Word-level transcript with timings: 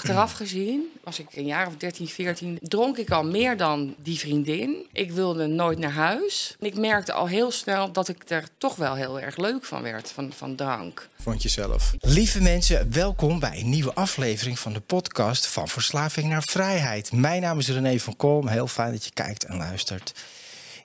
Achteraf 0.00 0.32
gezien, 0.32 0.82
was 1.04 1.18
ik 1.18 1.26
een 1.34 1.46
jaar 1.46 1.66
of 1.66 1.76
13, 1.76 2.08
14, 2.08 2.58
dronk 2.62 2.96
ik 2.96 3.10
al 3.10 3.24
meer 3.24 3.56
dan 3.56 3.94
die 4.02 4.18
vriendin. 4.18 4.86
Ik 4.92 5.10
wilde 5.10 5.46
nooit 5.46 5.78
naar 5.78 5.92
huis. 5.92 6.56
Ik 6.58 6.76
merkte 6.76 7.12
al 7.12 7.26
heel 7.26 7.50
snel 7.50 7.92
dat 7.92 8.08
ik 8.08 8.22
er 8.28 8.48
toch 8.58 8.76
wel 8.76 8.94
heel 8.94 9.20
erg 9.20 9.36
leuk 9.36 9.64
van 9.64 9.82
werd, 9.82 10.10
van, 10.10 10.32
van 10.32 10.54
drank. 10.54 11.08
Vond 11.20 11.42
je 11.42 11.48
zelf. 11.48 11.94
Lieve 12.00 12.42
mensen, 12.42 12.92
welkom 12.92 13.38
bij 13.38 13.60
een 13.60 13.68
nieuwe 13.68 13.94
aflevering 13.94 14.58
van 14.58 14.72
de 14.72 14.80
podcast 14.80 15.46
van 15.46 15.68
Verslaving 15.68 16.28
naar 16.28 16.42
Vrijheid. 16.42 17.12
Mijn 17.12 17.42
naam 17.42 17.58
is 17.58 17.68
René 17.68 17.98
van 17.98 18.16
Kolm. 18.16 18.48
Heel 18.48 18.68
fijn 18.68 18.92
dat 18.92 19.04
je 19.04 19.10
kijkt 19.12 19.44
en 19.44 19.56
luistert. 19.56 20.12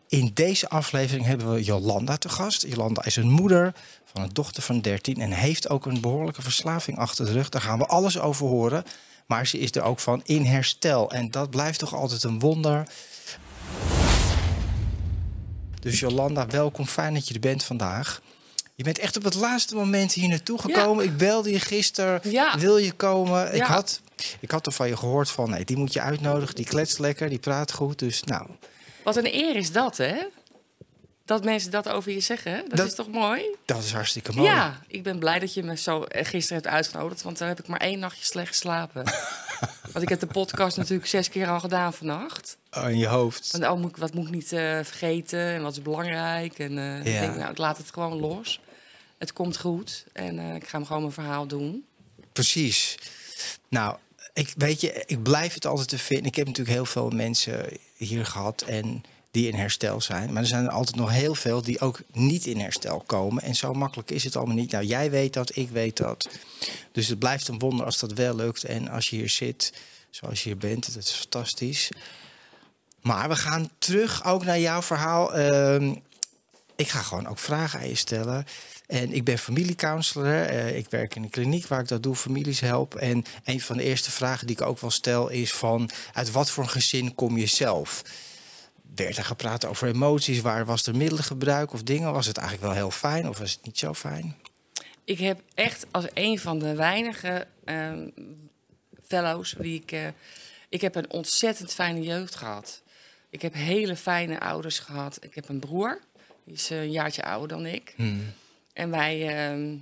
In 0.07 0.31
deze 0.33 0.69
aflevering 0.69 1.25
hebben 1.25 1.53
we 1.53 1.63
Jolanda 1.63 2.17
te 2.17 2.29
gast. 2.29 2.67
Jolanda 2.67 3.05
is 3.05 3.15
een 3.15 3.29
moeder 3.29 3.73
van 4.13 4.23
een 4.23 4.33
dochter 4.33 4.63
van 4.63 4.81
13 4.81 5.21
en 5.21 5.31
heeft 5.31 5.69
ook 5.69 5.85
een 5.85 6.01
behoorlijke 6.01 6.41
verslaving 6.41 6.97
achter 6.97 7.25
de 7.25 7.31
rug. 7.31 7.49
Daar 7.49 7.61
gaan 7.61 7.77
we 7.77 7.85
alles 7.85 8.19
over 8.19 8.47
horen. 8.47 8.83
Maar 9.25 9.47
ze 9.47 9.59
is 9.59 9.71
er 9.71 9.83
ook 9.83 9.99
van 9.99 10.21
in 10.25 10.45
herstel. 10.45 11.11
En 11.11 11.31
dat 11.31 11.49
blijft 11.49 11.79
toch 11.79 11.93
altijd 11.93 12.23
een 12.23 12.39
wonder. 12.39 12.87
Dus 15.79 15.99
Jolanda, 15.99 16.47
welkom. 16.47 16.85
Fijn 16.85 17.13
dat 17.13 17.27
je 17.27 17.33
er 17.33 17.39
bent 17.39 17.63
vandaag. 17.63 18.21
Je 18.75 18.83
bent 18.83 18.99
echt 18.99 19.17
op 19.17 19.23
het 19.23 19.35
laatste 19.35 19.75
moment 19.75 20.13
hier 20.13 20.27
naartoe 20.27 20.59
gekomen. 20.59 21.05
Ik 21.05 21.17
belde 21.17 21.51
je 21.51 21.59
gisteren. 21.59 22.19
Ja. 22.23 22.57
Wil 22.59 22.77
je 22.77 22.91
komen? 22.91 23.55
Ik, 23.55 23.61
had, 23.61 24.01
ik 24.39 24.51
had 24.51 24.65
er 24.65 24.71
van 24.71 24.87
je 24.87 24.97
gehoord 24.97 25.29
van, 25.29 25.49
nee, 25.49 25.65
die 25.65 25.77
moet 25.77 25.93
je 25.93 26.01
uitnodigen. 26.01 26.55
Die 26.55 26.65
kletst 26.65 26.99
lekker, 26.99 27.29
die 27.29 27.39
praat 27.39 27.71
goed. 27.71 27.99
Dus 27.99 28.23
nou, 28.23 28.47
Wat 29.03 29.15
een 29.15 29.35
eer 29.35 29.55
is 29.55 29.71
dat, 29.71 29.97
hè? 29.97 30.15
Dat 31.25 31.43
mensen 31.43 31.71
dat 31.71 31.89
over 31.89 32.11
je 32.11 32.19
zeggen. 32.19 32.65
Dat, 32.67 32.77
Dat- 32.77 32.87
is 32.87 32.95
toch 32.95 33.07
mooi? 33.07 33.43
dat 33.65 33.83
is 33.83 33.91
hartstikke 33.91 34.33
mooi. 34.33 34.49
Ja, 34.49 34.81
ik 34.87 35.03
ben 35.03 35.19
blij 35.19 35.39
dat 35.39 35.53
je 35.53 35.63
me 35.63 35.77
zo 35.77 36.03
eh, 36.03 36.25
gisteren 36.25 36.61
hebt 36.63 36.75
uitgenodigd. 36.75 37.21
Want 37.21 37.37
dan 37.37 37.47
heb 37.47 37.59
ik 37.59 37.67
maar 37.67 37.79
één 37.79 37.99
nachtje 37.99 38.25
slecht 38.25 38.47
geslapen. 38.47 39.03
want 39.91 40.01
ik 40.01 40.09
heb 40.09 40.19
de 40.19 40.27
podcast 40.27 40.77
natuurlijk 40.77 41.07
zes 41.09 41.29
keer 41.29 41.47
al 41.47 41.59
gedaan 41.59 41.93
vannacht. 41.93 42.57
Oh, 42.71 42.89
in 42.89 42.97
je 42.97 43.07
hoofd. 43.07 43.51
Want 43.51 43.63
oh, 43.63 43.79
moet 43.79 43.89
ik, 43.89 43.97
wat 43.97 44.13
moet 44.13 44.25
ik 44.27 44.33
niet 44.33 44.51
eh, 44.51 44.59
vergeten 44.83 45.39
en 45.39 45.61
wat 45.61 45.71
is 45.71 45.81
belangrijk? 45.81 46.59
En 46.59 46.77
eh, 46.77 46.85
Ja. 46.85 46.99
ik 47.13 47.19
denk, 47.19 47.35
nou, 47.35 47.51
ik 47.51 47.57
laat 47.57 47.77
het 47.77 47.91
gewoon 47.93 48.19
los. 48.19 48.59
Het 49.17 49.33
komt 49.33 49.57
goed 49.57 50.05
en 50.13 50.39
ik 50.39 50.67
ga 50.67 50.77
hem 50.77 50.85
gewoon 50.85 51.01
mijn 51.01 51.13
verhaal 51.13 51.47
doen. 51.47 51.85
Precies. 52.33 52.97
Nou, 53.69 53.97
ik 54.33 54.53
weet 54.57 54.81
je, 54.81 55.03
ik 55.05 55.23
blijf 55.23 55.53
het 55.53 55.65
altijd 55.65 55.87
te 55.87 55.97
vinden. 55.97 56.25
Ik 56.25 56.35
heb 56.35 56.45
natuurlijk 56.47 56.75
heel 56.75 56.85
veel 56.85 57.09
mensen 57.09 57.77
hier 57.95 58.25
gehad 58.25 58.61
en 58.61 59.03
die 59.35 59.47
in 59.47 59.55
herstel 59.55 60.01
zijn. 60.01 60.33
Maar 60.33 60.41
er 60.41 60.47
zijn 60.47 60.65
er 60.65 60.71
altijd 60.71 60.95
nog 60.95 61.11
heel 61.11 61.35
veel 61.35 61.61
die 61.61 61.79
ook 61.79 61.99
niet 62.11 62.45
in 62.45 62.59
herstel 62.59 63.03
komen. 63.05 63.43
En 63.43 63.55
zo 63.55 63.73
makkelijk 63.73 64.11
is 64.11 64.23
het 64.23 64.35
allemaal 64.35 64.55
niet. 64.55 64.71
Nou, 64.71 64.85
jij 64.85 65.11
weet 65.11 65.33
dat, 65.33 65.55
ik 65.55 65.69
weet 65.69 65.97
dat. 65.97 66.29
Dus 66.91 67.07
het 67.07 67.19
blijft 67.19 67.47
een 67.47 67.59
wonder 67.59 67.85
als 67.85 67.99
dat 67.99 68.13
wel 68.13 68.35
lukt. 68.35 68.63
En 68.63 68.87
als 68.87 69.09
je 69.09 69.15
hier 69.15 69.29
zit, 69.29 69.73
zoals 70.09 70.43
je 70.43 70.49
hier 70.49 70.57
bent, 70.57 70.93
dat 70.93 71.03
is 71.03 71.11
fantastisch. 71.11 71.89
Maar 73.01 73.29
we 73.29 73.35
gaan 73.35 73.69
terug 73.77 74.25
ook 74.25 74.45
naar 74.45 74.59
jouw 74.59 74.81
verhaal. 74.81 75.33
Ehm, 75.33 75.95
ik 76.75 76.87
ga 76.87 77.01
gewoon 77.01 77.27
ook 77.27 77.39
vragen 77.39 77.79
aan 77.79 77.87
je 77.87 77.95
stellen. 77.95 78.45
En 78.87 79.13
ik 79.13 79.23
ben 79.23 79.37
familiecounselor. 79.37 80.41
Eh, 80.41 80.77
ik 80.77 80.89
werk 80.89 81.15
in 81.15 81.23
een 81.23 81.29
kliniek 81.29 81.67
waar 81.67 81.81
ik 81.81 81.87
dat 81.87 82.03
doe, 82.03 82.15
families 82.15 82.59
help. 82.59 82.95
En 82.95 83.25
een 83.43 83.61
van 83.61 83.77
de 83.77 83.83
eerste 83.83 84.11
vragen 84.11 84.47
die 84.47 84.55
ik 84.55 84.61
ook 84.61 84.79
wel 84.79 84.91
stel 84.91 85.29
is 85.29 85.53
van... 85.53 85.89
uit 86.13 86.31
wat 86.31 86.49
voor 86.49 86.63
een 86.63 86.69
gezin 86.69 87.15
kom 87.15 87.37
je 87.37 87.45
zelf? 87.45 88.03
Werd 88.95 89.17
er 89.17 89.23
gepraat 89.25 89.65
over 89.65 89.87
emoties? 89.87 90.41
Waar 90.41 90.65
was 90.65 90.85
er 90.85 90.95
middelengebruik 90.95 91.73
of 91.73 91.83
dingen? 91.83 92.13
Was 92.13 92.25
het 92.25 92.37
eigenlijk 92.37 92.67
wel 92.67 92.77
heel 92.77 92.91
fijn 92.91 93.29
of 93.29 93.37
was 93.37 93.51
het 93.51 93.65
niet 93.65 93.77
zo 93.79 93.93
fijn? 93.93 94.35
Ik 95.03 95.19
heb 95.19 95.41
echt 95.53 95.85
als 95.91 96.05
een 96.13 96.39
van 96.39 96.59
de 96.59 96.75
weinige 96.75 97.47
ehm, 97.65 98.09
fellows 99.07 99.55
die 99.59 99.81
ik. 99.81 99.91
eh, 99.91 100.07
ik 100.69 100.81
heb 100.81 100.95
een 100.95 101.11
ontzettend 101.11 101.73
fijne 101.73 102.01
jeugd 102.01 102.35
gehad. 102.35 102.81
Ik 103.29 103.41
heb 103.41 103.53
hele 103.53 103.95
fijne 103.95 104.39
ouders 104.39 104.79
gehad. 104.79 105.17
Ik 105.21 105.35
heb 105.35 105.49
een 105.49 105.59
broer, 105.59 105.99
die 106.43 106.53
is 106.53 106.69
eh, 106.69 106.81
een 106.81 106.91
jaartje 106.91 107.23
ouder 107.23 107.47
dan 107.47 107.65
ik. 107.65 107.93
En 108.73 108.89
wij, 108.89 109.27
ehm, 109.27 109.75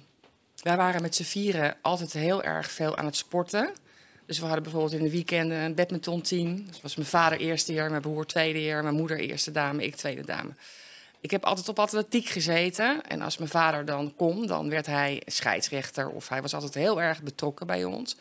wij 0.62 0.78
waren 0.78 1.02
met 1.02 1.16
z'n 1.16 1.24
vieren 1.24 1.76
altijd 1.82 2.14
heel 2.14 2.44
erg 2.44 2.72
veel 2.72 2.98
aan 2.98 3.06
het 3.06 3.16
sporten. 3.16 3.74
Dus 4.34 4.42
we 4.42 4.48
hadden 4.48 4.72
bijvoorbeeld 4.72 5.02
in 5.02 5.08
de 5.08 5.12
weekenden 5.12 5.58
een 5.58 5.76
badmintonteam. 5.76 6.66
Dus 6.68 6.82
was 6.82 6.96
mijn 6.96 7.08
vader 7.08 7.40
eerste 7.40 7.74
jaar, 7.74 7.90
mijn 7.90 8.02
broer 8.02 8.26
tweede 8.26 8.64
jaar, 8.64 8.84
mijn 8.84 8.96
moeder 8.96 9.20
eerste 9.20 9.52
dame, 9.52 9.84
ik 9.84 9.96
tweede 9.96 10.26
dame. 10.26 10.50
Ik 11.22 11.32
heb 11.32 11.44
altijd 11.44 11.70
op 11.70 11.80
atletiek 11.80 12.28
gezeten. 12.28 13.02
En 13.08 13.22
als 13.22 13.38
mijn 13.38 13.50
vader 13.50 13.86
dan 13.86 14.14
kon, 14.16 14.48
dan 14.48 14.70
werd 14.70 14.86
hij 14.86 15.22
scheidsrechter. 15.26 16.10
Of 16.10 16.30
hij 16.30 16.42
was 16.42 16.54
altijd 16.54 16.74
heel 16.74 17.02
erg 17.02 17.22
betrokken 17.22 17.68
bij 17.68 17.84
ons. 17.84 18.16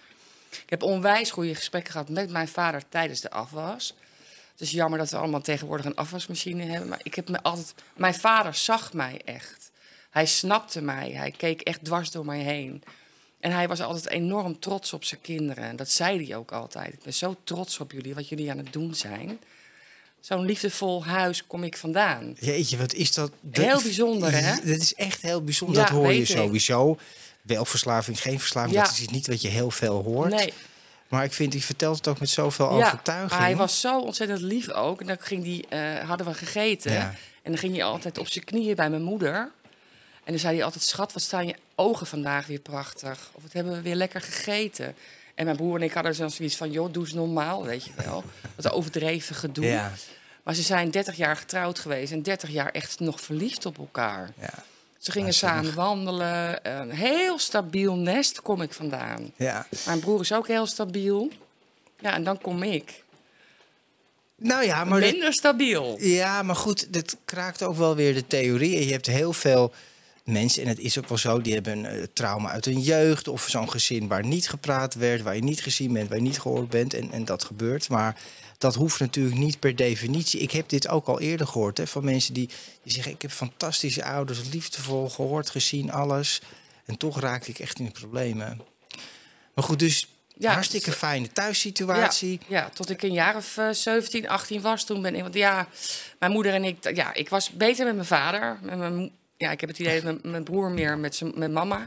Ik 0.50 0.70
heb 0.70 0.82
onwijs 0.82 1.30
goede 1.30 1.54
gesprekken 1.54 1.92
gehad 1.92 2.08
met 2.08 2.30
mijn 2.30 2.48
vader 2.48 2.82
tijdens 2.88 3.20
de 3.20 3.30
afwas. 3.30 3.94
Het 4.52 4.60
is 4.60 4.70
jammer 4.70 4.98
dat 4.98 5.10
we 5.10 5.16
allemaal 5.16 5.40
tegenwoordig 5.40 5.86
een 5.86 5.96
afwasmachine 5.96 6.62
hebben. 6.62 6.88
Maar 6.88 7.00
ik 7.02 7.14
heb 7.14 7.28
me 7.28 7.42
altijd. 7.42 7.74
Mijn 7.96 8.14
vader 8.14 8.54
zag 8.54 8.92
mij 8.92 9.20
echt. 9.24 9.70
Hij 10.10 10.26
snapte 10.26 10.82
mij. 10.82 11.10
Hij 11.10 11.30
keek 11.30 11.60
echt 11.60 11.84
dwars 11.84 12.10
door 12.10 12.24
mij 12.24 12.40
heen. 12.40 12.82
En 13.42 13.52
hij 13.52 13.68
was 13.68 13.80
altijd 13.80 14.08
enorm 14.08 14.58
trots 14.58 14.92
op 14.92 15.04
zijn 15.04 15.20
kinderen. 15.20 15.64
En 15.64 15.76
dat 15.76 15.90
zei 15.90 16.26
hij 16.26 16.36
ook 16.36 16.52
altijd. 16.52 16.92
Ik 16.92 17.02
ben 17.02 17.14
zo 17.14 17.36
trots 17.44 17.80
op 17.80 17.92
jullie, 17.92 18.14
wat 18.14 18.28
jullie 18.28 18.50
aan 18.50 18.58
het 18.58 18.72
doen 18.72 18.94
zijn. 18.94 19.38
Zo'n 20.20 20.44
liefdevol 20.44 21.04
huis 21.04 21.46
kom 21.46 21.64
ik 21.64 21.76
vandaan. 21.76 22.36
Jeetje, 22.40 22.76
wat 22.76 22.92
is 22.94 23.14
dat? 23.14 23.32
Heel 23.50 23.82
bijzonder, 23.82 24.32
hè? 24.32 24.54
Dat 24.56 24.80
is 24.80 24.94
echt 24.94 25.22
heel 25.22 25.42
bijzonder. 25.44 25.76
Ja, 25.76 25.82
dat 25.82 25.96
hoor 25.96 26.12
je 26.12 26.20
ik. 26.20 26.26
sowieso. 26.26 26.98
Wel 27.42 27.64
verslaving, 27.64 28.20
geen 28.20 28.38
verslaving. 28.38 28.74
Ja. 28.74 28.82
Dat 28.82 28.92
is 28.92 29.08
niet 29.08 29.26
wat 29.26 29.42
je 29.42 29.48
heel 29.48 29.70
veel 29.70 30.02
hoort. 30.02 30.30
Nee, 30.30 30.52
Maar 31.08 31.24
ik 31.24 31.32
vind, 31.32 31.52
je 31.52 31.60
vertelt 31.62 31.96
het 31.96 32.08
ook 32.08 32.20
met 32.20 32.28
zoveel 32.28 32.78
ja, 32.78 32.86
overtuiging. 32.86 33.40
hij 33.40 33.56
was 33.56 33.80
zo 33.80 34.00
ontzettend 34.00 34.40
lief 34.40 34.70
ook. 34.70 35.00
En 35.00 35.06
dan 35.06 35.16
ging 35.20 35.42
die, 35.42 35.66
eh, 35.68 36.08
hadden 36.08 36.26
we 36.26 36.34
gegeten. 36.34 36.92
En 37.42 37.50
dan 37.50 37.58
ging 37.58 37.74
hij 37.74 37.84
altijd 37.84 38.18
op 38.18 38.28
zijn 38.28 38.44
knieën 38.44 38.76
bij 38.76 38.90
mijn 38.90 39.02
moeder. 39.02 39.52
En 40.24 40.32
dan 40.32 40.38
zei 40.38 40.54
hij 40.56 40.64
altijd, 40.64 40.82
schat, 40.84 41.12
wat 41.12 41.22
staan 41.22 41.46
je 41.46 41.54
ogen 41.74 42.06
vandaag 42.06 42.46
weer 42.46 42.58
prachtig. 42.60 43.30
Of 43.32 43.42
wat 43.42 43.52
hebben 43.52 43.72
we 43.72 43.80
weer 43.82 43.94
lekker 43.94 44.20
gegeten. 44.20 44.94
En 45.34 45.44
mijn 45.44 45.56
broer 45.56 45.76
en 45.76 45.82
ik 45.82 45.92
hadden 45.92 46.14
zo 46.14 46.28
zoiets 46.28 46.56
van, 46.56 46.70
joh, 46.70 46.92
doe 46.92 47.02
eens 47.04 47.12
normaal, 47.12 47.64
weet 47.64 47.84
je 47.84 47.90
wel. 47.96 48.24
Wat 48.56 48.70
overdreven 48.70 49.34
gedoe. 49.34 49.64
Ja, 49.64 49.92
Maar 50.42 50.54
ze 50.54 50.62
zijn 50.62 50.90
30 50.90 51.16
jaar 51.16 51.36
getrouwd 51.36 51.78
geweest 51.78 52.12
en 52.12 52.22
30 52.22 52.50
jaar 52.50 52.70
echt 52.70 53.00
nog 53.00 53.20
verliefd 53.20 53.66
op 53.66 53.78
elkaar. 53.78 54.30
ja, 54.40 54.64
Ze 54.98 55.10
gingen 55.12 55.34
samen 55.34 55.74
wandelen. 55.74 56.70
Een 56.80 56.90
heel 56.90 57.38
stabiel 57.38 57.94
nest 57.94 58.42
kom 58.42 58.62
ik 58.62 58.72
vandaan. 58.72 59.32
ja. 59.36 59.66
Mijn 59.86 60.00
broer 60.00 60.20
is 60.20 60.32
ook 60.32 60.46
heel 60.48 60.66
stabiel. 60.66 61.30
Ja, 62.00 62.14
en 62.14 62.24
dan 62.24 62.40
kom 62.40 62.62
ik. 62.62 63.02
Nou 64.36 64.64
ja, 64.64 64.84
maar... 64.84 65.00
dit- 65.00 65.12
Minder 65.12 65.32
stabiel. 65.32 65.96
Ja, 66.00 66.42
maar 66.42 66.56
goed, 66.56 66.92
dat 66.92 67.16
kraakt 67.24 67.62
ook 67.62 67.76
wel 67.76 67.94
weer 67.96 68.14
de 68.14 68.26
theorie. 68.26 68.86
Je 68.86 68.92
hebt 68.92 69.06
heel 69.06 69.32
veel 69.32 69.72
mensen, 70.24 70.62
en 70.62 70.68
het 70.68 70.78
is 70.78 70.98
ook 70.98 71.08
wel 71.08 71.18
zo, 71.18 71.40
die 71.40 71.54
hebben 71.54 71.78
een 71.78 71.84
eh, 71.84 72.02
trauma 72.12 72.50
uit 72.50 72.64
hun 72.64 72.80
jeugd. 72.80 73.28
Of 73.28 73.46
zo'n 73.48 73.70
gezin 73.70 74.08
waar 74.08 74.26
niet 74.26 74.48
gepraat 74.48 74.94
werd, 74.94 75.22
waar 75.22 75.34
je 75.34 75.42
niet 75.42 75.62
gezien 75.62 75.92
bent, 75.92 76.08
waar 76.08 76.18
je 76.18 76.22
niet 76.22 76.40
gehoord 76.40 76.68
bent. 76.68 76.94
En, 76.94 77.12
en 77.12 77.24
dat 77.24 77.44
gebeurt. 77.44 77.88
Maar 77.88 78.16
dat 78.58 78.74
hoeft 78.74 79.00
natuurlijk 79.00 79.36
niet 79.36 79.58
per 79.58 79.76
definitie. 79.76 80.40
Ik 80.40 80.50
heb 80.50 80.68
dit 80.68 80.88
ook 80.88 81.06
al 81.06 81.20
eerder 81.20 81.46
gehoord 81.46 81.78
hè, 81.78 81.86
van 81.86 82.04
mensen 82.04 82.34
die, 82.34 82.48
die 82.82 82.92
zeggen: 82.92 83.12
Ik 83.12 83.22
heb 83.22 83.30
fantastische 83.30 84.04
ouders, 84.04 84.40
liefdevol 84.52 85.08
gehoord, 85.08 85.50
gezien, 85.50 85.92
alles. 85.92 86.40
En 86.84 86.96
toch 86.96 87.20
raakte 87.20 87.50
ik 87.50 87.58
echt 87.58 87.78
in 87.78 87.84
de 87.84 87.90
problemen. 87.90 88.60
Maar 89.54 89.64
goed, 89.64 89.78
dus 89.78 90.08
Ja, 90.38 90.52
hartstikke 90.52 90.90
dus, 90.90 90.98
fijne 90.98 91.32
thuissituatie. 91.32 92.40
Ja, 92.48 92.58
ja, 92.58 92.68
tot 92.68 92.90
ik 92.90 93.02
een 93.02 93.12
jaar 93.12 93.36
of 93.36 93.56
eh, 93.56 93.70
17, 93.70 94.28
18 94.28 94.60
was. 94.60 94.84
Toen 94.84 95.02
ben 95.02 95.14
ik, 95.14 95.22
want 95.22 95.34
ja, 95.34 95.68
mijn 96.18 96.32
moeder 96.32 96.54
en 96.54 96.64
ik, 96.64 96.96
ja, 96.96 97.14
ik 97.14 97.28
was 97.28 97.50
beter 97.50 97.84
met 97.84 97.94
mijn 97.94 98.06
vader. 98.06 98.58
Met 98.62 98.78
mijn, 98.78 99.10
ja, 99.42 99.50
ik 99.50 99.60
heb 99.60 99.68
het 99.68 99.78
idee 99.78 100.02
dat 100.02 100.22
mijn, 100.22 100.44
broer 100.44 100.70
meer 100.70 100.98
met, 100.98 101.14
zijn, 101.14 101.32
met 101.34 101.52
mama. 101.52 101.86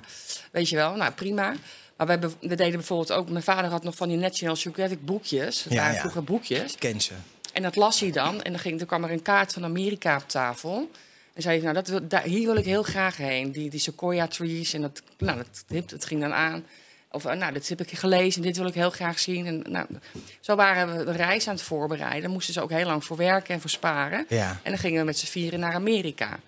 Weet 0.51 0.69
je 0.69 0.75
wel, 0.75 0.95
nou 0.95 1.11
prima. 1.11 1.53
Maar 1.97 2.19
we, 2.19 2.29
deden 2.39 2.71
bijvoorbeeld 2.71 3.11
ook, 3.11 3.29
mijn 3.29 3.43
vader 3.43 3.71
had 3.71 3.83
nog 3.83 3.95
van 3.95 4.07
die 4.07 4.17
National 4.17 4.55
Geographic 4.55 5.05
boekjes. 5.05 5.63
Dat 5.63 5.73
Ja, 5.73 5.79
waren 5.79 5.93
ja. 5.93 5.99
vroeger 5.99 6.23
boekjes. 6.23 6.75
Ken 6.75 7.01
ze. 7.01 7.13
En 7.53 7.61
dat 7.61 7.75
las 7.75 7.99
hij 7.99 8.11
dan. 8.11 8.41
En 8.41 8.51
dan, 8.51 8.61
ging, 8.61 8.77
dan 8.77 8.87
kwam 8.87 9.03
er 9.03 9.11
een 9.11 9.21
kaart 9.21 9.53
van 9.53 9.63
Amerika 9.63 10.15
op 10.15 10.27
tafel. 10.27 10.91
En 11.33 11.41
zei 11.41 11.55
hij, 11.55 11.63
nou, 11.63 11.75
dat 11.75 11.87
wil, 11.87 12.07
daar, 12.07 12.23
hier 12.23 12.45
wil 12.45 12.55
ik 12.55 12.65
heel 12.65 12.83
graag 12.83 13.17
heen. 13.17 13.51
Die, 13.51 13.69
die 13.69 13.79
sequoia 13.79 14.27
trees. 14.27 14.73
En 14.73 14.81
dat, 14.81 15.01
nou, 15.17 15.43
dat, 15.67 15.89
dat, 15.89 16.05
ging 16.05 16.21
dan 16.21 16.33
aan. 16.33 16.65
Of, 17.11 17.25
eh, 17.25 17.37
nou, 17.37 17.53
dit 17.53 17.69
heb 17.69 17.81
ik 17.81 17.97
gelezen. 17.97 18.41
Dit 18.41 18.57
wil 18.57 18.67
ik 18.67 18.73
heel 18.73 18.89
graag 18.89 19.19
zien. 19.19 19.45
En, 19.45 19.63
nou, 19.69 19.87
zo 20.39 20.55
waren 20.55 20.97
we 20.97 21.03
de 21.03 21.11
reis 21.11 21.47
aan 21.47 21.53
het 21.53 21.63
voorbereiden. 21.63 22.21
Daar 22.21 22.31
moesten 22.31 22.53
ze 22.53 22.61
ook 22.61 22.69
heel 22.69 22.85
lang 22.85 23.05
voor 23.05 23.17
werken 23.17 23.53
en 23.53 23.61
voor 23.61 23.69
sparen. 23.69 24.25
Ja. 24.29 24.59
En 24.63 24.71
dan 24.71 24.79
gingen 24.79 24.99
we 24.99 25.05
met 25.05 25.17
z'n 25.17 25.25
vieren 25.25 25.59
naar 25.59 25.73
Amerika. 25.73 26.39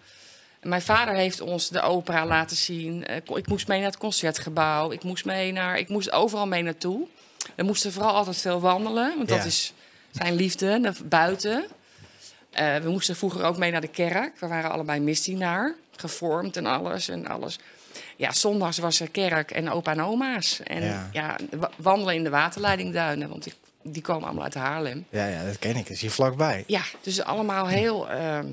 Mijn 0.61 0.81
vader 0.81 1.13
heeft 1.15 1.41
ons 1.41 1.69
de 1.69 1.81
opera 1.81 2.25
laten 2.25 2.57
zien. 2.57 3.05
Eh, 3.05 3.15
Ik 3.15 3.47
moest 3.47 3.67
mee 3.67 3.79
naar 3.79 3.89
het 3.89 3.97
concertgebouw. 3.97 4.91
Ik 4.91 5.03
moest, 5.03 5.25
mee 5.25 5.51
naar, 5.51 5.77
ik 5.79 5.89
moest 5.89 6.11
overal 6.11 6.47
mee 6.47 6.63
naartoe. 6.63 7.07
We 7.55 7.63
moesten 7.63 7.91
vooral 7.91 8.13
altijd 8.13 8.37
veel 8.37 8.59
wandelen, 8.59 9.15
want 9.15 9.27
dat 9.29 9.37
Ja. 9.37 9.43
is 9.43 9.73
zijn 10.11 10.33
liefde, 10.35 10.77
naar 10.79 10.95
buiten. 11.05 11.65
Eh, 12.51 12.75
we 12.75 12.89
moesten 12.89 13.15
vroeger 13.15 13.43
ook 13.43 13.57
mee 13.57 13.71
naar 13.71 13.81
de 13.81 13.87
kerk. 13.87 14.39
We 14.39 14.47
waren 14.47 14.71
allebei 14.71 14.99
misdienaar, 14.99 15.75
gevormd 15.95 16.57
en 16.57 16.65
alles 16.65 17.07
en 17.09 17.27
alles. 17.27 17.59
Ja, 18.15 18.31
zondags 18.33 18.77
was 18.77 18.99
er 18.99 19.09
kerk 19.09 19.51
en 19.51 19.69
opa 19.71 19.91
en 19.91 20.01
oma's. 20.01 20.59
En 20.63 20.83
Ja. 20.83 21.09
ja, 21.11 21.35
wa- 21.57 21.71
wandelen 21.75 22.15
in 22.15 22.23
de 22.23 22.29
waterleidingduinen, 22.29 23.29
want 23.29 23.43
die, 23.43 23.53
die 23.83 24.01
komen 24.01 24.23
allemaal 24.25 24.43
uit 24.43 24.53
Haarlem. 24.53 25.05
Ja, 25.09 25.27
ja, 25.27 25.43
dat 25.45 25.59
ken 25.59 25.75
ik. 25.75 25.83
Dat 25.83 25.89
is 25.95 26.01
hier 26.01 26.11
vlakbij. 26.11 26.63
Ja, 26.67 26.81
dus 27.01 27.21
allemaal 27.23 27.67
heel 27.67 28.09
ehm, 28.09 28.47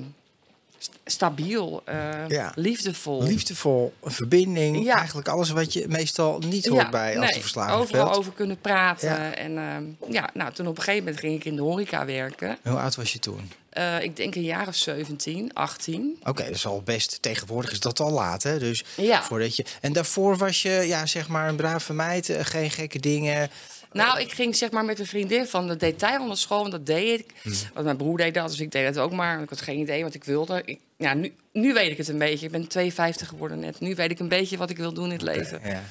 stabiel, 1.05 1.81
eh, 1.85 2.27
Ja. 2.27 2.51
liefdevol. 2.55 3.23
Liefdevol, 3.23 3.93
een 4.03 4.11
verbinding. 4.11 4.83
Ja. 4.83 4.97
Eigenlijk 4.97 5.27
alles 5.27 5.49
wat 5.49 5.73
je 5.73 5.85
meestal 5.87 6.39
niet 6.39 6.65
hoort 6.67 6.89
bij 6.89 7.11
als 7.17 7.25
nee, 7.25 7.33
de 7.33 7.39
verslaving 7.41 7.79
overal 7.81 8.13
over 8.13 8.31
kunnen 8.31 8.59
praten. 8.61 9.09
Ja. 9.09 9.33
En 9.33 9.57
ehm, 9.57 10.11
ja, 10.13 10.29
nou, 10.33 10.51
toen 10.53 10.67
op 10.67 10.77
een 10.77 10.83
gegeven 10.83 11.03
moment 11.05 11.19
ging 11.23 11.35
ik 11.35 11.45
in 11.45 11.55
de 11.55 11.61
horeca 11.61 12.05
werken. 12.05 12.57
Hoe 12.63 12.77
oud 12.79 12.95
was 12.95 13.13
je 13.13 13.19
toen? 13.19 13.51
Eh, 13.69 14.01
ik 14.01 14.15
denk 14.15 14.35
een 14.35 14.41
jaar 14.43 14.67
of 14.67 14.75
17, 14.75 15.51
18. 15.53 16.17
Oké, 16.23 16.43
dat 16.43 16.51
is 16.55 16.65
al 16.65 16.81
best. 16.81 17.17
Tegenwoordig 17.21 17.71
is 17.71 17.79
dat 17.79 17.99
al 17.99 18.11
laat, 18.11 18.43
hè? 18.43 18.59
Dus 18.59 18.83
Ja. 18.97 19.23
voordat 19.23 19.55
je. 19.55 19.65
En 19.81 19.93
daarvoor 19.93 20.37
was 20.37 20.61
je, 20.61 20.69
ja, 20.69 21.05
zeg 21.05 21.27
maar, 21.27 21.47
een 21.49 21.55
brave 21.55 21.93
meid, 21.93 22.29
eh, 22.29 22.45
geen 22.45 22.71
gekke 22.71 22.99
dingen. 22.99 23.49
Nou, 23.95 24.19
ik 24.19 24.31
ging 24.31 24.55
zeg 24.55 24.71
maar 24.71 24.85
met 24.85 24.99
een 24.99 25.05
vriendin 25.05 25.45
van 25.45 25.67
de 25.67 25.75
detailhandelschool, 25.75 26.59
want 26.59 26.71
dat 26.71 26.85
deed 26.85 27.19
ik. 27.19 27.31
Hmm. 27.41 27.53
Want 27.73 27.85
mijn 27.85 27.97
broer 27.97 28.17
deed 28.17 28.33
dat, 28.33 28.47
dus 28.47 28.59
ik 28.59 28.71
deed 28.71 28.93
dat 28.93 29.03
ook 29.03 29.11
maar. 29.11 29.41
Ik 29.41 29.49
had 29.49 29.61
geen 29.61 29.79
idee 29.79 30.03
wat 30.03 30.13
ik 30.13 30.23
wilde. 30.23 30.61
Ik, 30.65 30.79
ja, 30.97 31.13
nu, 31.13 31.33
nu 31.51 31.73
weet 31.73 31.91
ik 31.91 31.97
het 31.97 32.07
een 32.07 32.17
beetje. 32.17 32.45
Ik 32.45 32.51
ben 32.51 32.67
52 32.67 33.27
geworden 33.27 33.59
net. 33.59 33.79
Nu 33.79 33.95
weet 33.95 34.11
ik 34.11 34.19
een 34.19 34.27
beetje 34.27 34.57
wat 34.57 34.69
ik 34.69 34.77
wil 34.77 34.93
doen 34.93 35.05
in 35.05 35.11
het 35.11 35.21
leven. 35.21 35.61
Ja. 35.63 35.83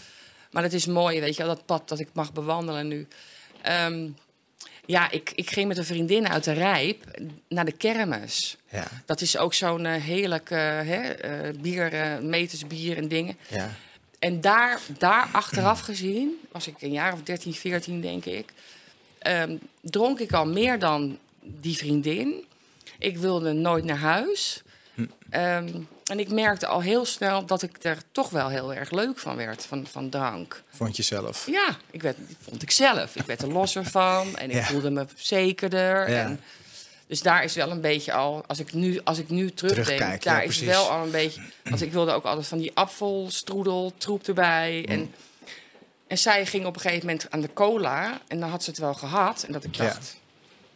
Maar 0.51 0.62
het 0.62 0.73
is 0.73 0.87
mooi, 0.87 1.21
weet 1.21 1.37
je 1.37 1.45
wel, 1.45 1.55
dat 1.55 1.67
pad 1.67 1.89
dat 1.89 1.99
ik 1.99 2.09
mag 2.12 2.33
bewandelen 2.33 2.89
nu. 2.89 3.06
Ehm, 3.62 4.09
ja, 4.87 5.11
ik, 5.11 5.33
ik 5.35 5.51
ging 5.51 5.69
met 5.69 5.79
een 5.79 5.85
vriendin 5.85 6.29
uit 6.29 6.45
de 6.45 6.53
Rijp 6.53 7.21
naar 7.49 7.65
de 7.65 7.73
kermis. 7.73 8.56
Ja. 8.71 8.87
Dat 9.05 9.21
is 9.21 9.37
ook 9.37 9.55
zo'n 9.55 9.87
heerlijk 9.87 10.51
eh, 10.51 10.59
hè, 10.61 11.01
eh, 11.01 11.55
bier, 11.61 11.93
eh, 11.93 12.19
meters 12.19 12.67
bier 12.67 12.97
en 12.97 13.09
dingen. 13.09 13.37
Ja. 13.49 13.75
En 14.19 14.41
daar, 14.41 14.81
daar 14.99 15.29
achteraf 15.33 15.81
gezien, 15.81 16.31
was 16.53 16.67
ik 16.67 16.75
een 16.83 16.93
jaar 16.93 17.13
of 17.13 17.23
13, 17.23 17.55
14 17.55 18.01
denk 18.01 18.25
ik, 18.25 18.53
ehm, 19.19 19.57
dronk 19.81 20.19
ik 20.21 20.33
al 20.33 20.47
meer 20.47 20.79
dan 20.79 21.19
die 21.41 21.77
vriendin. 21.77 22.45
Ik 22.99 23.17
wilde 23.17 23.53
nooit 23.53 23.85
naar 23.85 23.99
huis. 23.99 24.63
Ehm, 25.31 25.69
en 26.05 26.19
ik 26.19 26.29
merkte 26.31 26.67
al 26.67 26.81
heel 26.81 27.05
snel 27.05 27.47
dat 27.47 27.63
ik 27.63 27.77
er 27.83 27.99
toch 28.13 28.31
wel 28.31 28.49
heel 28.49 28.75
erg 28.75 28.91
leuk 28.91 29.19
van 29.19 29.37
werd, 29.37 29.65
van, 29.67 29.87
van 29.87 30.09
drank. 30.09 30.63
Vond 30.71 30.97
je 30.97 31.03
zelf? 31.03 31.47
Ja, 31.47 31.77
ik 31.91 32.03
werd, 32.03 32.17
vond 32.49 32.63
ik 32.63 32.71
zelf. 32.71 33.17
Ik 33.17 33.27
werd 33.27 33.43
er 33.43 33.49
losser 33.53 33.85
van 33.85 34.37
en 34.37 34.51
ik 34.51 34.57
Ja. 34.57 34.63
voelde 34.65 34.91
me 34.91 35.07
zekerder. 35.17 36.11
Ja. 36.11 36.25
En, 36.25 36.41
dus 37.06 37.23
daar 37.23 37.45
is 37.45 37.55
wel 37.55 37.71
een 37.71 37.81
beetje 37.81 38.12
al, 38.12 38.45
als 38.47 38.59
ik 38.59 38.73
nu, 38.73 39.01
als 39.05 39.19
ik 39.19 39.29
nu 39.31 39.51
terugdenk, 39.51 39.87
Terugkijk, 39.87 40.23
daar 40.23 40.35
ja, 40.35 40.41
is 40.41 40.47
precies. 40.47 40.67
wel 40.67 40.91
al 40.91 41.05
een 41.05 41.11
beetje. 41.11 41.41
Want 41.65 41.83
ik 41.83 41.93
wilde 41.93 42.12
ook 42.12 42.25
altijd 42.25 42.47
van 42.47 42.59
die 42.59 42.71
apfelstroedel, 42.75 43.93
troep 43.99 44.27
erbij. 44.29 44.85
En, 44.89 45.15
en 46.06 46.19
zij 46.19 46.47
ging 46.47 46.67
op 46.67 46.75
een 46.75 46.81
gegeven 46.81 47.06
moment 47.06 47.27
aan 47.31 47.41
de 47.41 47.53
cola 47.53 48.21
en 48.29 48.41
dan 48.41 48.49
had 48.51 48.65
ze 48.65 48.71
het 48.71 48.79
wel 48.79 48.95
gehad. 48.95 49.43
En 49.47 49.53
dat 49.53 49.65
ik 49.65 49.77
Ja. 49.77 49.85
dacht, 49.85 50.17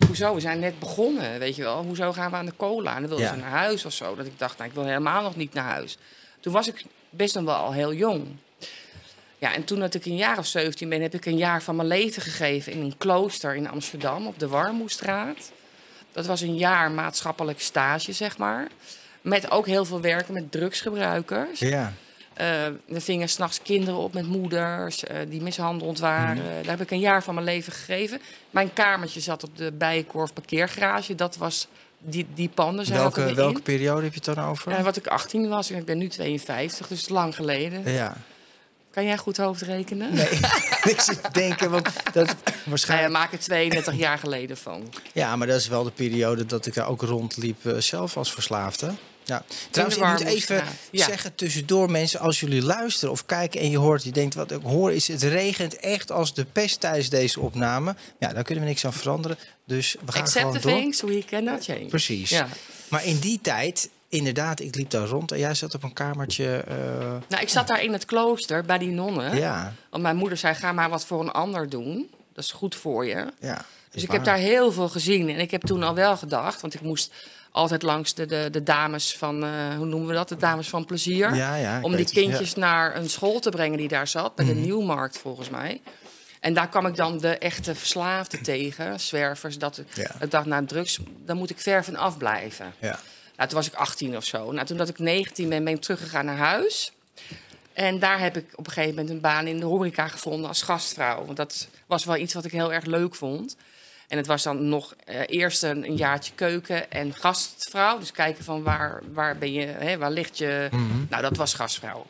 hoezo? 0.06 0.34
We 0.34 0.40
zijn 0.40 0.58
net 0.58 0.78
begonnen, 0.78 1.38
weet 1.38 1.56
je 1.56 1.62
wel. 1.62 1.82
Hoezo 1.82 2.12
gaan 2.12 2.30
we 2.30 2.36
aan 2.36 2.46
de 2.46 2.56
cola? 2.56 2.94
En 2.94 3.00
dan 3.00 3.08
wilde 3.08 3.22
Ja. 3.24 3.32
ze 3.34 3.40
naar 3.40 3.50
huis 3.50 3.84
of 3.84 3.92
zo. 3.92 4.14
Dat 4.16 4.26
ik 4.26 4.38
dacht, 4.38 4.56
nou, 4.58 4.68
ik 4.68 4.74
wil 4.74 4.84
helemaal 4.84 5.22
nog 5.22 5.36
niet 5.36 5.52
naar 5.52 5.64
huis. 5.72 5.98
Toen 6.40 6.52
was 6.52 6.68
ik 6.68 6.84
best 7.10 7.34
nog 7.34 7.44
wel 7.44 7.54
al 7.54 7.72
heel 7.72 7.92
jong. 7.94 8.26
Ja, 9.38 9.54
en 9.54 9.64
toen 9.64 9.78
dat 9.78 9.94
ik 9.94 10.04
een 10.04 10.16
jaar 10.16 10.38
of 10.38 10.46
17 10.46 10.88
ben, 10.88 11.00
heb 11.02 11.14
ik 11.14 11.26
een 11.26 11.36
jaar 11.36 11.62
van 11.62 11.76
mijn 11.76 11.88
leven 11.88 12.22
gegeven 12.22 12.72
in 12.72 12.80
een 12.80 12.96
klooster 12.98 13.54
in 13.54 13.68
Amsterdam 13.70 14.26
op 14.26 14.38
de 14.38 14.48
Warmoestraat. 14.48 15.52
Dat 16.18 16.26
was 16.26 16.40
een 16.40 16.56
jaar 16.56 16.90
maatschappelijk 16.90 17.60
stage, 17.60 18.12
zeg 18.12 18.38
maar. 18.38 18.68
Met 19.20 19.50
ook 19.50 19.66
heel 19.66 19.84
veel 19.84 20.00
werken 20.00 20.34
met 20.34 20.52
drugsgebruikers. 20.52 21.58
Ja. 21.58 21.92
Er 22.34 22.72
vingen 22.88 23.28
s'nachts 23.28 23.62
kinderen 23.62 24.00
op 24.00 24.12
met 24.12 24.26
moeders 24.26 25.04
eh, 25.04 25.16
die 25.28 25.42
mishandeld 25.42 25.98
waren. 25.98 26.36
Daar 26.36 26.70
heb 26.70 26.80
ik 26.80 26.90
een 26.90 27.00
jaar 27.00 27.22
van 27.22 27.34
mijn 27.34 27.46
leven 27.46 27.72
gegeven. 27.72 28.20
Mijn 28.50 28.72
kamertje 28.72 29.20
zat 29.20 29.44
op 29.44 29.56
de 29.56 29.72
Bijenkorf 29.72 30.32
parkeergarage. 30.32 31.14
Dat 31.14 31.36
was 31.36 31.68
die, 31.98 32.26
die 32.34 32.48
panden 32.48 32.92
Welke, 32.92 33.34
welke 33.34 33.62
periode 33.62 34.02
heb 34.02 34.14
je 34.14 34.20
het 34.24 34.34
dan 34.34 34.44
over? 34.44 34.72
Eh, 34.72 34.82
wat 34.82 34.96
ik 34.96 35.06
18 35.06 35.48
was 35.48 35.70
en 35.70 35.78
ik 35.78 35.84
ben 35.84 35.98
nu 35.98 36.08
52, 36.08 36.88
dus 36.88 37.08
lang 37.08 37.34
geleden. 37.34 37.92
ja. 37.92 38.16
Kan 38.98 39.06
jij 39.06 39.16
goed 39.16 39.36
hoofdrekenen? 39.36 40.14
Nee, 40.14 40.28
ik 40.92 41.00
zit 41.00 41.22
te 41.22 41.28
denken, 41.32 41.70
want 41.70 41.90
dat 42.12 42.26
Nou 42.26 42.36
ja, 42.44 42.52
waarschijnlijk... 42.64 43.12
maak 43.12 43.32
er 43.32 43.38
32 43.38 43.94
jaar 43.94 44.18
geleden 44.18 44.56
van. 44.56 44.92
Ja, 45.12 45.36
maar 45.36 45.46
dat 45.46 45.60
is 45.60 45.68
wel 45.68 45.84
de 45.84 45.90
periode 45.90 46.46
dat 46.46 46.66
ik 46.66 46.74
daar 46.74 46.88
ook 46.88 47.02
rondliep 47.02 47.66
eh, 47.66 47.76
zelf 47.76 48.16
als 48.16 48.32
verslaafde. 48.32 48.92
Ja. 49.24 49.44
Trouwens, 49.70 49.98
ik 49.98 50.06
moet 50.06 50.20
even 50.20 50.64
ja. 50.90 51.04
zeggen 51.04 51.34
tussendoor 51.34 51.90
mensen, 51.90 52.20
als 52.20 52.40
jullie 52.40 52.62
luisteren 52.62 53.12
of 53.12 53.26
kijken 53.26 53.60
en 53.60 53.70
je 53.70 53.78
hoort, 53.78 54.04
je 54.04 54.10
denkt 54.10 54.34
wat 54.34 54.50
ik 54.50 54.62
hoor 54.62 54.92
is 54.92 55.08
het 55.08 55.22
regent 55.22 55.76
echt 55.76 56.12
als 56.12 56.34
de 56.34 56.44
pest 56.44 56.80
tijdens 56.80 57.08
deze 57.08 57.40
opname. 57.40 57.96
Ja, 58.18 58.32
daar 58.32 58.42
kunnen 58.42 58.64
we 58.64 58.70
niks 58.70 58.84
aan 58.84 58.92
veranderen. 58.92 59.38
Dus 59.66 59.96
we 60.04 60.12
gaan 60.12 60.28
gewoon 60.28 60.52
the 60.52 60.60
door. 60.60 60.72
things 60.72 61.00
we 61.00 61.24
cannot 61.26 61.64
change. 61.64 61.86
Precies. 61.86 62.30
Ja. 62.30 62.48
Maar 62.88 63.04
in 63.04 63.18
die 63.18 63.38
tijd, 63.42 63.88
inderdaad, 64.08 64.60
ik 64.60 64.74
liep 64.74 64.90
daar 64.90 65.06
rond 65.06 65.32
en 65.32 65.38
jij 65.38 65.54
zat 65.54 65.74
op 65.74 65.82
een 65.82 65.92
kamertje. 65.92 66.56
eh, 66.56 66.76
Nou, 67.28 67.42
ik 67.42 67.48
zat 67.48 67.68
daar 67.68 67.82
in 67.82 67.92
het 67.92 68.04
klooster 68.04 68.64
bij 68.64 68.78
die 68.78 68.90
nonnen. 68.90 69.36
ja, 69.36 69.72
Want 69.90 70.02
mijn 70.02 70.16
moeder 70.16 70.38
zei, 70.38 70.54
ga 70.54 70.72
maar 70.72 70.88
wat 70.90 71.06
voor 71.06 71.20
een 71.20 71.30
ander 71.30 71.68
doen. 71.68 72.10
Dat 72.34 72.44
is 72.44 72.50
goed 72.52 72.74
voor 72.74 73.06
je. 73.06 73.26
ja. 73.40 73.64
Dus 73.90 74.02
ik 74.02 74.10
heb 74.12 74.24
daar 74.24 74.36
heel 74.36 74.72
veel 74.72 74.88
gezien. 74.88 75.28
En 75.28 75.38
ik 75.38 75.50
heb 75.50 75.62
toen 75.62 75.82
al 75.82 75.94
wel 75.94 76.16
gedacht, 76.16 76.60
want 76.60 76.74
ik 76.74 76.80
moest 76.80 77.12
altijd 77.50 77.82
langs 77.82 78.14
de, 78.14 78.26
de, 78.26 78.48
de 78.50 78.62
dames 78.62 79.16
van, 79.16 79.44
eh, 79.44 79.50
hoe 79.76 79.86
noemen 79.86 80.08
we 80.08 80.14
dat? 80.14 80.28
De 80.28 80.36
dames 80.36 80.68
van 80.68 80.84
plezier. 80.84 81.34
Ja, 81.34 81.54
ja, 81.54 81.78
om 81.82 81.90
die 81.90 82.00
het, 82.00 82.10
kindjes 82.12 82.54
naar 82.54 82.96
een 82.96 83.08
school 83.10 83.40
te 83.40 83.50
brengen 83.50 83.78
die 83.78 83.88
daar 83.88 84.08
zat, 84.08 84.34
bij 84.34 84.44
de 84.44 84.54
Nieuwmarkt 84.54 85.18
volgens 85.18 85.50
mij. 85.50 85.80
En 86.40 86.54
daar 86.54 86.68
kwam 86.68 86.86
ik 86.86 86.96
dan 86.96 87.18
de 87.18 87.38
echte 87.38 87.74
verslaafden 87.74 88.42
tegen, 88.42 89.00
zwervers. 89.00 89.58
Dat 89.58 89.78
ik, 89.78 89.86
Ja. 89.96 90.10
ik 90.20 90.30
dacht, 90.30 90.46
nou, 90.46 90.66
drugs, 90.66 90.98
daar 91.24 91.36
moet 91.36 91.50
ik 91.50 91.60
ver 91.60 91.84
van 91.84 91.96
afblijven. 91.96 92.72
Ja. 92.78 92.98
Nou, 93.38 93.50
toen 93.50 93.58
was 93.58 93.68
ik 93.68 93.74
18 93.74 94.16
of 94.16 94.24
zo. 94.24 94.52
Nou, 94.52 94.66
toen 94.66 94.76
dat 94.76 94.88
ik 94.88 94.98
19 94.98 95.48
ben, 95.48 95.64
ben 95.64 95.74
ik 95.74 95.80
teruggegaan 95.80 96.24
naar 96.24 96.36
huis. 96.36 96.92
En 97.72 97.98
daar 97.98 98.20
heb 98.20 98.36
ik 98.36 98.52
op 98.54 98.66
een 98.66 98.72
gegeven 98.72 98.94
moment 98.94 99.14
een 99.14 99.20
baan 99.20 99.46
in 99.46 99.58
de 99.60 99.66
horeca 99.66 100.08
gevonden 100.08 100.48
als 100.48 100.62
gastvrouw. 100.62 101.24
Want 101.24 101.36
dat 101.36 101.68
was 101.86 102.04
wel 102.04 102.16
iets 102.16 102.34
wat 102.34 102.44
ik 102.44 102.52
heel 102.52 102.72
erg 102.72 102.84
leuk 102.84 103.14
vond. 103.14 103.56
En 104.08 104.16
het 104.16 104.26
was 104.26 104.42
dan 104.42 104.68
nog 104.68 104.94
eh, 105.04 105.20
eerst 105.26 105.62
een, 105.62 105.84
een 105.84 105.96
jaartje 105.96 106.32
keuken 106.34 106.90
en 106.90 107.14
gastvrouw. 107.14 107.98
Dus 107.98 108.12
kijken 108.12 108.44
van 108.44 108.62
waar, 108.62 109.02
waar 109.12 109.38
ben 109.38 109.52
je, 109.52 109.66
hè, 109.66 109.98
waar 109.98 110.10
ligt 110.10 110.38
je... 110.38 110.68
Nou, 111.08 111.22
dat 111.22 111.36
was 111.36 111.54
gastvrouw. 111.54 112.06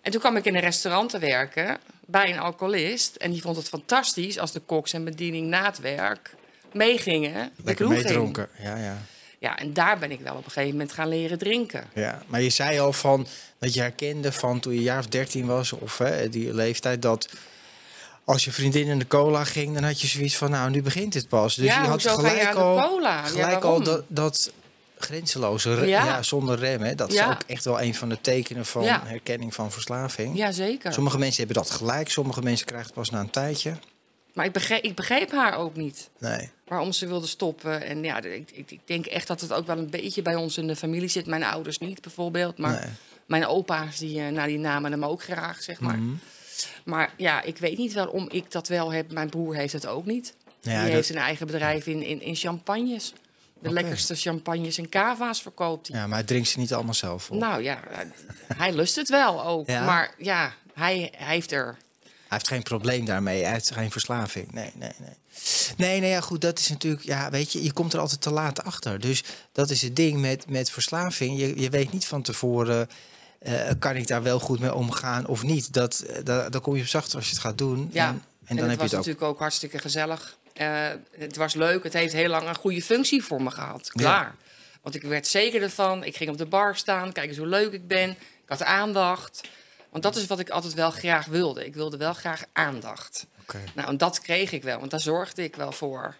En 0.00 0.10
toen 0.10 0.20
kwam 0.20 0.36
ik 0.36 0.44
in 0.44 0.54
een 0.54 0.60
restaurant 0.60 1.10
te 1.10 1.18
werken 1.18 1.78
bij 2.06 2.32
een 2.32 2.38
alcoholist. 2.38 3.16
En 3.16 3.30
die 3.30 3.40
vond 3.40 3.56
het 3.56 3.68
fantastisch 3.68 4.38
als 4.38 4.52
de 4.52 4.60
koks 4.60 4.92
en 4.92 5.04
bediening 5.04 5.46
na 5.46 5.64
het 5.64 5.78
werk 5.78 6.34
meegingen. 6.72 7.52
Lekker 7.64 7.88
meedronken. 7.88 8.48
Ja, 8.58 8.76
ja. 8.76 8.98
Ja, 9.38 9.58
en 9.58 9.72
daar 9.72 9.98
ben 9.98 10.10
ik 10.10 10.20
wel 10.20 10.32
op 10.34 10.44
een 10.44 10.50
gegeven 10.50 10.70
moment 10.70 10.92
gaan 10.92 11.08
leren 11.08 11.38
drinken. 11.38 11.84
Ja, 11.94 12.22
maar 12.26 12.40
je 12.42 12.50
zei 12.50 12.78
al 12.78 12.92
van 12.92 13.26
dat 13.58 13.74
je 13.74 13.80
herkende 13.80 14.32
van 14.32 14.60
toen 14.60 14.72
je 14.74 14.82
jaar 14.82 14.98
of 14.98 15.06
dertien 15.06 15.46
was, 15.46 15.72
of 15.72 15.98
hè, 15.98 16.28
die 16.28 16.54
leeftijd, 16.54 17.02
dat 17.02 17.28
als 18.24 18.44
je 18.44 18.52
vriendin 18.52 18.86
in 18.86 18.98
de 18.98 19.06
cola 19.06 19.44
ging, 19.44 19.74
dan 19.74 19.82
had 19.82 20.00
je 20.00 20.06
zoiets 20.06 20.36
van, 20.36 20.50
nou, 20.50 20.70
nu 20.70 20.82
begint 20.82 21.14
het 21.14 21.28
pas. 21.28 21.54
Dus 21.54 21.64
ja, 21.66 21.82
je 21.82 21.88
had 21.88 22.02
je 22.02 22.08
gelijk 22.08 22.54
al, 22.54 22.88
cola? 22.88 23.16
Ja, 23.16 23.22
gelijk 23.26 23.64
al 23.64 23.82
dat, 23.82 24.02
dat 24.08 24.52
grenzeloze, 24.98 25.74
re- 25.74 25.86
Ja. 25.86 26.22
zonder 26.22 26.58
rem, 26.58 26.80
hè, 26.82 26.94
dat 26.94 27.12
is 27.12 27.22
ook 27.22 27.42
echt 27.46 27.64
wel 27.64 27.80
een 27.80 27.94
van 27.94 28.08
de 28.08 28.20
tekenen 28.20 28.66
van 28.66 28.84
herkenning 28.84 29.54
van 29.54 29.72
verslaving. 29.72 30.36
Ja, 30.36 30.52
zeker. 30.52 30.92
Sommige 30.92 31.18
mensen 31.18 31.44
hebben 31.44 31.62
dat 31.62 31.70
gelijk, 31.72 32.10
sommige 32.10 32.42
mensen 32.42 32.66
krijgen 32.66 32.86
het 32.86 32.96
pas 32.96 33.10
na 33.10 33.20
een 33.20 33.30
tijdje. 33.30 33.76
Maar 34.32 34.44
ik 34.44 34.52
begreep, 34.52 34.82
ik 34.82 34.94
begreep 34.94 35.30
haar 35.32 35.56
ook 35.56 35.76
niet. 35.76 36.10
Nee. 36.18 36.50
Waarom 36.66 36.92
ze 36.92 37.06
wilde 37.06 37.26
stoppen. 37.26 37.82
En 37.82 38.02
ja, 38.04 38.22
ik, 38.22 38.50
ik, 38.50 38.70
ik 38.70 38.80
denk 38.84 39.06
echt 39.06 39.26
dat 39.26 39.40
het 39.40 39.52
ook 39.52 39.66
wel 39.66 39.78
een 39.78 39.90
beetje 39.90 40.22
bij 40.22 40.34
ons 40.34 40.58
in 40.58 40.66
de 40.66 40.76
familie 40.76 41.08
zit. 41.08 41.26
Mijn 41.26 41.44
ouders 41.44 41.78
niet 41.78 42.00
bijvoorbeeld. 42.02 42.58
Maar 42.58 42.80
Nee. 42.84 42.92
mijn 43.26 43.46
opa's, 43.46 43.98
die, 43.98 44.20
eh, 44.20 44.28
nou, 44.28 44.48
die 44.48 44.58
namen 44.58 44.90
hem 44.92 45.04
ook 45.04 45.22
graag, 45.22 45.62
zeg 45.62 45.80
maar. 45.80 45.98
Mhm. 45.98 46.14
Maar 46.84 47.12
ja, 47.16 47.42
ik 47.42 47.58
weet 47.58 47.78
niet 47.78 47.92
waarom 47.94 48.28
ik 48.30 48.50
dat 48.50 48.68
wel 48.68 48.92
heb. 48.92 49.12
Mijn 49.12 49.28
broer 49.28 49.54
heeft 49.54 49.72
het 49.72 49.86
ook 49.86 50.04
niet. 50.06 50.34
Ja, 50.60 50.70
die 50.72 50.82
dat- 50.84 50.92
heeft 50.92 51.08
een 51.08 51.16
eigen 51.16 51.46
bedrijf 51.46 51.86
in, 51.86 52.02
in, 52.02 52.20
in 52.22 52.34
champagnes. 52.36 53.12
De 53.60 53.72
lekkerste 53.72 54.14
champagnes 54.14 54.78
en 54.78 54.88
cava's 54.88 55.42
verkoopt 55.42 55.88
hij. 55.88 55.98
Ja, 55.98 56.06
maar 56.06 56.16
hij 56.18 56.26
drinkt 56.26 56.48
ze 56.48 56.58
niet 56.58 56.72
allemaal 56.74 56.94
zelf 56.94 57.30
op. 57.30 57.38
Nou 57.38 57.62
ja, 57.62 57.80
hij- 57.88 58.10
hij 58.56 58.72
lust 58.72 58.96
het 58.96 59.08
wel 59.08 59.44
ook. 59.44 59.66
Ja? 59.68 59.84
Maar 59.84 60.14
ja, 60.18 60.52
hij, 60.74 61.12
hij 61.16 61.34
heeft 61.34 61.52
er 61.52 61.64
Hij 61.64 61.76
heeft 62.28 62.48
geen 62.48 62.62
probleem 62.62 63.04
daarmee. 63.04 63.42
Hij 63.42 63.52
heeft 63.52 63.70
geen 63.72 63.90
verslaving. 63.90 64.52
Nee, 64.52 64.70
nee, 64.74 64.92
nee. 64.98 65.14
Nee, 65.76 66.00
nee, 66.00 66.10
ja, 66.10 66.20
goed. 66.20 66.40
Dat 66.40 66.58
is 66.58 66.68
natuurlijk, 66.68 67.02
ja, 67.04 67.30
weet 67.30 67.52
je, 67.52 67.62
je 67.62 67.72
komt 67.72 67.92
er 67.92 67.98
altijd 68.00 68.20
te 68.20 68.30
laat 68.30 68.62
achter. 68.64 69.00
Dus 69.00 69.24
dat 69.52 69.70
is 69.70 69.82
het 69.82 69.96
ding 69.96 70.20
met, 70.20 70.50
met 70.50 70.70
verslaving. 70.70 71.38
Je, 71.38 71.60
je 71.60 71.70
weet 71.70 71.92
niet 71.92 72.06
van 72.06 72.22
tevoren, 72.22 72.88
eh, 73.38 73.70
kan 73.78 73.96
ik 73.96 74.06
daar 74.06 74.22
wel 74.22 74.38
goed 74.40 74.60
mee 74.60 74.74
omgaan 74.74 75.26
of 75.26 75.42
niet. 75.42 75.72
Dat, 75.72 75.98
eh, 75.98 76.24
daar, 76.24 76.50
daar 76.50 76.60
kom 76.60 76.74
je 76.76 76.82
op 76.82 76.88
zachter 76.88 77.16
als 77.16 77.24
je 77.26 77.32
het 77.32 77.40
gaat 77.40 77.58
doen. 77.58 77.88
Ja. 77.92 78.08
En 78.08 78.22
En 78.44 78.56
dan 78.56 78.56
het 78.56 78.58
heb 78.58 78.70
je 78.70 78.76
was 78.76 78.90
het 78.90 78.92
ook. 79.00 79.06
natuurlijk 79.06 79.32
ook 79.32 79.38
hartstikke 79.38 79.78
gezellig. 79.78 80.36
Eh, 80.52 80.88
het 81.18 81.36
was 81.36 81.54
leuk. 81.54 81.82
Het 81.82 81.92
heeft 81.92 82.12
heel 82.12 82.28
lang 82.28 82.48
een 82.48 82.54
goede 82.56 82.82
functie 82.82 83.22
voor 83.24 83.42
me 83.42 83.50
gehad. 83.50 83.88
Klaar. 83.92 84.34
Want 84.82 84.94
ik 84.94 85.02
werd 85.02 85.26
zeker 85.26 85.62
ervan. 85.62 86.04
Ik 86.04 86.16
ging 86.16 86.30
op 86.30 86.38
de 86.38 86.46
bar 86.46 86.76
staan. 86.76 87.12
Kijk 87.12 87.28
eens 87.28 87.38
hoe 87.38 87.46
leuk 87.46 87.72
ik 87.72 87.86
ben. 87.86 88.10
Ik 88.10 88.16
had 88.46 88.62
aandacht. 88.62 89.40
Want 89.90 90.02
dat 90.02 90.16
is 90.16 90.26
wat 90.26 90.38
ik 90.38 90.50
altijd 90.50 90.74
wel 90.74 90.90
graag 90.90 91.26
wilde. 91.26 91.66
Ik 91.66 91.74
wilde 91.74 91.96
wel 91.96 92.12
graag 92.12 92.44
aandacht. 92.52 93.26
Oké. 93.42 93.58
Nou, 93.74 93.88
en 93.88 93.96
dat 93.96 94.20
kreeg 94.20 94.52
ik 94.52 94.62
wel. 94.62 94.78
Want 94.78 94.90
daar 94.90 95.00
zorgde 95.00 95.42
ik 95.44 95.56
wel 95.56 95.72
voor. 95.72 96.16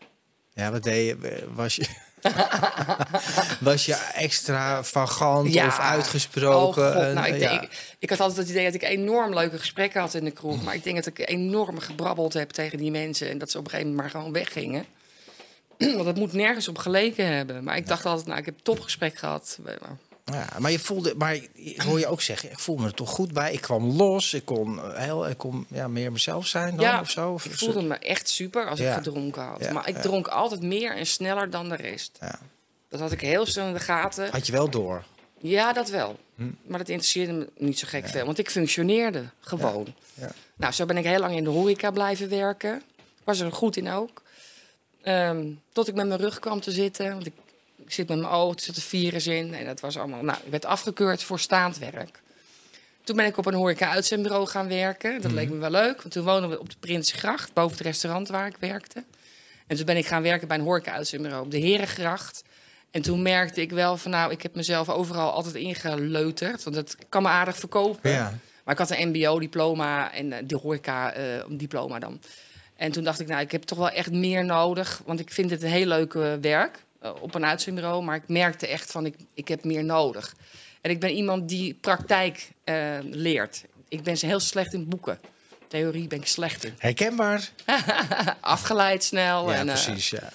Ja, 0.54 0.70
wat 0.70 0.82
deed 0.82 1.06
je? 1.06 1.44
Was 1.54 1.76
je, 1.76 1.86
was 3.60 3.86
je 3.86 3.94
extravagant 4.14 5.52
Ja. 5.52 5.66
of 5.66 5.78
uitgesproken? 5.78 6.86
Oh 6.86 6.94
god, 7.04 7.14
nou, 7.14 7.26
ik, 7.26 7.40
ja. 7.40 7.48
denk- 7.50 7.62
ik, 7.62 7.94
ik 7.98 8.10
had 8.10 8.20
altijd 8.20 8.38
het 8.38 8.48
idee 8.48 8.64
dat 8.64 8.74
ik 8.74 8.82
enorm 8.82 9.34
leuke 9.34 9.58
gesprekken 9.58 10.00
had 10.00 10.14
in 10.14 10.24
de 10.24 10.30
kroeg. 10.30 10.62
Maar 10.62 10.74
ik 10.74 10.84
denk 10.84 10.96
dat 10.96 11.06
ik 11.06 11.28
enorm 11.28 11.78
gebrabbeld 11.78 12.32
heb 12.32 12.50
tegen 12.50 12.78
die 12.78 12.90
mensen. 12.90 13.30
En 13.30 13.38
dat 13.38 13.50
ze 13.50 13.58
op 13.58 13.64
een 13.64 13.70
gegeven 13.70 13.90
moment 13.92 14.12
maar 14.12 14.20
gewoon 14.20 14.32
weggingen. 14.34 14.86
Want 15.96 16.06
het 16.06 16.16
moet 16.16 16.32
nergens 16.32 16.68
op 16.68 16.78
geleken 16.78 17.26
hebben. 17.26 17.64
Maar 17.64 17.76
ik 17.76 17.86
dacht 17.86 18.06
altijd, 18.06 18.26
nou, 18.26 18.38
ik 18.38 18.44
heb 18.44 18.54
een 18.54 18.62
topgesprek 18.62 19.16
gehad. 19.16 19.58
Ja, 20.32 20.46
maar 20.58 20.70
je 20.70 20.78
voelde, 20.78 21.14
maar 21.18 21.38
hoor 21.76 21.98
je 21.98 22.06
ook 22.06 22.20
zeggen, 22.22 22.50
ik 22.50 22.58
voel 22.58 22.76
me 22.76 22.86
er 22.86 22.94
toch 22.94 23.10
goed 23.10 23.32
bij. 23.32 23.52
Ik 23.52 23.60
kwam 23.60 23.90
los, 23.90 24.34
ik 24.34 24.44
kon, 24.44 24.78
eh, 24.82 24.98
heel, 24.98 25.28
ik 25.28 25.38
kon 25.38 25.66
ja, 25.68 25.88
meer 25.88 26.12
mezelf 26.12 26.46
zijn 26.46 26.76
dan 26.76 26.84
Ja, 26.84 27.00
of 27.00 27.10
zo. 27.10 27.32
Of, 27.32 27.44
ik 27.44 27.54
voelde 27.54 27.82
me 27.82 27.94
echt 27.94 28.28
super 28.28 28.68
als 28.68 28.78
Ja. 28.78 28.88
ik 28.90 28.96
gedronken 28.96 29.42
had. 29.42 29.60
Ja, 29.60 29.72
maar 29.72 29.88
ik 29.88 29.96
dronk 29.96 30.26
altijd 30.26 30.62
meer 30.62 30.96
en 30.96 31.06
sneller 31.06 31.50
dan 31.50 31.68
de 31.68 31.76
rest. 31.76 32.16
Ja. 32.20 32.38
Dat 32.88 33.00
had 33.00 33.12
ik 33.12 33.20
heel 33.20 33.46
snel 33.46 33.66
in 33.66 33.72
de 33.72 33.80
gaten. 33.80 34.30
Had 34.30 34.46
je 34.46 34.52
wel 34.52 34.70
door. 34.70 35.04
Ja, 35.38 35.72
dat 35.72 35.88
wel. 35.88 36.18
Hm. 36.34 36.50
Maar 36.66 36.78
dat 36.78 36.88
interesseerde 36.88 37.32
me 37.32 37.48
niet 37.58 37.78
zo 37.78 37.86
gek 37.90 38.08
veel. 38.08 38.24
Want 38.26 38.38
ik 38.38 38.50
functioneerde 38.50 39.24
gewoon. 39.40 39.94
Ja. 40.14 40.30
Nou, 40.56 40.72
zo 40.72 40.86
ben 40.86 40.96
ik 40.96 41.04
heel 41.04 41.20
lang 41.20 41.36
in 41.36 41.44
de 41.44 41.50
horeca 41.50 41.90
blijven 41.90 42.28
werken. 42.28 42.82
Was 43.24 43.40
er 43.40 43.52
goed 43.52 43.76
in 43.76 43.90
ook. 43.90 44.22
Ehm, 45.02 45.46
tot 45.72 45.88
ik 45.88 45.94
met 45.94 46.06
mijn 46.06 46.20
rug 46.20 46.38
kwam 46.38 46.60
te 46.60 46.70
zitten. 46.70 47.12
Want 47.12 47.26
ik, 47.26 47.32
ik 47.84 47.92
zit 47.92 48.08
met 48.08 48.18
mijn 48.18 48.32
ogen, 48.32 48.56
er 48.56 48.62
zitten 48.62 48.82
virus 48.82 49.26
in. 49.26 49.54
En 49.54 49.64
dat 49.64 49.80
was 49.80 49.98
allemaal... 49.98 50.22
Nou, 50.22 50.38
ik 50.44 50.50
werd 50.50 50.64
afgekeurd 50.64 51.22
voor 51.22 51.40
staand 51.40 51.78
werk. 51.78 52.22
Toen 53.04 53.16
ben 53.16 53.26
ik 53.26 53.36
op 53.36 53.46
een 53.46 53.54
horeca-uitzendbureau 53.54 54.46
gaan 54.46 54.68
werken. 54.68 55.20
Dat 55.20 55.32
leek 55.32 55.48
me 55.50 55.56
wel 55.56 55.70
leuk, 55.70 56.02
want 56.02 56.10
toen 56.10 56.24
woonden 56.24 56.50
we 56.50 56.60
op 56.60 56.70
de 56.70 56.76
Prinsgracht... 56.80 57.52
boven 57.52 57.76
het 57.76 57.86
restaurant 57.86 58.28
waar 58.28 58.46
ik 58.46 58.56
werkte. 58.60 59.04
En 59.66 59.76
toen 59.76 59.86
ben 59.86 59.96
ik 59.96 60.06
gaan 60.06 60.22
werken 60.22 60.48
bij 60.48 60.56
een 60.56 60.64
horeca-uitzendbureau 60.64 61.44
op 61.44 61.50
de 61.50 61.58
Herengracht. 61.58 62.42
En 62.90 63.02
toen 63.02 63.22
merkte 63.22 63.60
ik 63.60 63.70
wel 63.70 63.96
van... 63.96 64.10
nou, 64.10 64.32
ik 64.32 64.42
heb 64.42 64.54
mezelf 64.54 64.88
overal 64.88 65.30
altijd 65.30 65.54
ingeleuterd. 65.54 66.62
Want 66.62 66.76
dat 66.76 66.96
kan 67.08 67.22
me 67.22 67.28
aardig 67.28 67.56
verkopen. 67.56 68.10
Ja. 68.10 68.38
Maar 68.64 68.74
ik 68.74 68.80
had 68.80 68.90
een 68.90 69.08
mbo-diploma 69.08 70.12
en 70.12 70.32
eh, 70.32 70.38
de 70.44 70.56
horeca-diploma 70.56 71.98
dan. 71.98 72.20
En 72.76 72.92
toen 72.92 73.04
dacht 73.04 73.20
ik, 73.20 73.26
nou, 73.26 73.40
ik 73.40 73.52
heb 73.52 73.62
toch 73.62 73.78
wel 73.78 73.90
echt 73.90 74.12
meer 74.12 74.44
nodig. 74.44 75.02
Want 75.04 75.20
ik 75.20 75.30
vind 75.30 75.50
het 75.50 75.62
een 75.62 75.70
heel 75.70 75.86
leuk 75.86 76.14
eh, 76.14 76.32
werk 76.40 76.76
eh, 76.76 76.80
op 77.20 77.34
een 77.34 77.44
uitzendbureau. 77.44 78.02
Maar 78.04 78.16
ik 78.16 78.28
merkte 78.28 78.66
echt 78.66 78.90
van, 78.92 79.06
ik, 79.06 79.14
ik 79.34 79.48
heb 79.48 79.64
meer 79.64 79.84
nodig. 79.84 80.34
En 80.80 80.90
ik 80.90 81.00
ben 81.00 81.10
iemand 81.10 81.48
die 81.48 81.74
praktijk 81.74 82.50
eh, 82.64 82.98
leert. 83.02 83.64
Ik 83.88 84.02
ben 84.02 84.16
heel 84.18 84.40
slecht 84.40 84.72
in 84.72 84.88
boeken. 84.88 85.20
Theorie 85.68 86.06
ben 86.06 86.18
ik 86.18 86.26
slecht 86.26 86.64
in. 86.64 86.74
Herkenbaar? 86.78 87.48
Afgeleid 88.40 89.04
snel. 89.04 89.50
Ja, 89.50 89.56
en, 89.56 89.68
eh, 89.68 89.74
precies. 89.82 90.10
Ja. 90.10 90.32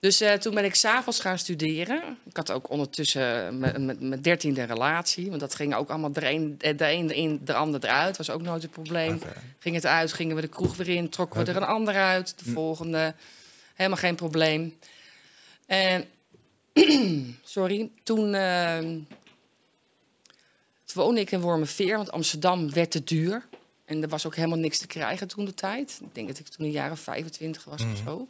dus 0.00 0.20
eh, 0.20 0.32
toen 0.32 0.54
ben 0.54 0.64
ik 0.64 0.74
s'avonds 0.74 1.20
gaan 1.20 1.38
studeren. 1.38 2.18
Ik 2.24 2.36
had 2.36 2.50
ook 2.50 2.70
ondertussen 2.70 3.58
mijn- 3.58 4.18
dertiende 4.22 4.62
relatie. 4.62 5.28
Want 5.28 5.40
dat 5.40 5.54
ging 5.54 5.74
ook 5.74 5.88
allemaal 5.90 6.12
de 6.12 6.30
een, 6.30 6.54
eh, 6.58 6.76
de 6.76 6.90
een 6.90 7.10
in, 7.14 7.40
de 7.44 7.54
ander 7.54 7.84
eruit. 7.84 8.16
Was 8.16 8.30
ook 8.30 8.42
nooit 8.42 8.62
een 8.62 8.70
probleem. 8.70 9.22
Ging 9.58 9.74
het 9.74 9.86
uit, 9.86 10.12
gingen 10.12 10.36
we 10.36 10.42
de 10.42 10.48
kroeg 10.48 10.76
weer 10.76 10.88
in. 10.88 11.08
Trokken 11.08 11.44
we 11.44 11.50
er 11.50 11.56
een 11.56 11.64
ander 11.64 11.94
uit. 11.94 12.34
De 12.44 12.50
volgende. 12.50 13.14
Helemaal 13.74 13.98
geen 13.98 14.14
probleem. 14.14 14.78
En, 15.72 16.08
sorry, 17.44 17.90
toen... 18.02 18.32
toen 20.84 21.04
woonde 21.04 21.20
ik 21.20 21.30
in 21.30 21.40
Wormerveer, 21.40 21.96
want 21.96 22.10
Amsterdam 22.12 22.72
werd 22.72 22.90
te 22.90 23.04
duur. 23.04 23.48
En 23.84 24.02
er 24.02 24.08
was 24.08 24.26
ook 24.26 24.34
helemaal 24.36 24.58
niks 24.58 24.78
te 24.78 24.86
krijgen 24.86 25.28
toen 25.28 25.44
de 25.44 25.54
tijd. 25.54 25.98
Ik 26.02 26.14
denk 26.14 26.28
dat 26.28 26.38
ik 26.38 26.48
toen 26.48 26.66
een 26.66 26.72
jaar 26.72 26.90
of 26.90 27.00
25 27.00 27.64
was 27.64 27.82
of 27.82 27.96
zo. 28.04 28.16
Toen 28.16 28.28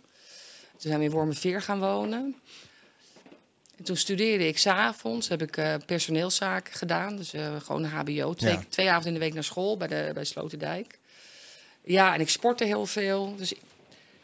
zijn 0.90 0.98
we 0.98 1.04
in 1.04 1.10
Wormerveer 1.10 1.62
gaan 1.62 1.80
wonen. 1.80 2.36
En 3.76 3.84
toen 3.84 3.96
studeerde 3.96 4.46
ik 4.46 4.58
s'avonds, 4.58 5.28
heb 5.28 5.42
ik 5.42 5.56
eh, 5.56 5.74
personeelszaken 5.86 6.74
gedaan. 6.74 7.16
Dus 7.16 7.32
eh, 7.32 7.60
gewoon 7.60 7.84
een 7.84 7.90
hbo. 7.90 8.34
Twee, 8.34 8.52
Ja. 8.52 8.62
twee 8.68 8.88
avonden 8.88 9.12
in 9.12 9.18
de 9.18 9.24
week 9.24 9.34
naar 9.34 9.44
school 9.44 9.76
bij, 9.76 9.88
de, 9.88 10.10
bij 10.14 10.24
Sloterdijk. 10.24 10.98
Ja, 11.84 12.14
en 12.14 12.20
ik 12.20 12.28
sportte 12.28 12.64
heel 12.64 12.86
veel. 12.86 13.34
Dus 13.36 13.54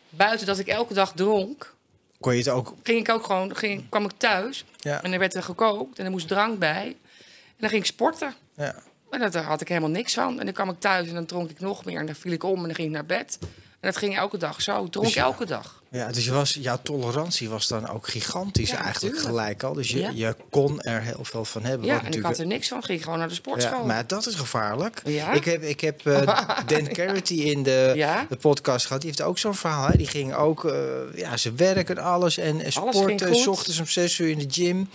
buiten 0.08 0.46
dat 0.46 0.58
ik 0.58 0.66
elke 0.66 0.94
dag 0.94 1.12
dronk, 1.12 1.76
Kon 2.20 2.32
je 2.32 2.38
het 2.38 2.48
ook... 2.48 2.74
ging 2.82 3.00
ik 3.00 3.08
ook 3.08 3.24
gewoon, 3.24 3.56
ging, 3.56 3.88
kwam 3.88 4.04
ik 4.04 4.12
thuis. 4.16 4.64
Ja. 4.76 5.02
En 5.02 5.12
er 5.12 5.18
werd 5.18 5.34
er 5.34 5.42
gekookt 5.42 5.98
en 5.98 6.04
er 6.04 6.10
moest 6.10 6.28
drank 6.28 6.58
bij. 6.58 6.86
En 6.86 7.56
dan 7.58 7.68
ging 7.68 7.82
ik 7.82 7.88
sporten. 7.88 8.34
Ja. 8.56 8.74
Maar 9.10 9.30
daar 9.30 9.42
had 9.42 9.60
ik 9.60 9.68
helemaal 9.68 9.90
niks 9.90 10.14
van. 10.14 10.38
En 10.38 10.44
dan 10.44 10.54
kwam 10.54 10.68
ik 10.68 10.80
thuis 10.80 11.08
en 11.08 11.14
dan 11.14 11.26
dronk 11.26 11.50
ik 11.50 11.60
nog 11.60 11.84
meer. 11.84 11.98
En 11.98 12.06
dan 12.06 12.14
viel 12.14 12.32
ik 12.32 12.42
om 12.42 12.56
en 12.56 12.62
dan 12.62 12.74
ging 12.74 12.88
ik 12.88 12.94
naar 12.94 13.06
bed. 13.06 13.38
En 13.80 13.88
dat 13.90 13.96
ging 13.96 14.16
elke 14.16 14.36
dag 14.36 14.62
zo. 14.62 14.84
Ik 14.84 14.90
dronk 14.90 15.06
Dus 15.06 15.14
ja. 15.14 15.22
elke 15.22 15.46
dag. 15.46 15.82
Ja, 15.90 16.08
dus 16.12 16.24
je 16.24 16.32
was, 16.32 16.54
jouw 16.60 16.78
tolerantie 16.82 17.48
was 17.48 17.68
dan 17.68 17.88
ook 17.88 18.08
gigantisch 18.08 18.70
Ja, 18.70 18.82
eigenlijk 18.84 19.18
gelijk 19.18 19.62
al. 19.62 19.72
Dus 19.72 19.90
je, 19.90 19.98
Ja. 19.98 20.10
je 20.14 20.36
kon 20.50 20.80
er 20.80 21.02
heel 21.02 21.24
veel 21.24 21.44
van 21.44 21.64
hebben. 21.64 21.86
Ja, 21.86 22.04
en 22.04 22.12
ik 22.12 22.22
had 22.22 22.38
er 22.38 22.46
niks 22.46 22.68
van. 22.68 22.82
Ging 22.82 23.02
gewoon 23.02 23.18
naar 23.18 23.28
de 23.28 23.34
sportschool. 23.34 23.78
Ja, 23.78 23.84
maar 23.84 24.06
dat 24.06 24.26
is 24.26 24.34
gevaarlijk. 24.34 25.00
Ik 25.32 25.44
heb, 25.44 25.62
ik 25.62 25.80
heb 25.80 26.06
eh, 26.06 26.40
Dan 26.66 26.86
Carity 26.88 27.34
in 27.34 27.62
de, 27.62 27.92
de 28.28 28.36
podcast 28.36 28.86
gehad. 28.86 29.00
Die 29.00 29.10
heeft 29.10 29.22
ook 29.22 29.38
zo'n 29.38 29.54
verhaal. 29.54 29.88
Hè. 29.88 29.96
Die 29.96 30.06
ging 30.06 30.34
ook, 30.34 30.64
eh, 30.64 30.78
ja, 31.14 31.36
ze 31.36 31.52
werken 31.52 31.96
en 31.96 32.02
alles. 32.02 32.38
En, 32.38 32.54
Alles 32.56 32.74
sporten, 32.96 33.34
s 33.36 33.46
ochtends 33.46 33.78
om 33.78 33.86
zes 33.86 34.18
uur 34.18 34.28
in 34.28 34.38
de 34.38 34.46
gym. 34.48 34.88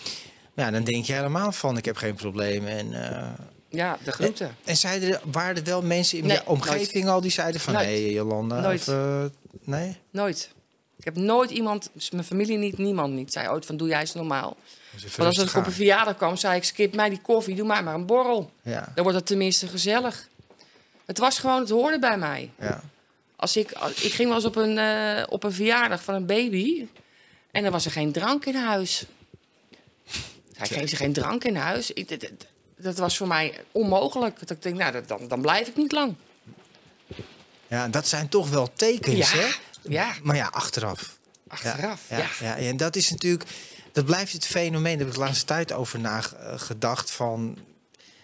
Ja, 0.55 0.71
dan 0.71 0.83
denk 0.83 1.05
je 1.05 1.13
helemaal 1.13 1.51
van, 1.51 1.77
ik 1.77 1.85
heb 1.85 1.95
geen 1.97 2.15
probleem. 2.15 2.67
En, 2.67 2.93
eh, 3.11 3.27
Ja, 3.73 3.97
de 4.03 4.11
groeten. 4.11 4.55
en 4.63 4.77
zeiden 4.77 5.09
er, 5.13 5.21
waren 5.31 5.55
er 5.55 5.63
wel 5.63 5.81
mensen 5.81 6.17
in 6.17 6.25
Nee, 6.25 6.37
je 6.37 6.45
omgeving 6.47 7.07
al 7.07 7.21
die 7.21 7.31
zeiden 7.31 7.61
van... 7.61 7.73
Nooit. 7.73 7.85
Nee, 7.87 8.13
Jolanda. 8.13 8.59
Nooit. 8.59 8.79
Of, 8.81 8.87
eh, 8.87 9.23
nee? 9.63 9.97
Nooit. 10.09 10.49
Ik 10.97 11.03
heb 11.03 11.15
nooit 11.15 11.51
iemand, 11.51 11.89
dus 11.93 12.11
mijn 12.11 12.23
familie 12.23 12.57
niet, 12.57 12.77
niemand 12.77 13.13
niet, 13.13 13.33
zei 13.33 13.47
ooit 13.49 13.65
van 13.65 13.77
doe 13.77 13.87
jij 13.87 13.99
eens 13.99 14.13
normaal. 14.13 14.57
Dus 14.91 15.15
Want 15.15 15.37
als 15.37 15.47
ik 15.49 15.55
op 15.57 15.65
een 15.65 15.71
verjaardag 15.71 16.15
kwam, 16.17 16.35
zei 16.37 16.55
ik 16.55 16.63
skip 16.63 16.95
mij 16.95 17.09
die 17.09 17.21
koffie, 17.21 17.55
doe 17.55 17.67
mij 17.67 17.83
maar 17.83 17.93
een 17.93 18.05
borrel. 18.05 18.51
Ja, 18.61 18.91
Dan 18.95 19.03
wordt 19.03 19.17
het 19.17 19.27
tenminste 19.27 19.67
gezellig. 19.67 20.27
Het 21.05 21.17
was 21.17 21.39
gewoon, 21.39 21.59
het 21.59 21.69
hoorde 21.69 21.99
bij 21.99 22.17
mij. 22.17 22.51
ja. 22.59 22.83
Als 23.35 23.57
ik, 23.57 23.71
als- 23.71 24.01
ik 24.03 24.13
ging 24.13 24.27
wel 24.27 24.37
eens 24.37 24.45
op 24.47 24.55
een, 24.55 24.77
eh, 24.77 25.23
op 25.29 25.43
een 25.43 25.51
verjaardag 25.53 26.03
van 26.03 26.13
een 26.13 26.25
baby. 26.25 26.85
En 27.51 27.63
dan 27.63 27.71
was 27.71 27.85
er 27.85 27.91
geen 27.91 28.11
drank 28.11 28.45
in 28.45 28.55
huis. 28.55 29.05
Hij 30.53 30.67
kreeg 30.67 30.89
ze 30.89 30.95
geen 30.95 31.13
drank 31.13 31.43
in 31.43 31.55
huis. 31.55 31.91
Ik, 31.91 32.29
dat 32.83 32.97
was 32.97 33.17
voor 33.17 33.27
mij 33.27 33.63
onmogelijk. 33.71 34.39
Dat 34.39 34.49
ik 34.49 34.61
denk, 34.61 34.77
nou, 34.77 34.91
dat- 34.91 35.07
dan, 35.07 35.27
dan 35.27 35.41
blijf 35.41 35.67
ik 35.67 35.75
niet 35.75 35.91
lang. 35.91 36.15
ja, 37.67 37.87
dat 37.87 38.07
zijn 38.07 38.29
toch 38.29 38.49
wel 38.49 38.73
tekens, 38.73 39.31
Ja, 39.31 39.37
hè? 39.39 39.47
ja. 39.81 40.13
Maar 40.23 40.35
ja, 40.35 40.47
achteraf. 40.47 41.17
Achteraf, 41.47 42.01
ja, 42.09 42.27
ja. 42.39 42.57
En 42.57 42.77
dat 42.77 42.95
is 42.95 43.09
natuurlijk, 43.09 43.49
dat 43.91 44.05
blijft 44.05 44.33
het 44.33 44.45
fenomeen. 44.45 44.91
Daar 44.97 45.05
heb 45.05 45.07
ik 45.07 45.13
de 45.13 45.19
laatste 45.25 45.45
tijd 45.45 45.71
over 45.71 45.99
nagedacht 45.99 47.11
van. 47.11 47.57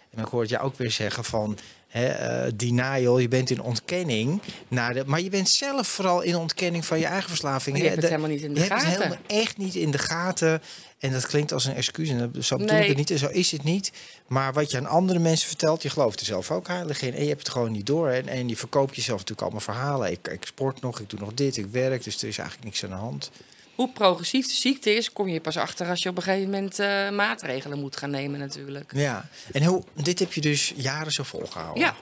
En 0.10 0.20
ik 0.20 0.26
hoor 0.26 0.42
het 0.42 0.50
jou 0.50 0.64
ook 0.64 0.78
weer 0.78 0.92
zeggen 0.92 1.24
van. 1.24 1.58
Hè, 1.90 2.08
eh, 2.08 2.52
denial, 2.56 3.20
je 3.20 3.28
bent 3.28 3.50
in 3.50 3.62
ontkenning. 3.62 4.42
Naar 4.68 4.94
de, 4.94 5.04
maar 5.06 5.22
je 5.22 5.30
bent 5.30 5.50
zelf 5.50 5.88
vooral 5.88 6.22
in 6.22 6.36
ontkenning 6.36 6.86
van 6.86 7.00
je 7.00 7.06
eigen 7.06 7.30
verslaving. 7.30 7.76
Maar 7.76 7.84
je 7.86 7.90
hebt 7.92 8.02
het 8.02 8.12
helemaal 8.12 8.32
niet 8.32 8.42
in 8.42 8.54
de 8.54 8.60
je 8.60 8.66
hebt 8.68 8.74
het 8.82 8.84
gaten. 8.92 9.02
helemaal 9.04 9.24
echt 9.28 9.58
niet 9.58 9.76
in 9.76 9.92
de 9.92 9.98
gaten. 9.98 10.62
En 11.00 11.12
dat 11.12 11.28
klinkt 11.28 11.52
als 11.52 11.66
een 11.66 11.76
excuus. 11.76 12.10
En 12.10 12.18
dat- 12.34 12.46
zo 12.46 12.58
bedoel 12.58 12.74
ik 12.74 12.80
Nee. 12.80 12.88
het 12.90 12.98
niet. 12.98 13.12
En 13.12 13.18
zo 13.18 13.28
is 13.28 13.52
het 13.52 13.64
niet. 13.64 13.92
Maar 14.28 14.54
wat 14.54 14.72
je 14.72 14.78
aan 14.78 14.86
andere 14.86 15.20
mensen 15.20 15.48
vertelt, 15.48 15.82
je 15.82 15.90
gelooft 15.90 16.20
er 16.20 16.26
zelf 16.26 16.52
ook 16.52 16.68
heilig 16.68 17.02
in. 17.02 17.14
En 17.14 17.22
je 17.22 17.28
hebt 17.28 17.40
het 17.42 17.50
gewoon 17.50 17.72
niet 17.72 17.86
door. 17.86 18.10
En, 18.10 18.28
en 18.28 18.48
je 18.50 18.58
verkoopt 18.58 18.96
jezelf 18.96 19.20
natuurlijk 19.20 19.42
allemaal 19.42 19.76
verhalen. 19.76 20.12
Ik, 20.12 20.28
ik 20.28 20.46
sport 20.46 20.82
nog, 20.82 21.00
ik 21.00 21.10
doe 21.10 21.20
nog 21.20 21.34
dit, 21.34 21.58
ik 21.58 21.66
werk. 21.72 22.04
Dus 22.04 22.22
er 22.22 22.28
is 22.28 22.38
eigenlijk 22.38 22.68
niks 22.68 22.84
aan 22.84 22.90
de 22.90 22.96
hand. 22.96 23.32
Hoe 23.80 23.90
progressief 23.90 24.48
de 24.48 24.54
ziekte 24.54 24.96
is, 24.96 25.12
kom 25.14 25.28
je 25.28 25.42
pas 25.42 25.58
achter 25.58 25.88
als 25.90 26.04
je 26.04 26.10
op 26.10 26.18
een 26.18 26.24
gegeven 26.24 26.50
moment 26.50 26.80
eh, 26.80 27.10
maatregelen 27.10 27.80
moet 27.80 27.98
gaan 27.98 28.10
nemen 28.10 28.40
natuurlijk. 28.40 28.92
Ja, 28.96 29.30
en 29.52 29.64
hoe, 29.64 29.84
dit 29.94 30.20
heb 30.20 30.34
je 30.34 30.42
dus 30.42 30.74
jaren 30.76 31.12
zo 31.12 31.24
volgehouden. 31.24 31.84
Ja, 31.84 31.96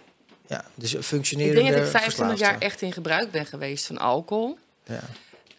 ja 0.48 0.66
dus 0.76 0.94
ik 0.94 1.04
functionerende 1.04 1.62
denk 1.62 1.74
dat 1.76 1.84
ik 1.84 1.90
25 1.92 2.40
jaar 2.40 2.58
echt 2.60 2.82
in 2.82 2.94
gebruik 2.94 3.32
ben 3.32 3.46
geweest 3.46 3.86
van 3.86 3.98
alcohol. 3.98 4.58
Ja. 4.86 5.00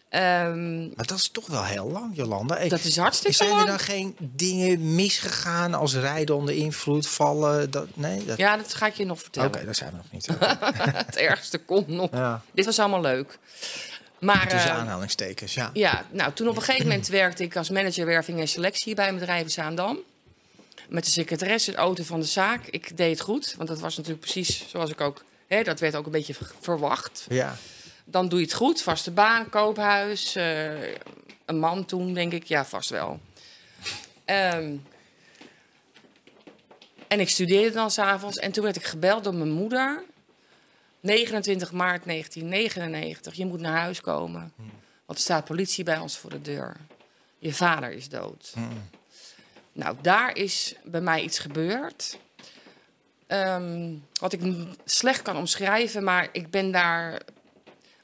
Ehm, 0.09 0.79
Maar 0.79 1.05
dat 1.05 1.17
is 1.17 1.29
toch 1.29 1.47
wel 1.47 1.63
heel 1.63 1.91
lang, 1.91 2.15
Jolanda. 2.15 2.57
Ik- 2.57 2.69
dat 2.69 2.83
is 2.83 2.97
hartstikke 2.97 3.35
Zijn 3.35 3.49
er 3.49 3.55
lang. 3.55 3.67
dan 3.67 3.79
geen 3.79 4.15
dingen 4.19 4.95
misgegaan 4.95 5.73
als 5.73 5.95
rijden 5.95 6.35
onder 6.35 6.55
invloed, 6.55 7.07
vallen? 7.07 7.71
Dat, 7.71 7.87
nee? 7.93 8.25
Dat... 8.25 8.37
Ja, 8.37 8.57
dat 8.57 8.73
ga 8.73 8.85
ik 8.87 8.93
je 8.93 9.05
nog 9.05 9.13
Oké, 9.17 9.23
vertellen. 9.23 9.65
daar 9.65 9.75
zijn 9.75 9.91
we 9.91 9.97
nog 9.97 10.11
niet. 10.11 10.27
het 11.05 11.15
ergste 11.15 11.57
komt 11.57 11.87
nog. 11.87 12.09
ja. 12.11 12.41
Dit 12.53 12.65
was 12.65 12.79
allemaal 12.79 13.01
leuk. 13.01 13.37
Maar 14.19 14.47
Tussen 14.47 14.69
eh, 14.71 14.77
aanhalingstekens, 14.77 15.53
ja. 15.53 15.69
ja, 15.73 16.05
nou, 16.11 16.33
toen 16.33 16.47
op 16.47 16.55
een 16.55 16.61
gegeven 16.61 16.87
moment 16.87 17.07
werkte 17.07 17.43
ik 17.43 17.55
als 17.55 17.69
manager 17.69 18.05
werving 18.05 18.39
en 18.39 18.47
selectie 18.47 18.95
bij 18.95 19.13
in 19.39 19.49
Zaandam. 19.49 19.99
Met 20.89 21.05
de 21.05 21.11
secretaresse, 21.11 21.71
de 21.71 21.77
auto 21.77 22.03
van 22.03 22.19
de 22.19 22.25
zaak. 22.25 22.65
Ik 22.65 22.97
deed 22.97 23.11
het 23.11 23.21
goed, 23.21 23.53
want 23.57 23.69
dat 23.69 23.79
was 23.79 23.97
natuurlijk 23.97 24.23
precies 24.23 24.69
zoals 24.69 24.89
ik 24.89 25.01
ook... 25.01 25.23
Hè, 25.47 25.63
dat 25.63 25.79
werd 25.79 25.95
ook 25.95 26.05
een 26.05 26.11
beetje 26.11 26.35
verwacht. 26.59 27.25
Ja, 27.29 27.57
dan 28.05 28.29
doe 28.29 28.39
je 28.39 28.45
het 28.45 28.53
goed. 28.53 28.81
Vaste 28.81 29.11
baan, 29.11 29.49
koophuis. 29.49 30.35
eh, 30.35 30.81
een 31.45 31.59
man 31.59 31.85
toen, 31.85 32.13
denk 32.13 32.33
ik. 32.33 32.43
Ja, 32.43 32.65
vast 32.65 32.89
wel. 32.89 33.19
Ehm, 34.25 34.75
en 37.07 37.19
ik 37.19 37.29
studeerde 37.29 37.71
dan 37.71 37.91
s'avonds. 37.91 38.37
En 38.37 38.51
toen 38.51 38.63
werd 38.63 38.75
ik 38.75 38.83
gebeld 38.83 39.23
door 39.23 39.35
mijn 39.35 39.51
moeder. 39.51 40.03
29 40.99 41.71
maart 41.71 42.05
1999. 42.05 43.33
Je 43.33 43.45
moet 43.45 43.59
naar 43.59 43.79
huis 43.79 44.01
komen. 44.01 44.53
Want 45.05 45.17
er 45.19 45.25
staat 45.25 45.45
politie 45.45 45.83
bij 45.83 45.97
ons 45.97 46.17
voor 46.17 46.29
de 46.29 46.41
deur. 46.41 46.75
Je 47.37 47.53
vader 47.53 47.91
is 47.91 48.09
dood. 48.09 48.53
Nou, 49.71 49.95
daar 50.01 50.37
is 50.37 50.75
bij 50.83 51.01
mij 51.01 51.21
iets 51.21 51.39
gebeurd. 51.39 52.17
Ehm, 53.27 53.93
wat 54.19 54.33
ik 54.33 54.41
slecht 54.85 55.21
kan 55.21 55.37
omschrijven, 55.37 56.03
maar 56.03 56.29
ik 56.31 56.49
ben 56.49 56.71
daar. 56.71 57.21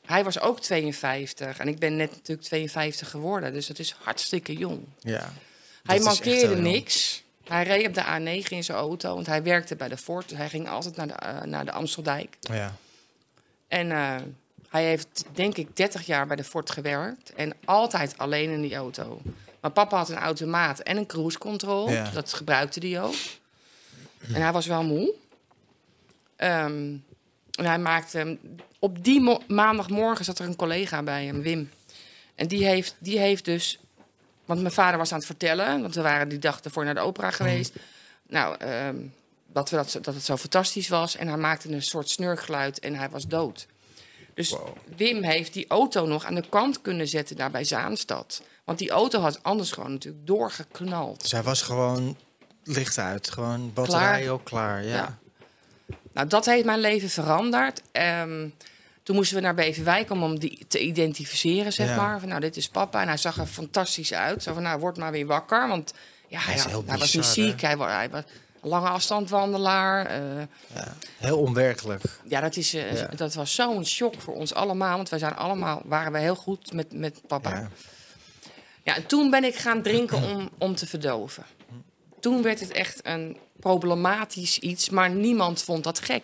Hij 0.06 0.24
was 0.24 0.40
ook 0.40 0.60
52 0.60 1.58
en 1.58 1.68
ik 1.68 1.80
ben 1.80 1.96
net 1.96 2.12
natuurlijk 2.12 2.48
52 2.48 3.10
geworden, 3.10 3.54
dus 3.54 3.68
dat 3.68 3.80
is 3.80 3.96
hartstikke 4.04 4.54
jong. 4.54 4.86
Ja. 5.00 5.34
Hij 5.84 6.00
mankeerde 6.00 6.56
niks. 6.56 7.24
Hij 7.44 7.64
reed 7.64 7.88
op 7.88 7.94
de 7.94 8.04
A9 8.04 8.50
in 8.50 8.64
zijn 8.64 8.78
auto, 8.78 9.14
want 9.14 9.28
hij 9.28 9.44
werkte 9.44 9.76
bij 9.76 9.88
de 9.88 9.98
Ford. 9.98 10.30
Dus 10.30 10.38
hij 10.38 10.50
ging 10.50 10.70
altijd 10.70 10.96
naar 10.96 11.08
de, 11.08 11.14
eh, 11.14 11.42
naar 11.42 11.66
de 11.66 11.72
Amsteldijk. 11.72 12.38
Ja. 12.40 12.76
En 13.68 13.92
eh, 13.92 14.16
hij 14.70 14.84
heeft, 14.84 15.24
denk 15.34 15.58
ik, 15.58 15.76
30 15.76 16.06
jaar 16.06 16.28
bij 16.28 16.36
de 16.36 16.44
Ford 16.44 16.70
gewerkt. 16.70 17.34
En 17.34 17.54
altijd 17.66 18.18
alleen 18.18 18.50
in 18.50 18.62
die 18.62 18.76
auto. 18.76 19.22
Maar 19.60 19.72
papa 19.72 19.98
had 19.98 20.10
een 20.10 20.18
automaat 20.18 20.80
en 20.80 20.98
een 20.98 21.06
cruise 21.06 21.38
control. 21.38 21.90
Ja. 21.90 22.10
Dat 22.10 22.34
gebruikte 22.34 22.88
hij 22.88 23.02
ook. 23.02 23.16
En 24.34 24.42
hij 24.42 24.52
was 24.52 24.66
wel 24.66 24.84
moe. 24.84 25.14
Ehm, 26.36 26.94
en 27.52 27.66
hij 27.66 27.80
maakte... 27.80 28.38
Op 28.80 29.04
die 29.04 29.22
mo- 29.22 29.42
maandagmorgen 29.48 30.26
zat 30.26 30.40
er 30.40 30.46
een 30.46 30.56
collega 30.56 31.04
bij 31.04 31.26
hem, 31.26 31.42
Wim. 31.42 31.70
En 32.36 32.48
die 32.48 32.66
heeft, 32.66 32.96
die 33.00 33.20
heeft 33.20 33.46
dus... 33.46 33.80
Want 34.46 34.62
mijn 34.62 34.74
vader 34.74 34.98
was 34.98 35.12
aan 35.12 35.18
het 35.18 35.26
vertellen... 35.26 35.82
want 35.82 35.96
we 35.96 36.02
waren 36.02 36.30
die 36.30 36.40
dag 36.40 36.62
ervoor 36.62 36.86
naar 36.86 36.94
de 36.94 37.00
opera 37.00 37.32
geweest. 37.32 37.74
Nou, 38.28 38.56
ehm, 38.58 38.98
dat, 39.56 39.70
we 39.70 39.76
dat, 39.76 39.98
dat 40.02 40.14
het 40.14 40.24
zo 40.24 40.38
fantastisch 40.38 40.88
was. 40.88 41.16
En 41.16 41.28
hij 41.28 41.38
maakte 41.38 41.72
een 41.72 41.82
soort 41.84 42.10
snurkgeluid 42.10 42.80
en 42.80 42.96
hij 42.96 43.10
was 43.10 43.28
dood. 43.28 43.68
Dus 44.34 44.50
Wow. 44.50 44.68
Wim 44.96 45.24
heeft 45.24 45.54
die 45.54 45.66
auto 45.68 46.06
nog 46.06 46.26
aan 46.26 46.36
de 46.36 46.50
kant 46.50 46.82
kunnen 46.82 47.08
zetten 47.08 47.36
daar 47.36 47.52
bij 47.52 47.64
Zaanstad. 47.64 48.42
Want 48.64 48.80
die 48.80 48.90
auto 48.90 49.20
had 49.20 49.44
anders 49.44 49.72
gewoon 49.72 49.92
natuurlijk 49.92 50.28
doorgeknald. 50.28 51.22
Dus 51.22 51.32
hij 51.32 51.44
was 51.44 51.62
gewoon 51.62 52.18
licht 52.64 52.98
uit. 52.98 53.30
Gewoon 53.32 53.74
batterij 53.74 54.20
Klaar. 54.22 54.34
ook 54.34 54.44
klaar. 54.46 54.84
Ja. 54.84 54.96
Ja. 54.96 55.18
Nou, 56.14 56.28
dat 56.28 56.46
heeft 56.46 56.66
mijn 56.66 56.80
leven 56.80 57.10
veranderd. 57.10 57.82
Ehm, 57.92 58.48
toen 59.04 59.16
moesten 59.16 59.36
we 59.38 59.42
naar 59.44 59.56
Beverwijk 59.56 60.10
om 60.12 60.22
hem 60.24 60.40
die 60.40 60.66
te 60.68 60.80
identificeren, 60.80 61.74
zeg 61.74 61.88
Ja. 61.88 61.96
maar. 61.96 62.20
Van, 62.20 62.30
nou, 62.30 62.42
dit 62.42 62.58
is 62.58 62.70
papa. 62.70 63.02
En 63.02 63.08
hij 63.08 63.18
zag 63.18 63.38
er 63.38 63.46
fantastisch 63.46 64.14
uit. 64.14 64.44
Zo 64.44 64.54
van, 64.54 64.64
nou, 64.64 64.80
word 64.80 64.98
maar 64.98 65.12
weer 65.12 65.26
wakker. 65.26 65.68
Want 65.68 65.94
ja, 66.28 66.40
hij, 66.40 66.58
had- 66.58 66.68
heel 66.70 66.84
hij 66.88 66.98
was 66.98 67.14
niet 67.14 67.26
ziek. 67.26 67.62
Hij 67.62 67.78
was, 67.78 67.92
hij 67.92 68.10
was 68.10 68.24
lange 68.66 68.88
afstandwandelaar. 68.90 70.06
eh, 70.06 70.82
Heel 71.18 71.40
onwerkelijk. 71.40 72.02
Ja, 72.28 72.42
dat, 72.42 72.56
is, 72.56 72.74
eh, 72.74 72.94
Ja. 72.94 73.08
dat 73.16 73.34
was 73.34 73.56
zo'n 73.56 73.86
shock 73.86 74.14
voor 74.22 74.34
ons 74.36 74.54
allemaal. 74.54 74.96
Want 74.96 75.10
wij 75.10 75.20
zijn 75.20 75.36
allemaal, 75.36 75.82
waren 75.86 76.12
we 76.12 76.20
heel 76.20 76.36
goed 76.36 76.74
met, 76.74 76.94
met 76.94 77.22
papa. 77.28 77.50
Ja. 77.50 77.70
Ja. 78.84 78.96
en 78.96 79.06
toen 79.06 79.30
ben 79.30 79.44
ik 79.44 79.56
gaan 79.56 79.82
drinken 79.82 80.24
om, 80.24 80.50
om 80.58 80.76
te 80.76 80.88
verdoven. 80.88 81.44
Toen 82.20 82.42
werd 82.42 82.60
het 82.60 82.72
echt 82.72 83.00
een 83.08 83.38
problematisch 83.60 84.60
iets, 84.60 84.90
maar 84.90 85.10
niemand 85.10 85.62
vond 85.64 85.84
dat 85.84 86.00
gek. 86.00 86.24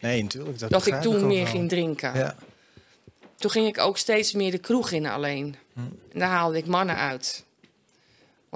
Nee, 0.00 0.22
natuurlijk. 0.22 0.58
Dat, 0.58 0.70
Dat 0.70 0.86
ik 0.86 1.00
toen 1.00 1.26
meer 1.26 1.42
wel. 1.42 1.52
ging 1.52 1.68
drinken. 1.68 2.14
Ja. 2.14 2.34
Toen 3.36 3.50
ging 3.50 3.66
ik 3.66 3.78
ook 3.78 3.98
steeds 3.98 4.32
meer 4.32 4.50
de 4.50 4.58
kroeg 4.58 4.90
in 4.90 5.06
alleen. 5.06 5.56
Hm. 5.72 5.80
En 6.12 6.18
daar 6.18 6.28
haalde 6.28 6.56
ik 6.58 6.66
mannen 6.66 6.96
uit. 6.96 7.44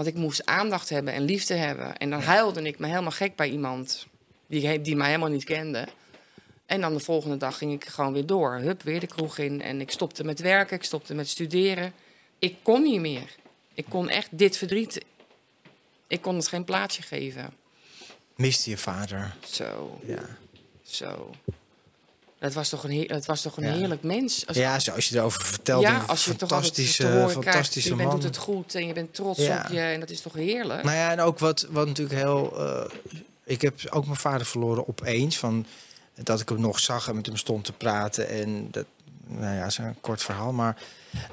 Want 0.01 0.13
ik 0.13 0.19
moest 0.19 0.47
aandacht 0.47 0.89
hebben 0.89 1.13
en 1.15 1.23
liefde 1.23 1.55
hebben. 1.55 1.97
En 1.97 2.11
dan 2.11 2.21
huilde 2.21 2.63
ik 2.63 2.79
me 2.79 2.87
helemaal 2.87 3.11
gek 3.11 3.37
bij 3.37 3.51
iemand 3.51 4.07
die, 4.47 4.81
die 4.81 4.97
mij 4.97 5.07
helemaal 5.07 5.29
niet 5.29 5.45
kende. 5.45 5.89
En 6.67 6.81
dan 6.81 6.93
de 6.95 7.01
volgende 7.01 7.37
dag 7.37 7.59
ging 7.59 7.73
ik 7.73 7.85
gewoon 7.85 8.13
weer 8.13 8.27
door. 8.27 8.55
Hup, 8.55 8.83
weer 8.83 9.01
de 9.01 9.07
kroeg 9.07 9.39
in. 9.39 9.63
En 9.63 9.81
ik 9.81 9.91
stopte 9.91 10.25
met 10.25 10.41
werken, 10.41 10.77
ik 10.77 10.83
stopte 10.85 11.15
met 11.15 11.29
studeren. 11.29 11.93
Ik 12.39 12.57
kon 12.63 12.83
niet 12.83 13.01
meer. 13.01 13.35
Ik 13.75 13.85
kon 13.89 14.09
echt 14.09 14.39
dit 14.39 14.57
verdriet... 14.57 15.05
Ik 16.07 16.23
kon 16.23 16.35
het 16.37 16.49
geen 16.49 16.65
plaatsje 16.65 17.03
geven. 17.03 17.51
Miste 18.37 18.71
je 18.71 18.77
vader. 18.77 19.35
Zo, 19.47 20.01
Ja. 20.07 20.37
zo. 20.83 21.31
Dat 22.41 22.53
was 22.53 22.69
toch 22.69 22.85
een, 22.85 23.07
dat 23.07 23.27
was 23.27 23.43
toch 23.43 23.57
een 23.57 23.65
Ja. 23.65 23.73
heerlijk 23.73 24.03
mens? 24.03 24.47
Als 24.47 24.57
ja, 24.57 24.79
zoals 24.79 25.09
je 25.09 25.17
erover 25.17 25.43
vertelt. 25.45 25.83
ja, 25.83 26.05
als 26.07 26.25
je 26.25 26.37
toch 26.37 26.51
altijd 26.51 26.75
te 26.75 26.81
fantastische, 26.83 27.03
horen 27.07 27.19
krijgt, 27.27 27.45
fantastische 27.45 27.89
je 27.89 27.95
bent, 27.97 28.09
man. 28.09 28.17
doet 28.21 28.25
het 28.29 28.37
goed 28.37 28.75
en 28.75 28.87
je 28.87 28.93
bent 28.93 29.15
trots 29.15 29.39
Ja. 29.39 29.63
op 29.67 29.73
je. 29.73 29.81
En 29.81 30.01
dat 30.01 30.11
is 30.11 30.21
toch 30.21 30.33
heerlijk? 30.33 30.83
Nou 30.83 30.97
ja, 30.97 31.11
en 31.11 31.21
ook 31.21 31.39
wat, 31.39 31.67
wat 31.71 31.87
natuurlijk 31.87 32.19
heel. 32.19 32.59
eh, 32.59 32.85
ik 33.45 33.61
heb 33.61 33.81
ook 33.91 34.05
mijn 34.05 34.17
vader 34.17 34.47
verloren 34.47 34.89
opeens. 34.89 35.39
Van, 35.39 35.67
dat 36.15 36.41
ik 36.41 36.49
hem 36.49 36.61
nog 36.61 36.79
zag 36.79 37.09
en 37.09 37.15
met 37.17 37.27
hem 37.27 37.37
stond 37.37 37.65
te 37.65 37.73
praten. 37.73 38.29
En 38.29 38.69
dat, 38.71 38.85
nou 39.27 39.55
ja, 39.57 39.67
is 39.67 39.79
een 39.79 40.01
kort 40.01 40.23
verhaal. 40.23 40.53
Maar 40.53 40.77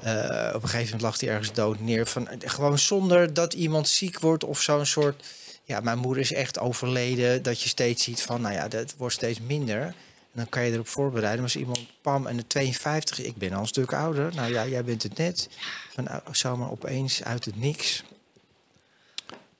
eh, 0.02 0.50
op 0.54 0.62
een 0.62 0.68
gegeven 0.68 0.84
moment 0.84 1.00
lag 1.02 1.20
hij 1.20 1.28
ergens 1.28 1.52
dood 1.52 1.80
neer. 1.80 2.06
Van, 2.06 2.28
gewoon 2.38 2.78
zonder 2.78 3.34
dat 3.34 3.54
iemand 3.54 3.88
ziek 3.88 4.18
wordt 4.20 4.44
of 4.44 4.60
zo'n 4.60 4.86
soort. 4.86 5.24
Ja, 5.64 5.80
mijn 5.80 5.98
moeder 5.98 6.22
is 6.22 6.32
echt 6.32 6.58
overleden. 6.58 7.42
Dat 7.42 7.62
je 7.62 7.68
steeds 7.68 8.04
ziet 8.04 8.22
van, 8.22 8.40
nou 8.40 8.54
ja, 8.54 8.68
dat 8.68 8.94
wordt 8.96 9.14
steeds 9.14 9.40
minder. 9.40 9.94
Dan 10.38 10.48
kan 10.48 10.64
je 10.64 10.72
erop 10.72 10.88
voorbereiden. 10.88 11.42
Maar 11.42 11.52
als 11.52 11.60
iemand 11.60 11.80
pam 12.00 12.26
en 12.26 12.36
de 12.36 12.46
52, 12.46 13.24
ik 13.24 13.36
ben 13.36 13.52
al 13.52 13.60
een 13.60 13.66
stuk 13.66 13.92
ouder. 13.92 14.34
Nou 14.34 14.52
ja, 14.52 14.66
jij 14.66 14.84
bent 14.84 15.02
het 15.02 15.16
net. 15.16 15.48
Van 15.92 16.04
nou, 16.04 16.22
zomaar 16.30 16.70
opeens 16.70 17.24
uit 17.24 17.44
het 17.44 17.56
niks. 17.60 18.02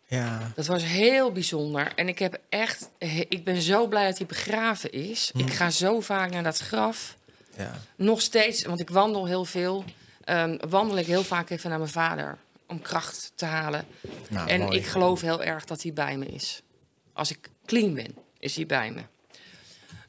Ja. 0.07 0.53
Dat 0.55 0.67
was 0.67 0.83
heel 0.83 1.33
bijzonder. 1.33 1.93
En 1.95 2.09
ik 2.09 2.19
heb 2.19 2.41
echt, 2.49 2.89
ik 3.29 3.45
ben 3.45 3.63
zo 3.63 3.87
blij 3.87 4.07
dat 4.07 4.19
hij 4.19 4.27
begraven 4.27 4.93
is. 4.93 5.31
Hm. 5.33 5.39
Ik 5.39 5.53
ga 5.53 5.71
zo 5.71 6.01
vaak 6.01 6.31
naar 6.31 6.43
dat 6.43 6.59
graf. 6.59 7.17
Ja. 7.57 7.75
Nog 7.97 8.21
steeds, 8.21 8.65
want 8.65 8.81
ik 8.81 8.91
wandel 8.91 9.27
heel 9.27 9.45
veel. 9.45 9.85
ehm, 10.25 10.57
wandel 10.69 10.97
ik 10.97 11.07
heel 11.07 11.25
vaak 11.25 11.51
even 11.51 11.71
naar 11.71 11.79
mijn 11.79 11.91
vader. 11.91 12.39
Om 12.67 12.83
kracht 12.83 13.33
te 13.35 13.45
halen. 13.45 13.87
Nou, 14.29 14.49
en 14.49 14.61
mooi. 14.61 14.79
ik 14.79 14.87
geloof 14.87 15.21
heel 15.21 15.43
erg 15.43 15.65
dat 15.65 15.83
hij 15.83 15.93
bij 15.93 16.17
me 16.17 16.27
is. 16.27 16.63
Als 17.13 17.31
ik 17.31 17.49
clean 17.67 17.95
ben, 17.95 18.15
is 18.39 18.57
hij 18.57 18.67
bij 18.67 18.91
me. 18.91 19.01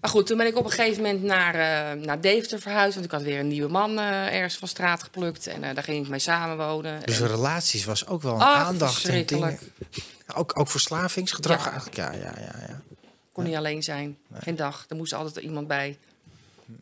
Maar 0.02 0.10
goed, 0.10 0.28
toen 0.28 0.38
ben 0.38 0.48
ik 0.48 0.58
op 0.58 0.66
een 0.66 0.72
gegeven 0.72 1.04
moment 1.04 1.24
naar, 1.24 1.54
eh, 1.56 2.02
naar 2.06 2.22
Deventer 2.22 2.60
verhuisd. 2.60 2.94
Want 2.94 3.06
ik 3.06 3.12
had 3.12 3.22
weer 3.22 3.40
een 3.40 3.48
nieuwe 3.48 3.70
man 3.72 4.00
eh, 4.00 4.34
ergens 4.36 4.58
van 4.58 4.68
straat 4.68 5.04
geplukt. 5.04 5.48
En 5.48 5.64
eh, 5.64 5.76
daar 5.76 5.84
ging 5.84 6.04
ik 6.04 6.10
mee 6.10 6.20
samenwonen. 6.20 7.02
Dus 7.06 7.20
En- 7.20 7.28
relaties 7.28 7.86
was 7.86 8.08
ook 8.08 8.22
wel 8.22 8.34
een 8.34 8.42
Ach, 8.42 8.66
aandacht 8.66 9.06
en 9.08 9.26
dingen. 9.26 9.60
Ook, 10.36 10.60
ook 10.60 10.68
verslavingsgedrag 10.68 11.66
Ja. 11.66 11.72
eigenlijk. 11.72 11.96
Ja, 11.98 12.12
ja, 12.12 12.34
ja, 12.40 12.54
ja. 12.68 12.82
kon 13.32 13.44
niet 13.44 13.56
alleen 13.56 13.84
zijn. 13.84 14.18
Geen 14.34 14.56
dag. 14.56 14.86
Er 14.90 14.96
moest 14.96 15.14
altijd 15.14 15.46
iemand 15.46 15.68
bij. 15.68 15.98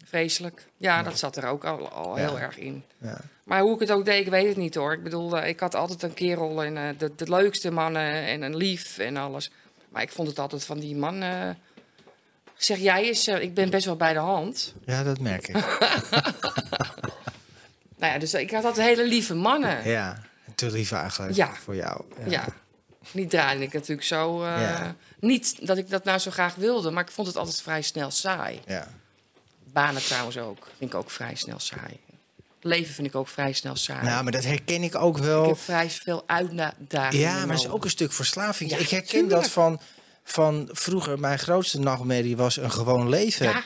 Vreselijk. 0.06 0.67
Ja, 0.77 1.03
dat 1.03 1.17
zat 1.19 1.38
er 1.38 1.45
ook 1.47 1.65
al, 1.65 1.89
al 1.89 2.15
heel 2.15 2.39
erg 2.39 2.58
in. 2.58 2.84
ja. 2.97 3.17
Maar 3.43 3.62
hoe 3.62 3.73
ik 3.73 3.80
het 3.80 3.91
ook 3.91 4.06
deed, 4.06 4.25
ik 4.25 4.32
weet 4.32 4.47
het 4.47 4.58
niet 4.58 4.75
hoor. 4.75 4.93
Ik 4.93 5.03
bedoel, 5.03 5.38
ik 5.43 5.60
had 5.60 5.75
altijd 5.75 6.03
een 6.03 6.13
kerel 6.13 6.63
en 6.63 6.95
de, 6.97 7.12
de 7.15 7.30
leukste 7.30 7.71
mannen 7.71 8.12
en 8.25 8.41
een 8.41 8.56
lief 8.56 8.97
en 8.97 9.17
alles. 9.17 9.51
Maar 9.89 10.01
ik 10.01 10.12
vond 10.12 10.27
het 10.27 10.39
altijd 10.39 10.63
van 10.63 10.80
die 10.80 10.95
man. 10.95 11.23
Zeg 12.58 12.78
jij 12.78 13.04
eens, 13.04 13.28
eh, 13.28 13.41
ik 13.41 13.54
ben 13.54 13.70
best 13.70 13.86
wel 13.86 13.96
bij 13.96 14.13
de 14.13 14.20
hand. 14.20 14.74
Ja, 14.86 15.04
dat 15.04 15.20
merk 15.20 15.48
ik. 15.48 15.56
Nou 18.00 18.13
ja, 18.13 18.20
dus 18.20 18.34
ik 18.34 18.52
had 18.52 18.63
altijd 18.65 18.88
hele 18.88 19.08
lieve 19.08 19.34
mannen. 19.36 19.70
Ja. 19.84 19.91
ja, 19.91 20.22
te 20.56 20.72
lief 20.72 20.91
eigenlijk 20.91 21.36
Ja. 21.36 21.54
voor 21.63 21.76
jou. 21.76 22.02
Die 23.12 23.28
draaide 23.28 23.63
ik 23.63 23.74
natuurlijk 23.74 24.08
zo. 24.08 24.43
eh, 24.43 24.62
Ja. 24.62 24.96
Niet 25.20 25.67
dat 25.67 25.78
ik 25.78 25.89
dat 25.89 26.04
nou 26.04 26.20
zo 26.20 26.32
graag 26.32 26.56
wilde, 26.56 26.91
maar 26.91 27.04
ik 27.04 27.12
vond 27.12 27.28
het 27.28 27.36
altijd 27.38 27.62
vrij 27.62 27.82
snel 27.82 28.12
saai. 28.12 28.62
ja. 28.65 28.88
Banen 29.74 30.02
trouwens 30.02 30.38
ook. 30.38 30.67
Vind 30.78 30.91
ik 30.93 30.98
ook 30.98 31.12
vrij 31.12 31.36
snel 31.36 31.60
saai. 31.60 32.00
Leven 32.62 32.93
vind 32.93 33.08
ik 33.08 33.15
ook 33.15 33.28
vrij 33.28 33.54
snel 33.54 33.76
saai. 33.76 34.04
Nou, 34.06 34.24
maar 34.24 34.32
dat 34.32 34.43
herken 34.43 34.84
ik 34.84 34.96
ook 34.96 35.17
ik 35.17 35.24
wel. 35.24 35.48
heb 35.48 35.60
vrij 35.60 35.89
veel 35.89 36.24
uitdagingen. 36.28 37.26
Ja, 37.28 37.46
maar 37.46 37.56
het 37.56 37.65
is 37.65 37.70
ook 37.72 37.84
een 37.84 37.89
stuk 37.89 38.13
verslaving. 38.13 38.70
Ja, 38.70 38.78
ik 38.78 38.89
herken 38.89 39.08
tuurlijk. 39.10 39.32
dat 39.32 39.48
van, 39.50 39.80
van 40.30 40.70
vroeger. 40.72 41.20
Mijn 41.20 41.40
grootste 41.40 41.80
nachtmerrie 41.80 42.38
was 42.38 42.58
een 42.58 42.72
gewoon 42.72 43.10
leven. 43.10 43.46
Ja, 43.46 43.63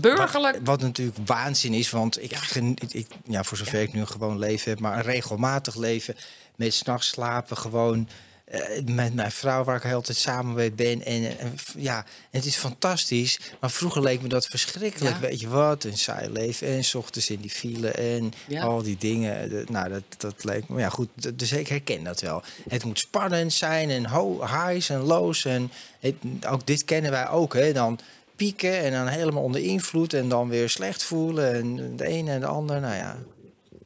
burgerlijk. 0.00 0.54
Wat, 0.56 0.66
wat 0.66 0.80
natuurlijk 0.80 1.18
waanzin 1.26 1.72
is, 1.74 1.90
want 1.90 2.22
ik, 2.22 2.36
geniet- 2.36 2.94
ik, 2.94 3.06
ja, 3.24 3.44
voor 3.44 3.56
zover 3.56 3.80
ik 3.80 3.92
nu 3.92 4.00
een 4.00 4.08
gewoon 4.08 4.38
leven 4.38 4.70
heb, 4.70 4.80
maar 4.80 4.96
een 4.96 5.02
regelmatig 5.02 5.74
leven 5.76 6.16
met 6.56 6.74
s'nachts 6.74 7.08
slapen, 7.08 7.56
gewoon 7.56 8.08
eh, 8.46 8.60
met 8.84 9.14
mijn 9.14 9.30
vrouw 9.32 9.64
waar 9.64 9.76
ik 9.76 9.82
heel 9.82 10.00
tijd 10.00 10.18
samen 10.18 10.54
mee 10.54 10.72
ben. 10.72 11.04
En, 11.04 11.38
en 11.38 11.58
f- 11.58 11.74
ja, 11.76 12.04
het 12.30 12.44
is 12.44 12.56
fantastisch. 12.56 13.40
Maar 13.60 13.70
vroeger 13.70 14.02
leek 14.02 14.22
me 14.22 14.28
dat 14.28 14.46
verschrikkelijk. 14.46 15.14
Ja. 15.14 15.20
Weet 15.20 15.40
je 15.40 15.48
wat? 15.48 15.84
Een 15.84 15.98
saai 15.98 16.30
leven. 16.30 16.66
En 16.68 16.84
s 16.84 16.94
ochtends 16.94 17.30
in 17.30 17.40
die 17.40 17.50
file 17.50 17.90
en 17.90 18.32
Ja. 18.48 18.62
al 18.62 18.82
die 18.82 18.96
dingen. 18.96 19.48
De- 19.48 19.64
nou, 19.70 19.88
dat, 19.88 20.02
dat 20.16 20.44
leek 20.44 20.68
me. 20.68 20.80
Ja, 20.80 20.88
goed. 20.88 21.38
Dus 21.38 21.52
ik 21.52 21.68
herken 21.68 22.04
dat 22.04 22.20
wel. 22.20 22.42
Het 22.68 22.84
moet 22.84 22.98
spannend 22.98 23.52
zijn 23.52 23.90
en 23.90 24.10
highs 24.40 24.88
en 24.88 25.00
lows. 25.00 25.44
En 25.44 25.70
het, 26.00 26.14
ook 26.48 26.66
dit 26.66 26.84
kennen 26.84 27.10
wij 27.10 27.28
ook. 27.28 27.54
Hè? 27.54 27.72
Dan 27.72 27.98
pieken 28.36 28.78
en 28.80 28.92
dan 28.92 29.06
helemaal 29.06 29.42
onder 29.42 29.60
invloed 29.60 30.12
en 30.14 30.28
dan 30.28 30.48
weer 30.48 30.68
slecht 30.68 31.02
voelen. 31.02 31.54
En 31.54 31.96
de 31.96 32.06
ene 32.06 32.30
en 32.30 32.40
de 32.40 32.46
ander, 32.46 32.80
nou 32.80 32.94
ja, 32.94 33.16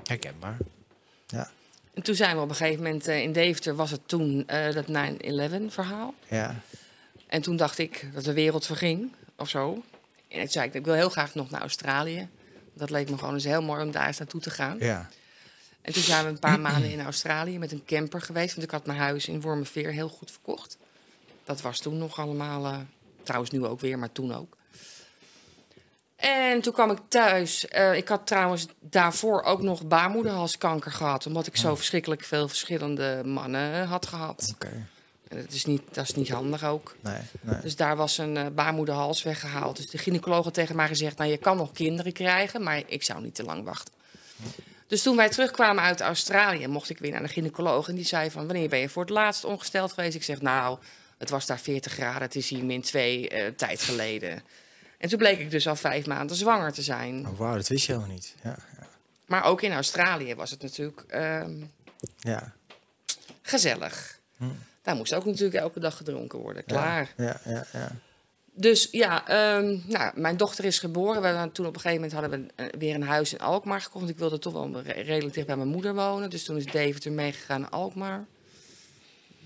herkenbaar. 0.04 0.56
En 1.94 2.02
toen 2.02 2.14
zijn 2.14 2.36
we 2.36 2.42
op 2.42 2.48
een 2.48 2.54
gegeven 2.54 2.82
moment 2.82 3.08
eh, 3.08 3.22
in 3.22 3.32
Deventer, 3.32 3.74
was 3.74 3.90
het 3.90 4.00
toen 4.06 4.46
eh, 4.46 4.72
dat 4.74 4.86
9-11 4.86 5.66
verhaal. 5.66 6.14
ja, 6.28 6.60
En 7.26 7.42
toen 7.42 7.56
dacht 7.56 7.78
ik 7.78 8.06
dat 8.14 8.24
de 8.24 8.32
wereld 8.32 8.66
verging 8.66 9.12
of 9.36 9.48
zo. 9.48 9.82
En 10.28 10.38
toen 10.38 10.48
zei 10.48 10.66
ik, 10.66 10.74
ik 10.74 10.84
wil 10.84 10.94
heel 10.94 11.08
graag 11.10 11.34
nog 11.34 11.50
naar 11.50 11.60
Australië. 11.60 12.28
Dat 12.74 12.90
leek 12.90 13.10
me 13.10 13.18
gewoon 13.18 13.34
eens 13.34 13.44
heel 13.44 13.62
mooi 13.62 13.82
om 13.82 13.90
daar 13.90 14.06
eens 14.06 14.18
naartoe 14.18 14.40
te 14.40 14.50
gaan. 14.50 14.76
ja. 14.78 15.08
En 15.82 15.92
toen 15.92 16.02
zijn 16.02 16.24
we 16.24 16.30
een 16.30 16.38
paar 16.38 16.60
maanden 16.60 16.90
in 16.90 17.00
Australië 17.00 17.58
met 17.58 17.72
een 17.72 17.84
camper 17.84 18.20
geweest. 18.20 18.54
Want 18.54 18.66
ik 18.66 18.72
had 18.72 18.86
mijn 18.86 18.98
huis 18.98 19.28
in 19.28 19.40
Wormerveer 19.40 19.92
heel 19.92 20.08
goed 20.08 20.30
verkocht. 20.30 20.76
Dat 21.44 21.60
was 21.60 21.78
toen 21.78 21.98
nog 21.98 22.18
allemaal, 22.18 22.64
eh, 22.64 22.78
trouwens 23.22 23.50
nu 23.52 23.64
ook 23.64 23.80
weer, 23.80 23.98
maar 23.98 24.12
toen 24.12 24.34
ook. 24.34 24.56
En 26.20 26.60
toen 26.60 26.72
kwam 26.72 26.90
ik 26.90 26.98
thuis. 27.08 27.68
Eh, 27.68 27.94
ik 27.94 28.08
had 28.08 28.26
trouwens 28.26 28.66
daarvoor 28.80 29.42
ook 29.42 29.62
nog 29.62 29.86
baarmoederhalskanker 29.86 30.92
gehad. 30.92 31.26
Omdat 31.26 31.46
ik 31.46 31.56
zo 31.56 31.74
verschrikkelijk 31.76 32.24
veel 32.24 32.48
verschillende 32.48 33.22
mannen 33.24 33.86
had 33.86 34.06
gehad. 34.06 34.52
Oké, 34.54 34.86
En 35.28 35.36
dat 35.36 35.52
is 35.52 35.64
niet, 35.64 35.82
dat 35.92 36.04
is 36.04 36.14
niet 36.14 36.28
handig 36.28 36.64
ook. 36.64 36.96
nee, 37.00 37.14
nee. 37.40 37.60
Dus 37.60 37.76
daar 37.76 37.96
was 37.96 38.18
een 38.18 38.36
eh, 38.36 38.46
baarmoederhals 38.52 39.22
weggehaald. 39.22 39.76
Dus 39.76 39.90
de 39.90 39.98
gynaecoloog 39.98 40.44
had 40.44 40.54
tegen 40.54 40.76
mij 40.76 40.88
gezegd... 40.88 41.18
nou, 41.18 41.30
je 41.30 41.36
kan 41.36 41.56
nog 41.56 41.72
kinderen 41.72 42.12
krijgen, 42.12 42.62
maar 42.62 42.82
ik 42.86 43.02
zou 43.02 43.22
niet 43.22 43.34
te 43.34 43.44
lang 43.44 43.64
wachten. 43.64 43.94
Dus 44.86 45.02
toen 45.02 45.16
wij 45.16 45.28
terugkwamen 45.28 45.84
uit 45.84 46.00
Australië... 46.00 46.66
mocht 46.66 46.90
ik 46.90 46.98
weer 46.98 47.12
naar 47.12 47.22
de 47.22 47.28
gynaecoloog. 47.28 47.88
En 47.88 47.94
die 47.94 48.04
zei 48.04 48.30
van, 48.30 48.46
wanneer 48.46 48.68
ben 48.68 48.78
je 48.78 48.88
voor 48.88 49.02
het 49.02 49.12
laatst 49.12 49.44
ongesteld 49.44 49.92
geweest? 49.92 50.14
Ik 50.14 50.24
zeg, 50.24 50.40
nou, 50.40 50.78
het 51.18 51.30
was 51.30 51.46
daar 51.46 51.58
40 51.58 51.92
graden. 51.92 52.22
Het 52.22 52.36
is 52.36 52.48
hier 52.48 52.64
min 52.64 52.82
2 52.82 53.28
eh, 53.28 53.52
tijd 53.56 53.82
geleden. 53.82 54.42
En 55.00 55.08
toen 55.08 55.18
bleek 55.18 55.38
ik 55.38 55.50
dus 55.50 55.68
al 55.68 55.76
vijf 55.76 56.06
maanden 56.06 56.36
zwanger 56.36 56.72
te 56.72 56.82
zijn. 56.82 57.28
Oh, 57.28 57.38
wauw, 57.38 57.56
dat 57.56 57.68
wist 57.68 57.86
je 57.86 57.92
helemaal 57.92 58.14
niet. 58.14 58.34
Ja, 58.42 58.56
ja. 58.78 58.86
Maar 59.26 59.44
ook 59.44 59.62
in 59.62 59.72
Australië 59.72 60.34
was 60.34 60.50
het 60.50 60.62
natuurlijk 60.62 61.04
ehm, 61.08 61.62
ja. 62.18 62.52
gezellig. 63.42 64.18
Daar 64.82 64.96
moest 64.96 65.14
ook 65.14 65.24
natuurlijk 65.24 65.54
elke 65.54 65.80
dag 65.80 65.96
gedronken 65.96 66.38
worden. 66.38 66.64
Klaar. 66.64 67.12
Ja, 67.16 67.40
ja, 67.44 67.66
ja. 67.72 67.92
Dus 68.52 68.88
ja, 68.90 69.28
ehm, 69.28 69.78
nou, 69.86 70.12
mijn 70.14 70.36
dochter 70.36 70.64
is 70.64 70.78
geboren. 70.78 71.22
We 71.22 71.52
toen 71.52 71.66
op 71.66 71.74
een 71.74 71.80
gegeven 71.80 72.02
moment 72.02 72.20
hadden 72.20 72.52
we 72.56 72.62
eh, 72.62 72.80
weer 72.80 72.94
een 72.94 73.02
huis 73.02 73.32
in 73.32 73.38
Alkmaar 73.40 73.80
gekocht. 73.80 73.98
Want 73.98 74.10
ik 74.10 74.18
wilde 74.18 74.38
toch 74.38 74.52
wel 74.52 74.80
re- 74.82 74.92
redelijk 74.92 75.34
dicht 75.34 75.46
bij 75.46 75.56
mijn 75.56 75.68
moeder 75.68 75.94
wonen. 75.94 76.30
Dus 76.30 76.44
toen 76.44 76.56
is 76.56 76.66
David 76.66 77.04
er 77.04 77.12
meegegaan 77.12 77.60
naar 77.60 77.70
Alkmaar. 77.70 78.24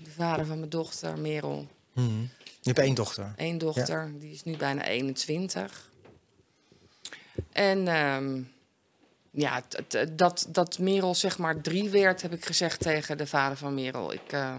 De 0.03 0.09
vader 0.11 0.45
van 0.45 0.57
mijn 0.57 0.69
dochter, 0.69 1.17
Merel. 1.17 1.67
Mhm. 1.95 2.21
Je 2.61 2.71
hebt 2.71 2.79
één 2.79 2.95
dochter. 2.95 3.33
Eén 3.35 3.57
dochter, 3.57 4.11
die 4.19 4.31
is 4.31 4.43
nu 4.43 4.57
bijna 4.57 4.85
21. 4.85 5.89
En 7.51 7.87
ehm, 7.87 8.41
ja, 9.31 9.63
dat, 10.15 10.45
dat 10.49 10.79
Merel 10.79 11.15
zeg 11.15 11.37
maar 11.37 11.61
drie 11.61 11.89
werd, 11.89 12.21
heb 12.21 12.33
ik 12.33 12.45
gezegd 12.45 12.79
tegen 12.79 13.17
de 13.17 13.27
vader 13.27 13.57
van 13.57 13.73
Merel. 13.73 14.13
Ik, 14.13 14.31
eh, 14.31 14.57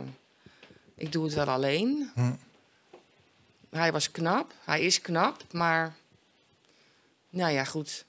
ik 0.95 1.13
doe 1.13 1.25
het 1.25 1.35
wel 1.35 1.47
alleen. 1.49 2.11
Hm. 2.15 2.33
Hij 3.71 3.93
was 3.93 4.11
knap, 4.11 4.53
hij 4.65 4.81
is 4.83 5.01
knap, 5.01 5.43
maar 5.53 5.97
nou 7.31 7.53
ja, 7.53 7.65
goed. 7.65 8.05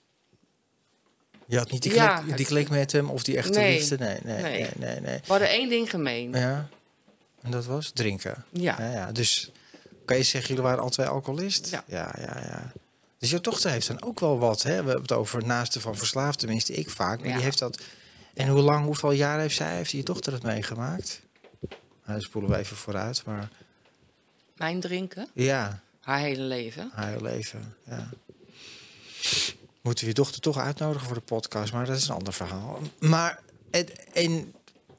Je 1.45 1.57
had 1.57 1.71
niet 1.71 1.81
die 1.83 1.93
Ja, 1.93 2.19
klik, 2.21 2.37
die 2.37 2.45
klik 2.45 2.69
met 2.69 2.91
hem 2.91 3.09
of 3.09 3.23
die 3.23 3.37
echte 3.37 3.59
Nee. 3.59 3.77
liefde? 3.79 3.97
Nee, 3.97 4.19
nee, 4.23 4.41
nee, 4.41 4.51
Nee. 4.51 4.69
nee. 4.77 4.99
nee, 4.99 5.17
We 5.19 5.27
hadden 5.27 5.49
één 5.49 5.69
ding 5.69 5.89
gemeen. 5.89 6.31
Ja. 6.31 6.69
En 7.47 7.53
dat 7.53 7.65
was 7.65 7.91
drinken. 7.93 8.45
Ja. 8.51 8.75
Ja, 8.79 8.91
ja. 8.91 9.11
Dus 9.11 9.51
kan 10.05 10.17
je 10.17 10.23
zeggen, 10.23 10.49
jullie 10.49 10.63
waren 10.63 10.81
alle 10.81 10.91
twee 10.91 11.07
alcoholist? 11.07 11.69
Ja. 11.69 11.83
ja, 11.87 12.15
ja. 12.17 12.39
ja. 12.39 12.71
Dus 13.17 13.29
jouw 13.29 13.41
dochter 13.41 13.71
heeft 13.71 13.87
dan 13.87 14.03
ook 14.03 14.19
wel 14.19 14.39
wat. 14.39 14.63
Hè? 14.63 14.69
We 14.69 14.75
hebben 14.75 15.01
het 15.01 15.11
over 15.11 15.45
naaste 15.45 15.79
van 15.81 15.97
verslaafd, 15.97 16.39
tenminste 16.39 16.73
ik 16.73 16.89
vaak. 16.89 17.19
Maar 17.19 17.33
die 17.33 17.43
heeft 17.43 17.59
dat. 17.59 17.81
En 18.33 18.47
hoe 18.47 18.61
lang, 18.61 18.85
hoeveel 18.85 19.11
jaar 19.11 19.39
heeft 19.39 19.55
zij, 19.55 19.75
heeft 19.75 19.91
je 19.91 20.03
dochter 20.03 20.33
het 20.33 20.43
meegemaakt? 20.43 21.21
Nou, 22.05 22.21
spoelen 22.21 22.51
we 22.51 22.57
even 22.57 22.77
vooruit, 22.77 23.25
maar 23.25 23.49
Mijn 24.55 24.79
drinken, 24.79 25.27
ja, 25.33 25.79
haar 25.99 26.19
hele 26.19 26.41
leven. 26.41 26.91
haar 26.93 27.09
heel 27.09 27.21
leven. 27.21 27.75
Ja. 27.85 28.09
Moeten 29.81 30.03
we 30.03 30.09
je 30.09 30.15
dochter 30.15 30.41
toch 30.41 30.57
uitnodigen 30.57 31.07
voor 31.07 31.15
de 31.15 31.21
podcast, 31.21 31.73
maar 31.73 31.85
dat 31.85 31.97
is 31.97 32.07
een 32.07 32.15
ander 32.15 32.33
verhaal. 32.33 32.79
Maar 32.99 33.39
het, 33.71 33.91
en 34.13 34.53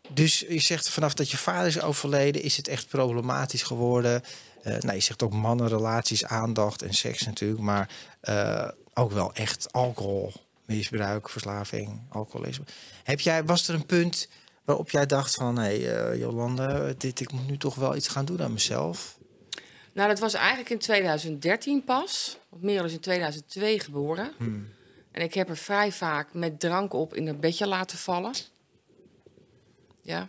dus 0.09 0.39
je 0.39 0.61
zegt 0.61 0.89
vanaf 0.89 1.15
dat 1.15 1.31
je 1.31 1.37
vader 1.37 1.67
is 1.67 1.81
overleden, 1.81 2.43
is 2.43 2.57
het 2.57 2.69
echt 2.69 2.89
problematisch 2.89 3.63
geworden. 3.63 4.23
Eh 4.63 4.79
nou, 4.79 4.95
je 4.95 5.03
zegt 5.03 5.23
ook 5.23 5.33
mannen, 5.33 5.69
relaties, 5.69 6.25
aandacht 6.25 6.83
en 6.83 6.95
seks 6.95 7.23
natuurlijk, 7.27 7.61
maar 7.61 7.89
eh, 8.21 8.69
ook 8.95 9.13
wel 9.13 9.35
echt 9.35 9.73
alcohol, 9.73 10.33
misbruik, 10.67 11.29
verslaving, 11.29 12.01
alcoholisme. 12.09 12.65
Heb 13.03 13.21
jij, 13.21 13.45
was 13.45 13.69
er 13.69 13.75
een 13.75 13.87
punt 13.87 14.29
waarop 14.65 14.91
jij 14.91 15.07
dacht 15.07 15.35
van, 15.35 15.59
hé 15.59 15.81
hey, 15.81 16.19
Jolande, 16.19 16.95
dit, 16.99 17.21
ik 17.21 17.33
moet 17.33 17.47
nu 17.47 17.57
toch 17.57 17.75
wel 17.75 17.97
iets 17.97 18.09
gaan 18.09 18.25
doen 18.25 18.43
aan 18.43 18.53
mezelf? 18.53 19.19
Nou, 19.93 20.09
dat 20.09 20.19
was 20.19 20.35
eigenlijk 20.35 20.71
in 20.71 20.79
2013 20.79 21.85
pas. 21.85 22.39
Want 22.49 22.63
Merel 22.63 22.85
is 22.85 22.93
in 22.93 23.01
2002 23.01 23.81
geboren. 23.81 24.33
Hmm. 24.37 24.69
En 25.13 25.23
ik 25.23 25.35
heb 25.35 25.47
haar 25.47 25.57
vrij 25.57 25.93
vaak 25.93 26.35
met 26.35 26.61
drank 26.61 26.93
op 26.93 27.15
in 27.15 27.27
haar 27.27 27.37
bedje 27.37 27.67
laten 27.67 27.99
vallen. 27.99 28.33
Ja, 30.09 30.29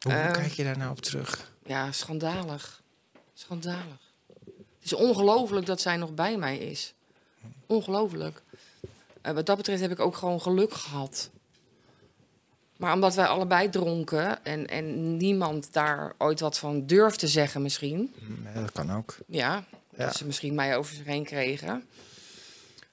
Hoe, 0.00 0.12
hoe 0.12 0.22
Eh. 0.22 0.32
kijk 0.32 0.52
je 0.52 0.64
daar 0.64 0.78
nou 0.78 0.90
op 0.90 1.00
terug? 1.00 1.50
ja 1.66 1.92
schandalig. 1.92 2.82
Schandalig. 3.34 4.10
Het 4.44 4.82
is 4.82 4.92
ongelooflijk 4.92 5.66
dat 5.66 5.80
zij 5.80 5.96
nog 5.96 6.14
bij 6.14 6.36
mij 6.36 6.58
is. 6.58 6.94
Ongelooflijk. 7.66 8.42
Eh, 9.20 9.32
wat 9.32 9.46
dat 9.46 9.56
betreft 9.56 9.80
heb 9.80 9.90
ik 9.90 10.00
ook 10.00 10.16
gewoon 10.16 10.40
geluk 10.40 10.72
gehad. 10.74 11.30
Maar 12.76 12.92
omdat 12.94 13.14
wij 13.14 13.26
allebei 13.26 13.68
dronken 13.70 14.44
en, 14.44 14.66
en 14.66 15.16
niemand 15.16 15.72
daar 15.72 16.12
ooit 16.18 16.40
wat 16.40 16.58
van 16.58 16.86
durfde 16.86 17.28
zeggen 17.28 17.62
misschien... 17.62 18.14
Nee, 18.44 18.54
dat 18.54 18.72
kan 18.72 18.92
ook. 18.92 19.16
Ja, 19.26 19.64
Ja. 19.96 20.04
dat 20.04 20.16
ze 20.16 20.26
misschien 20.26 20.54
mij 20.54 20.76
over 20.76 20.94
zich 20.94 21.04
heen 21.04 21.24
kregen. 21.24 21.86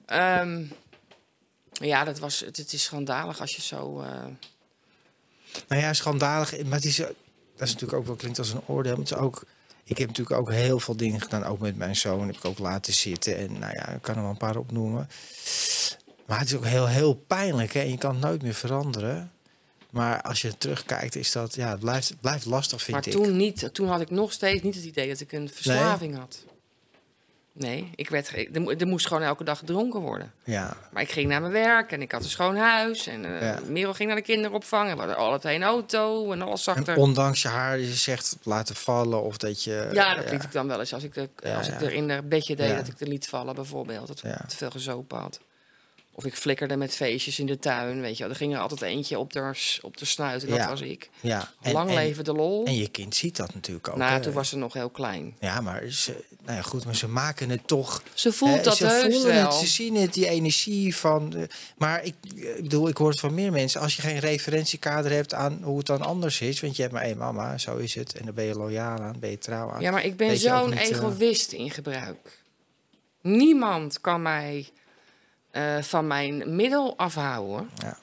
Ehm, 0.06 0.64
ja, 1.72 2.04
dat 2.04 2.18
was, 2.18 2.40
het, 2.40 2.56
het 2.56 2.72
is 2.72 2.82
schandalig 2.84 3.40
als 3.40 3.56
je 3.56 3.62
zo... 3.62 4.00
eh, 4.00 4.24
Nou 5.68 5.82
ja, 5.82 5.92
schandalig. 5.92 6.64
Maar 6.64 6.74
het 6.74 6.84
is, 6.84 6.96
dat 6.96 7.08
is 7.56 7.72
natuurlijk 7.72 7.98
ook 7.98 8.06
wel 8.06 8.16
klinkt 8.16 8.38
als 8.38 8.52
een 8.52 8.66
oordeel. 8.66 8.92
Maar 8.92 9.02
het 9.04 9.10
is 9.10 9.16
ook, 9.16 9.44
ik 9.84 9.98
heb 9.98 10.08
natuurlijk 10.08 10.40
ook 10.40 10.50
heel 10.50 10.80
veel 10.80 10.96
dingen 10.96 11.20
gedaan. 11.20 11.44
Ook 11.44 11.58
met 11.58 11.76
mijn 11.76 11.96
zoon 11.96 12.26
heb 12.26 12.36
ik 12.36 12.44
ook 12.44 12.58
laten 12.58 12.92
zitten. 12.92 13.36
En 13.36 13.58
nou 13.58 13.72
ja, 13.74 13.88
ik 13.88 14.02
kan 14.02 14.16
er 14.16 14.20
wel 14.22 14.30
een 14.30 14.36
paar 14.36 14.56
opnoemen. 14.56 15.08
Maar 16.26 16.38
het 16.38 16.48
is 16.48 16.56
ook 16.56 16.66
heel, 16.66 16.88
heel 16.88 17.14
pijnlijk. 17.14 17.72
Hè? 17.72 17.80
En 17.80 17.90
je 17.90 17.98
kan 17.98 18.12
het 18.12 18.24
nooit 18.24 18.42
meer 18.42 18.54
veranderen. 18.54 19.32
Maar 19.90 20.22
als 20.22 20.42
je 20.42 20.58
terugkijkt, 20.58 21.16
is 21.16 21.32
dat, 21.32 21.54
ja, 21.54 21.70
het 21.70 21.80
blijft, 21.80 22.08
het 22.08 22.20
blijft 22.20 22.44
lastig, 22.44 22.82
vind 22.82 22.96
maar 22.96 23.06
ik. 23.06 23.12
toen 23.12 23.36
niet. 23.36 23.68
Toen 23.72 23.88
had 23.88 24.00
ik 24.00 24.10
nog 24.10 24.32
steeds 24.32 24.62
niet 24.62 24.74
het 24.74 24.84
idee 24.84 25.08
dat 25.08 25.20
ik 25.20 25.32
een 25.32 25.48
verslaving 25.48 26.16
had. 26.16 26.44
Nee, 27.60 27.90
ik 27.94 28.10
werd, 28.10 28.32
er, 28.52 28.62
mo- 28.62 28.74
moest 28.86 29.06
gewoon 29.06 29.22
elke 29.22 29.44
dag 29.44 29.58
gedronken 29.58 30.00
worden. 30.00 30.32
Ja, 30.44 30.76
Maar 30.92 31.02
ik 31.02 31.10
ging 31.10 31.28
naar 31.28 31.40
mijn 31.40 31.52
werk 31.52 31.92
en 31.92 32.02
ik 32.02 32.12
had 32.12 32.22
een 32.22 32.28
schoon 32.28 32.56
huis. 32.56 33.06
En 33.06 33.22
Ja. 33.22 33.58
Merel 33.66 33.94
ging 33.94 34.08
naar 34.08 34.18
de 34.18 34.24
kinderopvang. 34.24 34.88
En 34.88 34.94
we 34.94 34.98
hadden 34.98 35.16
alle 35.18 35.38
twee 35.38 35.54
een 35.56 35.62
auto 35.62 36.32
en 36.32 36.42
alles 36.42 36.62
zag 36.62 36.76
en 36.76 36.86
er... 36.86 36.96
ondanks 36.96 37.42
je 37.42 37.48
haar, 37.48 37.78
je 37.78 37.92
zegt 37.92 38.36
laten 38.42 38.74
vallen 38.74 39.22
of 39.22 39.36
dat 39.36 39.64
je... 39.64 39.88
Ja, 39.92 40.14
dat 40.14 40.30
liet 40.30 40.42
ik 40.42 40.52
dan 40.52 40.66
wel 40.66 40.78
eens. 40.80 40.94
Als 40.94 41.02
ik, 41.02 41.14
de, 41.14 41.28
als 41.56 41.68
ik 41.68 41.80
er 41.80 41.92
in 41.92 42.10
een 42.10 42.28
bedje 42.28 42.56
deed, 42.56 42.76
dat 42.76 42.86
ik 42.88 43.00
er 43.00 43.08
liet 43.08 43.28
vallen 43.28 43.54
bijvoorbeeld. 43.54 44.06
Dat 44.06 44.24
ik 44.24 44.48
te 44.48 44.56
veel 44.56 44.70
gezopen 44.70 45.18
had. 45.18 45.40
Of 46.14 46.24
ik 46.26 46.34
flikkerde 46.34 46.76
met 46.76 46.94
feestjes 46.96 47.38
in 47.38 47.46
de 47.46 47.58
tuin, 47.58 48.00
weet 48.00 48.16
je 48.16 48.22
wel. 48.22 48.32
Er 48.32 48.38
ging 48.38 48.54
er 48.54 48.60
altijd 48.60 48.82
eentje 48.82 49.18
op 49.18 49.32
de, 49.32 49.52
op 49.82 49.96
de 49.96 50.04
snuit 50.04 50.42
en 50.42 50.48
dat 50.48 50.58
Ja. 50.58 50.68
was 50.68 50.80
ik. 50.80 51.10
ja. 51.20 51.52
En, 51.60 51.72
Lang 51.72 51.88
en, 51.88 51.94
leven 51.94 52.24
de 52.24 52.32
lol. 52.32 52.64
en 52.64 52.74
je 52.76 52.88
kind 52.88 53.14
ziet 53.14 53.36
dat 53.36 53.54
natuurlijk 53.54 53.88
ook. 53.88 53.96
nou, 53.96 54.12
hè. 54.12 54.20
toen 54.20 54.32
was 54.32 54.48
ze 54.48 54.56
nog 54.56 54.72
heel 54.72 54.90
klein. 54.90 55.36
Ja, 55.40 55.60
maar 55.60 55.88
ze, 55.88 56.24
nou 56.42 56.56
ja, 56.56 56.62
goed, 56.62 56.84
maar 56.84 56.96
ze 56.96 57.08
maken 57.08 57.50
het 57.50 57.66
toch 57.66 58.02
Ze 58.14 58.32
voelt 58.32 58.56
Hè, 58.56 58.62
dat 58.62 58.76
ze 58.76 58.86
heus 58.86 59.14
voelen 59.14 59.34
wel. 59.34 59.44
Het, 59.46 59.54
ze 59.54 59.66
zien 59.66 59.94
het, 59.96 60.14
die 60.14 60.28
energie 60.28 60.96
van. 60.96 61.34
eh, 61.36 61.42
maar 61.78 62.04
ik, 62.04 62.14
ik 62.34 62.62
bedoel, 62.62 62.88
ik 62.88 62.96
hoor 62.96 63.10
het 63.10 63.20
van 63.20 63.34
meer 63.34 63.52
mensen. 63.52 63.80
Als 63.80 63.96
je 63.96 64.02
geen 64.02 64.18
referentiekader 64.18 65.10
hebt 65.12 65.34
aan 65.34 65.60
hoe 65.62 65.78
het 65.78 65.86
dan 65.86 66.02
anders 66.02 66.40
is. 66.40 66.60
Want 66.60 66.76
je 66.76 66.82
hebt 66.82 66.94
maar 66.94 67.02
één 67.04 67.18
mama, 67.18 67.58
zo 67.58 67.76
is 67.76 67.94
het. 67.94 68.14
En 68.14 68.24
daar 68.24 68.34
ben 68.34 68.44
je 68.44 68.54
loyaal 68.54 68.98
aan, 68.98 69.16
ben 69.20 69.30
je 69.30 69.38
trouw 69.38 69.70
aan. 69.70 69.80
Ja, 69.80 69.90
maar 69.90 70.04
ik 70.04 70.16
ben 70.16 70.36
zo'n 70.38 70.72
eh, 70.72 70.88
egoïst 70.90 71.52
in 71.52 71.70
gebruik. 71.70 72.38
Niemand 73.22 74.00
kan 74.00 74.22
mij 74.22 74.68
eh, 75.50 75.82
van 75.82 76.06
mijn 76.06 76.56
middel 76.56 76.96
afhouden. 76.96 77.70
Ja. 77.76 77.98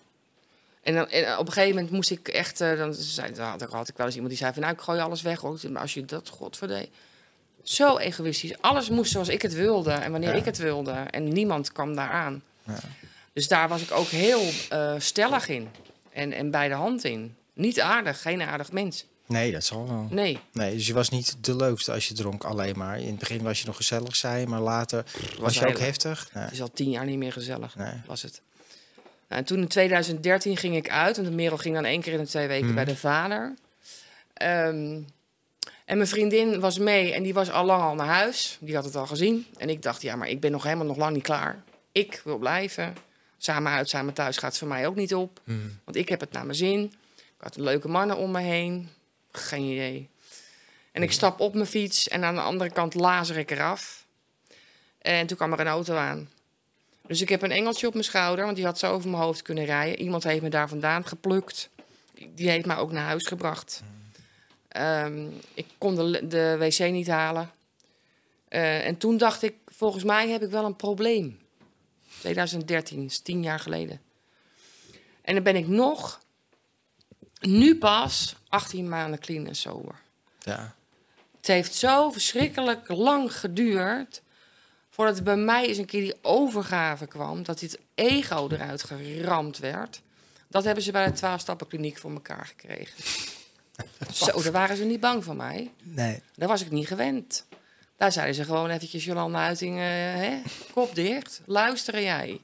En, 0.81 0.93
dan, 0.93 1.09
en 1.09 1.37
op 1.37 1.47
een 1.47 1.53
gegeven 1.53 1.75
moment 1.75 1.93
moest 1.93 2.11
ik 2.11 2.27
echt... 2.27 2.61
eh, 2.61 2.77
dan, 2.77 2.93
zei, 2.93 3.33
dan 3.33 3.45
had, 3.47 3.61
ik, 3.61 3.69
had 3.69 3.87
ik 3.87 3.97
wel 3.97 4.05
eens 4.05 4.15
iemand 4.15 4.33
die 4.33 4.41
zei 4.43 4.53
van... 4.53 4.61
nou, 4.61 4.73
ik 4.73 4.81
gooi 4.81 4.99
alles 4.99 5.21
weg. 5.21 5.39
hoor. 5.39 5.59
Maar 5.69 5.81
als 5.81 5.93
je 5.93 6.05
dat 6.05 6.29
godverdeed... 6.29 6.89
Zo 7.63 7.97
egoïstisch. 7.97 8.61
Alles 8.61 8.89
moest 8.89 9.11
zoals 9.11 9.27
ik 9.29 9.41
het 9.41 9.53
wilde 9.53 9.91
en 9.91 10.11
wanneer 10.11 10.29
Ja. 10.29 10.35
ik 10.35 10.45
het 10.45 10.57
wilde. 10.57 10.91
En 10.91 11.27
niemand 11.27 11.71
kwam 11.71 11.95
daaraan. 11.95 12.43
Ja. 12.63 12.79
Dus 13.33 13.47
daar 13.47 13.67
was 13.67 13.81
ik 13.81 13.91
ook 13.91 14.07
heel 14.07 14.41
eh, 14.69 14.93
stellig 14.97 15.47
in. 15.47 15.69
En, 16.11 16.31
en 16.33 16.51
bij 16.51 16.67
de 16.67 16.73
hand 16.73 17.03
in. 17.03 17.35
Niet 17.53 17.79
aardig, 17.79 18.21
geen 18.21 18.41
aardig 18.41 18.71
mens. 18.71 19.05
Nee, 19.27 19.51
dat 19.51 19.63
zal 19.63 19.87
wel. 19.87 20.07
Nee, 20.09 20.39
Nee, 20.53 20.75
dus 20.75 20.87
je 20.87 20.93
was 20.93 21.09
niet 21.09 21.37
de 21.45 21.55
leukste 21.55 21.91
als 21.91 22.07
je 22.07 22.13
dronk 22.13 22.43
alleen 22.43 22.77
maar. 22.77 22.99
In 22.99 23.07
het 23.07 23.19
begin 23.19 23.43
was 23.43 23.59
je 23.59 23.65
nog 23.65 23.75
gezellig, 23.75 24.15
zei 24.15 24.39
je, 24.39 24.47
maar 24.47 24.59
later 24.61 25.05
was, 25.39 25.53
je 25.59 25.67
ook 25.67 25.79
heftig. 25.79 26.29
Nee. 26.33 26.43
het 26.43 26.53
is 26.53 26.61
al 26.61 26.71
tien 26.73 26.89
jaar 26.89 27.05
niet 27.05 27.17
meer 27.17 27.31
gezellig, 27.31 27.75
Nee. 27.75 27.93
was 28.05 28.21
het. 28.21 28.41
Nou, 29.29 29.41
en 29.41 29.43
toen 29.47 29.57
in 29.59 29.67
2013 29.67 30.57
ging 30.57 30.75
ik 30.75 30.89
uit, 30.89 31.15
want 31.15 31.27
de 31.27 31.33
Merel 31.35 31.57
ging 31.57 31.75
dan 31.75 31.85
één 31.85 32.01
keer 32.01 32.13
in 32.13 32.19
de 32.19 32.27
twee 32.27 32.47
weken 32.47 32.65
Mhm. 32.65 32.75
bij 32.75 32.85
de 32.85 32.95
vader. 32.95 33.53
Ehm, 34.33 34.99
en 35.85 35.97
mijn 35.97 36.07
vriendin 36.07 36.59
was 36.59 36.77
mee 36.77 37.13
en 37.13 37.23
die 37.23 37.33
was 37.33 37.51
al 37.51 37.65
lang 37.65 37.81
al 37.83 37.95
naar 37.95 38.07
huis. 38.07 38.57
Die 38.61 38.75
had 38.75 38.83
het 38.85 38.95
al 38.95 39.07
gezien. 39.07 39.45
En 39.57 39.69
ik 39.69 39.81
dacht, 39.81 40.01
ja, 40.01 40.15
maar 40.15 40.29
ik 40.29 40.39
ben 40.39 40.51
nog 40.51 40.63
helemaal 40.63 40.85
nog 40.85 40.97
lang 40.97 41.13
niet 41.13 41.23
klaar. 41.23 41.63
Ik 41.91 42.21
wil 42.23 42.37
blijven. 42.37 42.95
Samen 43.37 43.71
uit, 43.71 43.89
samen 43.89 44.13
thuis 44.13 44.37
gaat 44.37 44.57
voor 44.57 44.67
mij 44.67 44.87
ook 44.87 44.95
niet 44.95 45.15
op. 45.15 45.39
Mm. 45.43 45.79
Want 45.83 45.97
ik 45.97 46.09
heb 46.09 46.19
het 46.19 46.31
naar 46.31 46.45
mijn 46.45 46.57
zin. 46.57 46.83
Ik 47.15 47.43
had 47.43 47.57
leuke 47.57 47.87
mannen 47.87 48.17
om 48.17 48.31
me 48.31 48.39
heen. 48.41 48.89
Geen 49.37 49.63
idee. 49.63 50.09
En 50.91 51.03
ik 51.03 51.11
stap 51.11 51.39
op 51.39 51.53
mijn 51.53 51.65
fiets 51.65 52.07
en 52.07 52.23
aan 52.23 52.35
de 52.35 52.41
andere 52.41 52.71
kant 52.71 52.93
lazer 52.93 53.37
ik 53.37 53.51
eraf. 53.51 54.05
En 55.01 55.27
toen 55.27 55.37
kwam 55.37 55.53
er 55.53 55.59
een 55.59 55.67
auto 55.67 55.95
aan. 55.95 56.29
Dus 57.07 57.21
ik 57.21 57.29
heb 57.29 57.41
een 57.41 57.51
engeltje 57.51 57.87
op 57.87 57.93
mijn 57.93 58.05
schouder, 58.05 58.45
want 58.45 58.55
die 58.55 58.65
had 58.65 58.79
zo 58.79 58.91
over 58.91 59.09
mijn 59.09 59.23
hoofd 59.23 59.41
kunnen 59.41 59.65
rijden. 59.65 59.99
Iemand 59.99 60.23
heeft 60.23 60.41
me 60.41 60.49
daar 60.49 60.69
vandaan 60.69 61.05
geplukt. 61.05 61.69
Die 62.29 62.49
heeft 62.49 62.65
mij 62.65 62.77
ook 62.77 62.91
naar 62.91 63.05
huis 63.05 63.27
gebracht. 63.27 63.81
Ehm, 64.67 65.27
ik 65.53 65.65
kon 65.77 65.95
de, 65.95 66.27
de 66.27 66.55
wc 66.59 66.91
niet 66.91 67.07
halen. 67.07 67.51
Eh, 68.47 68.85
en 68.85 68.97
toen 68.97 69.17
dacht 69.17 69.43
ik, 69.43 69.55
volgens 69.65 70.03
mij 70.03 70.29
heb 70.29 70.43
ik 70.43 70.49
wel 70.49 70.65
een 70.65 70.75
probleem. 70.75 71.39
2013, 72.19 73.03
is 73.03 73.19
tien 73.19 73.43
jaar 73.43 73.59
geleden. 73.59 74.01
En 75.21 75.33
dan 75.33 75.43
ben 75.43 75.55
ik 75.55 75.67
nog, 75.67 76.19
nu 77.39 77.77
pas, 77.77 78.35
18 78.49 78.89
maanden 78.89 79.19
clean 79.19 79.47
en 79.47 79.55
sober. 79.55 79.95
Ja. 80.39 80.75
Het 81.37 81.47
heeft 81.47 81.75
zo 81.75 82.11
verschrikkelijk 82.11 82.87
lang 82.87 83.39
geduurd 83.39 84.21
voordat 84.89 85.17
er 85.17 85.23
bij 85.23 85.35
mij 85.35 85.67
eens 85.67 85.77
een 85.77 85.85
keer 85.85 86.01
die 86.01 86.15
overgave 86.21 87.07
kwam, 87.07 87.43
dat 87.43 87.59
dit 87.59 87.79
ego 87.95 88.47
eruit 88.51 88.83
geramd 88.83 89.57
werd. 89.57 90.01
Dat 90.47 90.63
hebben 90.63 90.83
ze 90.83 90.91
bij 90.91 91.05
de 91.05 91.11
12 91.11 91.41
stappen 91.41 91.67
kliniek 91.67 91.97
voor 91.97 92.11
elkaar 92.11 92.45
gekregen. 92.45 93.03
Zo, 94.13 94.41
daar 94.41 94.51
waren 94.51 94.77
ze 94.77 94.83
niet 94.83 94.99
bang 94.99 95.23
voor 95.23 95.35
mij. 95.35 95.71
Nee. 95.83 96.21
Daar 96.35 96.47
was 96.47 96.61
ik 96.61 96.71
niet 96.71 96.87
gewend. 96.87 97.45
Daar 97.97 98.11
zeiden 98.11 98.35
ze 98.35 98.43
gewoon 98.43 98.69
eventjes, 98.69 99.05
Jolanda 99.05 99.45
Uiting, 99.45 99.77
hè? 99.77 100.41
kop 100.73 100.95
dicht, 100.95 101.41
luisteren 101.45 102.01
jij. 102.01 102.41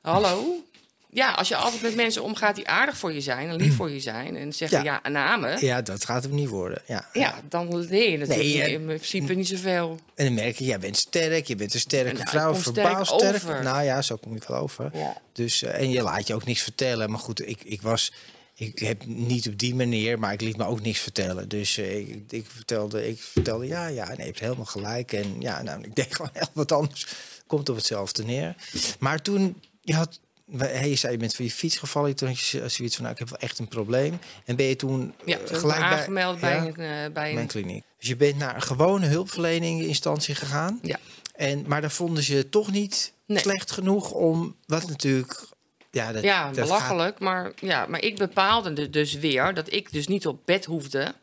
Hallo? 0.00 0.64
Ja, 1.12 1.32
als 1.32 1.48
je 1.48 1.56
altijd 1.56 1.82
met 1.82 1.94
mensen 1.94 2.22
omgaat 2.22 2.54
die 2.56 2.68
aardig 2.68 2.96
voor 2.96 3.12
je 3.12 3.20
zijn 3.20 3.48
en 3.48 3.56
lief 3.56 3.76
voor 3.76 3.90
je 3.90 4.00
zijn 4.00 4.36
en 4.36 4.52
zeggen 4.52 4.82
ja, 4.84 5.00
Ja. 5.02 5.10
namen, 5.10 5.64
Ja, 5.64 5.82
dat 5.82 6.04
gaat 6.04 6.22
hem 6.22 6.34
niet 6.34 6.48
worden. 6.48 6.82
Ja. 6.86 7.08
ja, 7.12 7.40
dan 7.48 7.78
leer 7.78 8.10
je 8.10 8.16
natuurlijk 8.16 8.48
Nee, 8.48 8.62
eh, 8.62 8.72
in 8.72 8.84
principe 8.84 9.34
niet 9.34 9.48
zoveel. 9.48 9.98
En 10.14 10.24
dan 10.24 10.34
merk 10.34 10.58
je, 10.58 10.64
jij 10.64 10.78
bent 10.78 10.96
sterk, 10.96 11.46
je 11.46 11.56
bent 11.56 11.74
een 11.74 11.80
sterke 11.80 12.12
Nou, 12.12 12.22
ik 12.22 12.28
vrouw, 12.28 12.54
verbaal 12.54 13.04
sterk. 13.04 13.62
Nou 13.62 13.82
ja, 13.84 14.02
zo 14.02 14.16
kom 14.16 14.36
ik 14.36 14.44
wel 14.44 14.58
over. 14.58 14.90
Ja. 14.92 15.16
Dus, 15.32 15.62
eh, 15.62 15.80
en 15.80 15.90
je 15.90 16.02
laat 16.02 16.26
je 16.26 16.34
ook 16.34 16.44
niks 16.44 16.62
vertellen. 16.62 17.10
Maar 17.10 17.20
goed, 17.20 17.48
ik, 17.48 17.62
ik 17.64 17.82
was. 17.82 18.12
Ik 18.54 18.78
heb 18.78 19.06
niet 19.06 19.48
op 19.48 19.58
die 19.58 19.74
manier, 19.74 20.18
maar 20.18 20.32
ik 20.32 20.40
liet 20.40 20.56
me 20.56 20.64
ook 20.66 20.80
niks 20.80 20.98
vertellen. 21.00 21.48
Dus 21.48 21.78
eh, 21.78 21.98
ik, 21.98 22.22
ik, 22.28 22.46
vertelde, 22.48 23.08
ik 23.08 23.20
vertelde, 23.22 23.66
ja, 23.66 23.86
ja, 23.86 24.06
nee, 24.06 24.16
je 24.16 24.22
hebt 24.22 24.40
helemaal 24.40 24.64
gelijk. 24.64 25.12
En 25.12 25.40
ja, 25.40 25.62
nou, 25.62 25.82
ik 25.82 25.94
deed 25.94 26.14
gewoon 26.16 26.30
heel 26.32 26.50
wat 26.52 26.72
anders. 26.72 27.06
Komt 27.46 27.68
op 27.68 27.76
hetzelfde 27.76 28.24
neer. 28.24 28.54
Maar 28.98 29.22
toen, 29.22 29.62
je 29.80 29.94
had, 29.94 30.20
hey, 30.56 30.88
je 30.88 30.94
zei, 30.96 31.12
je 31.12 31.18
bent 31.18 31.34
van 31.34 31.44
je 31.44 31.50
fiets 31.50 31.76
gevallen. 31.76 32.16
Toen 32.16 32.28
had 32.28 32.38
je 32.38 32.68
zoiets 32.68 32.94
van, 32.94 33.02
nou, 33.04 33.12
ik 33.14 33.18
heb 33.18 33.28
wel 33.30 33.38
echt 33.38 33.58
een 33.58 33.68
probleem. 33.68 34.18
En 34.44 34.56
ben 34.56 34.66
je 34.66 34.76
toen 34.76 35.14
Ja, 35.24 35.38
eh, 35.38 35.56
gelijk 35.58 35.78
bij, 35.80 35.88
aangemeld 35.88 36.40
bij, 36.40 36.54
ja, 36.54 36.62
een, 36.64 36.68
eh, 36.76 37.12
bij 37.12 37.12
mijn 37.12 37.38
een... 37.38 37.46
kliniek. 37.46 37.84
Dus 37.98 38.08
je 38.08 38.16
bent 38.16 38.36
naar 38.36 38.54
een 38.54 38.62
gewone 38.62 39.06
hulpverlening 39.06 39.82
instantie 39.82 40.34
gegaan. 40.34 40.78
Ja. 40.82 40.98
En, 41.34 41.64
maar 41.66 41.80
daar 41.80 41.90
vonden 41.90 42.22
ze 42.22 42.48
toch 42.48 42.70
niet 42.70 43.12
Nee. 43.26 43.38
slecht 43.38 43.70
genoeg 43.70 44.10
om, 44.10 44.56
wat 44.66 44.88
natuurlijk... 44.88 45.46
Ja, 45.90 46.12
dat, 46.12 46.22
Ja, 46.22 46.46
dat 46.46 46.56
gaat- 46.56 46.66
belachelijk. 46.66 47.18
Maar, 47.18 47.52
ja, 47.60 47.86
maar 47.86 48.02
ik 48.02 48.16
bepaalde 48.16 48.72
de- 48.72 48.90
dus 48.90 49.12
weer 49.14 49.54
dat 49.54 49.72
ik 49.72 49.92
dus 49.92 50.06
niet 50.06 50.26
op 50.26 50.40
bed 50.44 50.64
hoefde. 50.64 51.14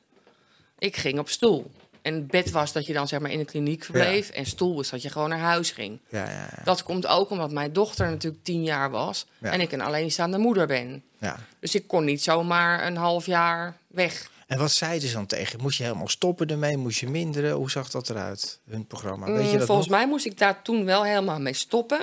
Ik 0.79 0.95
ging 0.95 1.19
op 1.19 1.29
stoel. 1.29 1.71
En 2.05 2.27
bed 2.27 2.51
was 2.51 2.71
dat 2.71 2.85
je 2.85 2.93
dan 2.93 3.07
zeg 3.07 3.19
maar 3.19 3.31
in 3.31 3.37
de 3.39 3.45
kliniek 3.45 3.83
verbleef. 3.83 4.29
En 4.29 4.45
stoel 4.45 4.79
is 4.79 4.89
dat 4.89 5.01
je 5.01 5.09
gewoon 5.09 5.29
naar 5.29 5.39
huis 5.39 5.71
ging. 5.71 5.99
ja, 6.09 6.29
ja, 6.29 6.49
Dat 6.63 6.83
komt 6.83 7.07
ook 7.07 7.29
omdat 7.29 7.51
mijn 7.51 7.73
dochter 7.73 8.09
natuurlijk 8.09 8.43
tien 8.43 8.63
jaar 8.63 8.89
was. 8.89 9.25
En 9.41 9.61
ik 9.61 9.71
een 9.71 9.81
alleenstaande 9.81 10.37
moeder 10.37 10.67
ben. 10.67 11.03
ja. 11.19 11.39
Dus 11.59 11.75
ik 11.75 11.87
kon 11.87 12.05
niet 12.05 12.23
zomaar 12.23 12.85
een 12.87 12.95
half 12.97 13.25
jaar 13.25 13.77
weg. 13.87 14.29
En 14.47 14.57
wat 14.57 14.71
zeiden 14.71 15.07
ze 15.07 15.13
dan 15.15 15.25
tegen? 15.25 15.61
Moest 15.61 15.77
je 15.77 15.83
helemaal 15.83 16.07
stoppen 16.07 16.47
ermee? 16.47 16.77
Moest 16.77 16.99
je 16.99 17.09
minderen? 17.09 17.51
Hoe 17.51 17.71
zag 17.71 17.89
dat 17.89 18.09
eruit, 18.09 18.59
hun 18.69 18.85
programma? 18.87 19.25
Weet 19.25 19.45
je 19.45 19.51
Mm, 19.51 19.57
dat 19.57 19.65
Volgens 19.67 19.87
nog? 19.87 19.97
mij 19.97 20.07
moest 20.07 20.25
ik 20.25 20.37
daar 20.37 20.61
toen 20.61 20.85
wel 20.85 21.03
helemaal 21.03 21.39
mee 21.39 21.53
stoppen. 21.53 22.01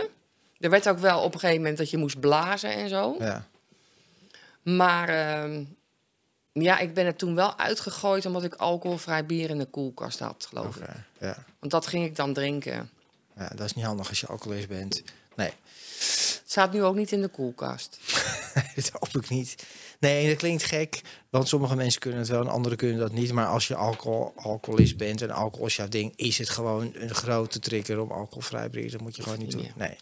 Er 0.61 0.71
werd 0.71 0.89
ook 0.89 0.99
wel 0.99 1.21
op 1.21 1.35
een 1.35 1.41
gegeven 1.41 1.61
moment 1.61 1.79
dat 1.79 1.91
je 1.91 1.97
moest 1.97 2.21
blazen 2.21 2.71
en 2.71 2.89
zo. 2.89 3.17
Ja. 3.19 3.47
Maar 4.63 5.09
ehm, 5.09 5.65
ja, 6.53 6.79
ik 6.79 6.95
ben 6.95 7.07
er 7.07 7.17
toen 7.17 7.35
wel 7.35 7.59
uitgegooid 7.59 8.27
omdat 8.27 8.45
ik 8.45 8.55
alcoholvrij 8.55 9.27
bier 9.27 9.51
in 9.51 9.59
de 9.59 9.67
koelkast 9.67 10.19
had, 10.19 10.47
geloof 10.49 10.77
ik. 10.77 10.87
Ja. 11.19 11.45
Want 11.59 11.73
dat 11.73 11.87
ging 11.87 12.05
ik 12.05 12.17
dan 12.17 12.33
drinken. 12.33 12.91
ja, 13.37 13.49
dat 13.49 13.67
is 13.67 13.75
niet 13.75 13.85
handig 13.85 14.09
als 14.09 14.21
je 14.21 14.27
alcoholist 14.27 14.69
bent. 14.69 15.03
Nee, 15.37 15.53
Het 15.99 16.43
staat 16.45 16.73
nu 16.73 16.83
ook 16.83 16.95
niet 16.95 17.13
in 17.13 17.21
de 17.21 17.29
koelkast. 17.29 17.99
dat 18.75 18.91
hoop 18.93 19.23
ik 19.23 19.29
niet. 19.29 19.67
Nee, 19.99 20.29
dat 20.29 20.37
klinkt 20.37 20.63
gek, 20.63 21.01
want 21.31 21.49
sommige 21.49 21.77
mensen 21.77 22.01
kunnen 22.01 22.21
het 22.21 22.29
wel 22.29 22.41
en 22.41 22.49
anderen 22.49 22.79
kunnen 22.79 22.99
dat 22.99 23.13
niet. 23.13 23.33
Maar 23.33 23.47
als 23.47 23.69
je 23.69 23.75
alcohol, 23.75 24.33
alcoholist 24.37 24.97
bent 24.97 25.23
en 25.23 25.31
alcohol 25.31 25.67
is 25.67 25.77
jouw 25.77 25.89
ding, 25.89 26.13
is 26.17 26.39
het 26.39 26.49
gewoon 26.49 26.91
een 26.95 27.15
grote 27.15 27.59
trigger 27.59 28.01
om 28.01 28.11
alcoholvrij 28.11 28.71
bier. 28.71 28.91
Dat 28.91 29.01
moet 29.01 29.17
je 29.17 29.23
gewoon 29.23 29.39
niet 29.39 29.51
doen. 29.53 29.71
nee. 29.77 29.97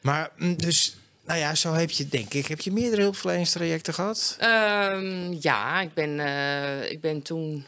Maar 0.00 0.30
mm, 0.36 0.56
dus, 0.56 0.96
nou 1.24 1.38
ja, 1.38 1.54
zo 1.54 1.72
heb 1.72 1.90
je, 1.90 2.08
denk 2.08 2.34
ik, 2.34 2.46
heb 2.46 2.60
je 2.60 2.72
meerdere 2.72 3.02
hulpverleningstrajecten 3.02 3.94
gehad? 3.94 4.36
Ehm, 4.38 5.32
ja, 5.40 5.80
ik 5.80 5.94
ben, 5.94 6.20
eh, 6.20 6.90
ik 6.90 7.00
ben 7.00 7.22
toen 7.22 7.66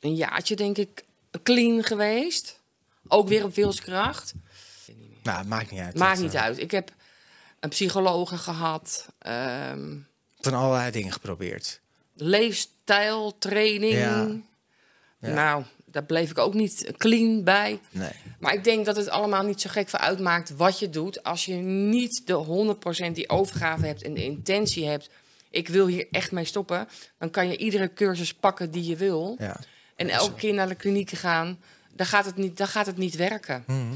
een 0.00 0.14
jaartje, 0.14 0.56
denk 0.56 0.76
ik, 0.78 1.04
clean 1.42 1.82
geweest. 1.84 2.60
Ook 3.08 3.28
weer 3.28 3.44
op 3.44 3.54
wilskracht. 3.54 4.34
Nou, 5.22 5.38
het 5.38 5.48
maakt 5.48 5.70
niet 5.70 5.80
uit. 5.80 5.94
Maakt 5.94 6.14
Dat, 6.14 6.24
niet 6.24 6.34
eh, 6.34 6.42
uit. 6.42 6.58
Ik 6.58 6.70
heb 6.70 6.90
een 7.60 7.68
psychologe 7.68 8.36
gehad. 8.38 9.06
ehm, 9.18 9.96
Van 10.40 10.54
allerlei 10.54 10.90
dingen 10.90 11.12
geprobeerd. 11.12 11.80
leefstijl, 12.14 13.38
training. 13.38 13.92
Ja. 13.94 14.26
Ja. 15.20 15.32
Nou, 15.34 15.64
daar 15.90 16.04
bleef 16.04 16.30
ik 16.30 16.38
ook 16.38 16.54
niet 16.54 16.92
clean 16.96 17.44
bij. 17.44 17.80
Nee. 17.90 18.10
Maar 18.38 18.54
ik 18.54 18.64
denk 18.64 18.86
dat 18.86 18.96
het 18.96 19.08
allemaal 19.08 19.42
niet 19.42 19.60
zo 19.60 19.70
gek 19.70 19.88
voor 19.88 19.98
uitmaakt 19.98 20.56
wat 20.56 20.78
je 20.78 20.90
doet. 20.90 21.22
Als 21.22 21.44
je 21.44 21.54
niet 21.54 22.26
de 22.26 22.76
100% 23.08 23.12
die 23.12 23.28
overgave 23.28 23.86
hebt 23.86 24.02
en 24.02 24.14
de 24.14 24.24
intentie 24.24 24.86
hebt. 24.86 25.10
Ik 25.50 25.68
wil 25.68 25.86
hier 25.86 26.06
echt 26.10 26.32
mee 26.32 26.44
stoppen. 26.44 26.88
Dan 27.18 27.30
kan 27.30 27.48
je 27.48 27.56
iedere 27.56 27.92
cursus 27.92 28.34
pakken 28.34 28.70
die 28.70 28.84
je 28.84 28.96
wil. 28.96 29.36
Ja. 29.38 29.60
En 29.96 30.08
elke 30.08 30.34
keer 30.34 30.54
naar 30.54 30.68
de 30.68 30.74
klinieken 30.74 31.16
gaan. 31.16 31.60
Dan 31.92 32.06
gaat 32.06 32.24
het 32.24 32.36
niet, 32.36 32.56
dan 32.56 32.68
gaat 32.68 32.86
het 32.86 32.96
niet 32.96 33.16
werken. 33.16 33.64
Mhm. 33.66 33.94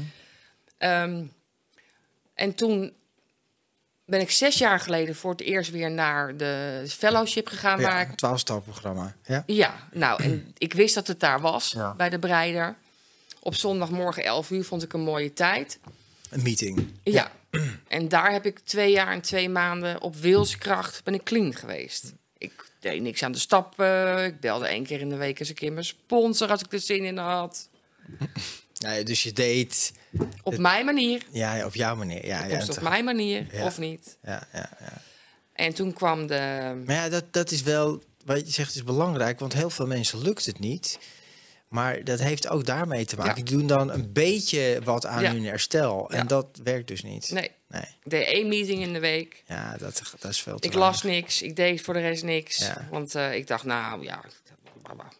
Ehm, 0.77 1.23
en 2.33 2.55
toen 2.55 2.93
ben 4.13 4.21
ik 4.21 4.31
zes 4.31 4.57
jaar 4.57 4.79
geleden 4.79 5.15
voor 5.15 5.31
het 5.31 5.41
eerst 5.41 5.71
weer 5.71 5.91
naar 5.91 6.37
de 6.37 6.83
fellowship 6.87 7.47
gegaan. 7.47 7.81
waar 7.81 8.07
Ja, 8.07 8.15
12 8.15 8.43
programma. 8.63 9.15
Ja? 9.25 9.43
ja, 9.45 9.87
nou, 9.91 10.23
en 10.23 10.53
ik 10.57 10.73
wist 10.73 10.95
dat 10.95 11.07
het 11.07 11.19
daar 11.19 11.41
was, 11.41 11.71
Ja. 11.71 11.93
bij 11.95 12.09
de 12.09 12.19
breider. 12.19 12.75
Op 13.39 13.55
zondagmorgen 13.55 14.23
11 14.23 14.49
uur 14.49 14.63
vond 14.63 14.83
ik 14.83 14.93
een 14.93 15.01
mooie 15.01 15.33
tijd. 15.33 15.79
Een 16.29 16.41
meeting. 16.41 16.87
Ja. 17.03 17.31
En 17.87 18.07
daar 18.07 18.31
heb 18.31 18.45
ik 18.45 18.59
twee 18.59 18.91
jaar 18.91 19.11
en 19.13 19.21
twee 19.21 19.49
maanden 19.49 20.01
op 20.01 20.15
wilskracht 20.15 21.03
ben 21.03 21.13
ik 21.13 21.23
clean 21.23 21.53
geweest. 21.55 22.13
Ik 22.37 22.65
deed 22.79 23.01
niks 23.01 23.23
aan 23.23 23.31
de 23.31 23.39
stappen. 23.39 24.25
Ik 24.25 24.39
belde 24.39 24.67
één 24.67 24.83
keer 24.83 24.99
in 24.99 25.09
de 25.09 25.15
week 25.15 25.39
eens 25.39 25.49
een 25.49 25.55
keer 25.55 25.73
mijn 25.73 25.85
sponsor 25.85 26.49
als 26.49 26.61
ik 26.61 26.73
er 26.73 26.79
zin 26.79 27.03
in 27.03 27.17
had. 27.17 27.69
Nee, 28.79 29.03
dus 29.03 29.23
je 29.23 29.31
deed 29.31 29.93
Op 30.43 30.51
Het- 30.51 30.61
mijn 30.61 30.85
manier. 30.85 31.21
ja, 31.31 31.65
op 31.65 31.75
jouw 31.75 31.95
manier. 31.95 32.25
Ja, 32.25 32.45
ja, 32.45 32.65
op 32.69 32.81
mijn 32.81 33.05
manier, 33.05 33.47
Ja. 33.51 33.65
of 33.65 33.77
niet. 33.77 34.17
ja, 34.21 34.47
ja, 34.53 34.69
ja. 34.79 35.01
En 35.53 35.73
toen 35.73 35.93
kwam 35.93 36.27
de... 36.27 36.73
Maar 36.85 36.95
ja, 36.95 37.09
dat, 37.09 37.33
dat 37.33 37.51
is 37.51 37.61
wel, 37.61 38.03
wat 38.25 38.45
je 38.45 38.51
zegt, 38.53 38.75
is 38.75 38.83
belangrijk. 38.83 39.39
Want 39.39 39.53
heel 39.53 39.69
veel 39.69 39.87
mensen 39.87 40.21
lukt 40.21 40.45
het 40.45 40.59
niet. 40.59 40.99
Maar 41.67 42.03
dat 42.03 42.19
heeft 42.19 42.47
ook 42.49 42.65
daarmee 42.65 43.05
te 43.05 43.15
maken. 43.15 43.35
Ja. 43.37 43.43
Die 43.43 43.57
doen 43.57 43.67
dan 43.67 43.91
een 43.91 44.13
beetje 44.13 44.79
wat 44.83 45.05
aan 45.05 45.21
Ja. 45.21 45.31
hun 45.31 45.43
herstel. 45.45 46.09
En 46.09 46.17
Ja. 46.17 46.23
dat 46.23 46.59
werkt 46.63 46.87
dus 46.87 47.03
niet. 47.03 47.29
Nee, 47.31 47.51
Nee. 47.67 47.81
ik 47.81 48.09
deed 48.11 48.25
één 48.27 48.47
meeting 48.47 48.81
in 48.81 48.93
de 48.93 48.99
week. 48.99 49.43
Ja, 49.47 49.77
dat, 49.77 50.01
dat 50.19 50.31
is 50.31 50.41
veel 50.41 50.59
te 50.59 50.67
Ik 50.67 50.73
las 50.73 51.03
niks, 51.03 51.41
ik 51.41 51.55
deed 51.55 51.81
voor 51.81 51.93
de 51.93 51.99
rest 51.99 52.23
niks. 52.23 52.69
Want 52.89 53.15
eh, 53.15 53.33
ik 53.35 53.47
dacht, 53.47 53.63
nou 53.63 54.03
ja, 54.03 54.21
maar 54.95 55.11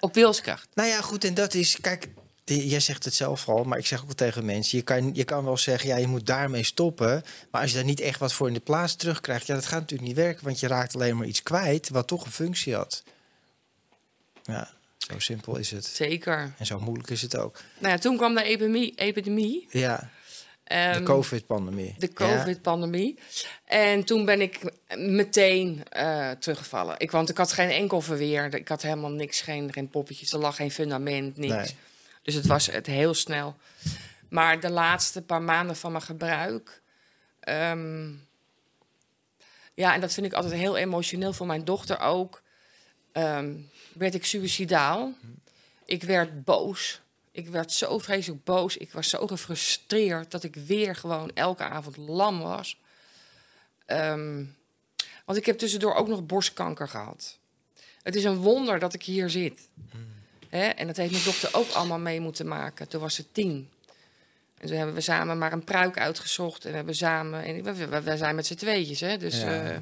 op 0.00 0.14
wilskracht. 0.14 0.68
Nou 0.74 0.88
ja, 0.88 1.00
goed, 1.00 1.24
en 1.24 1.34
dat 1.34 1.54
is, 1.54 1.80
kijk, 1.80 2.08
jij 2.54 2.80
zegt 2.80 3.04
het 3.04 3.14
zelf 3.14 3.48
al, 3.48 3.64
maar 3.64 3.78
ik 3.78 3.86
zeg 3.86 4.02
ook 4.02 4.12
tegen 4.12 4.44
mensen, 4.44 4.78
je 4.78 4.84
kan, 4.84 5.14
je 5.14 5.24
kan 5.24 5.44
wel 5.44 5.56
zeggen, 5.56 5.88
ja, 5.88 5.96
je 5.96 6.06
moet 6.06 6.26
daarmee 6.26 6.64
stoppen, 6.64 7.22
maar 7.50 7.60
als 7.60 7.70
je 7.70 7.76
daar 7.76 7.86
niet 7.86 8.00
echt 8.00 8.18
wat 8.18 8.32
voor 8.32 8.46
in 8.46 8.54
de 8.54 8.60
plaats 8.60 8.96
terugkrijgt, 8.96 9.46
ja, 9.46 9.54
dat 9.54 9.66
gaat 9.66 9.80
natuurlijk 9.80 10.08
niet 10.08 10.18
werken, 10.18 10.44
want 10.44 10.60
je 10.60 10.66
raakt 10.66 10.94
alleen 10.94 11.16
maar 11.16 11.26
iets 11.26 11.42
kwijt 11.42 11.88
wat 11.88 12.06
toch 12.06 12.24
een 12.24 12.32
functie 12.32 12.74
had. 12.74 13.02
Ja, 14.42 14.70
zo 14.98 15.18
simpel 15.18 15.56
is 15.56 15.70
het. 15.70 15.84
Zeker. 15.84 16.54
En 16.58 16.66
zo 16.66 16.80
moeilijk 16.80 17.10
is 17.10 17.22
het 17.22 17.36
ook. 17.36 17.60
Nou 17.78 17.92
ja, 17.92 17.98
toen 17.98 18.16
kwam 18.16 18.34
de 18.34 18.42
epidemie. 18.42 18.92
epidemie 18.96 19.66
Ja, 19.70 20.10
de 20.70 20.76
Ehm, 20.76 21.04
COVID-pandemie. 21.04 21.94
De 21.98 22.10
Ja, 22.14 22.14
COVID-pandemie. 22.14 23.18
En 23.64 24.04
toen 24.04 24.24
ben 24.24 24.40
ik 24.40 24.58
meteen 24.96 25.82
eh, 25.88 26.30
teruggevallen. 26.30 26.94
Ik, 26.98 27.10
want 27.10 27.28
ik 27.28 27.36
had 27.36 27.52
geen 27.52 27.70
enkel 27.70 28.00
verweer. 28.00 28.54
Ik 28.54 28.68
had 28.68 28.82
helemaal 28.82 29.10
niks, 29.10 29.40
geen, 29.40 29.72
geen 29.72 29.88
poppetjes. 29.88 30.32
Er 30.32 30.38
lag 30.38 30.56
geen 30.56 30.70
fundament, 30.70 31.36
niks. 31.36 31.54
Nee. 31.54 31.74
Dus 32.30 32.38
het 32.38 32.48
was 32.48 32.66
het 32.66 32.86
heel 32.86 33.14
snel. 33.14 33.56
Maar 34.28 34.60
de 34.60 34.70
laatste 34.70 35.22
paar 35.22 35.42
maanden 35.42 35.76
van 35.76 35.92
mijn 35.92 36.04
gebruik... 36.04 36.82
ehm, 37.40 38.12
ja, 39.74 39.94
en 39.94 40.00
dat 40.00 40.12
vind 40.12 40.26
ik 40.26 40.32
altijd 40.32 40.54
heel 40.54 40.76
emotioneel 40.76 41.32
voor 41.32 41.46
mijn 41.46 41.64
dochter 41.64 42.00
ook... 42.00 42.42
ehm, 43.12 43.54
werd 43.92 44.14
ik 44.14 44.24
suicidaal. 44.24 45.14
Ik 45.84 46.02
werd 46.02 46.44
boos. 46.44 47.00
Ik 47.30 47.48
werd 47.48 47.72
zo 47.72 47.98
vreselijk 47.98 48.44
boos. 48.44 48.76
Ik 48.76 48.92
was 48.92 49.08
zo 49.08 49.26
gefrustreerd 49.26 50.30
dat 50.30 50.42
ik 50.42 50.54
weer 50.54 50.96
gewoon 50.96 51.30
elke 51.34 51.62
avond 51.62 51.96
lam 51.96 52.40
was. 52.40 52.80
Ehm, 53.86 54.44
want 55.24 55.38
ik 55.38 55.46
heb 55.46 55.58
tussendoor 55.58 55.94
ook 55.94 56.08
nog 56.08 56.26
borstkanker 56.26 56.88
gehad. 56.88 57.38
Het 58.02 58.14
is 58.14 58.24
een 58.24 58.36
wonder 58.36 58.78
dat 58.78 58.94
ik 58.94 59.02
hier 59.02 59.30
zit. 59.30 59.68
Hè? 60.50 60.66
En 60.66 60.86
dat 60.86 60.96
heeft 60.96 61.10
mijn 61.12 61.24
dochter 61.24 61.48
ook 61.52 61.70
allemaal 61.70 61.98
mee 61.98 62.20
moeten 62.20 62.46
maken. 62.48 62.88
Toen 62.88 63.00
was 63.00 63.14
ze 63.14 63.24
tien. 63.32 63.70
En 64.58 64.66
toen 64.68 64.76
hebben 64.76 64.94
we 64.94 65.00
samen 65.00 65.38
maar 65.38 65.52
een 65.52 65.64
pruik 65.64 65.98
uitgezocht. 65.98 66.64
En 66.64 66.74
hebben 66.74 66.92
we 66.92 66.98
samen. 66.98 67.42
En 67.44 67.62
we, 67.62 67.74
we, 67.88 68.00
we 68.02 68.16
zijn 68.16 68.34
met 68.34 68.46
z'n 68.46 68.54
tweetjes, 68.54 69.00
hè? 69.00 69.16
Dus 69.16 69.40
Ja. 69.40 69.62
eh, 69.62 69.76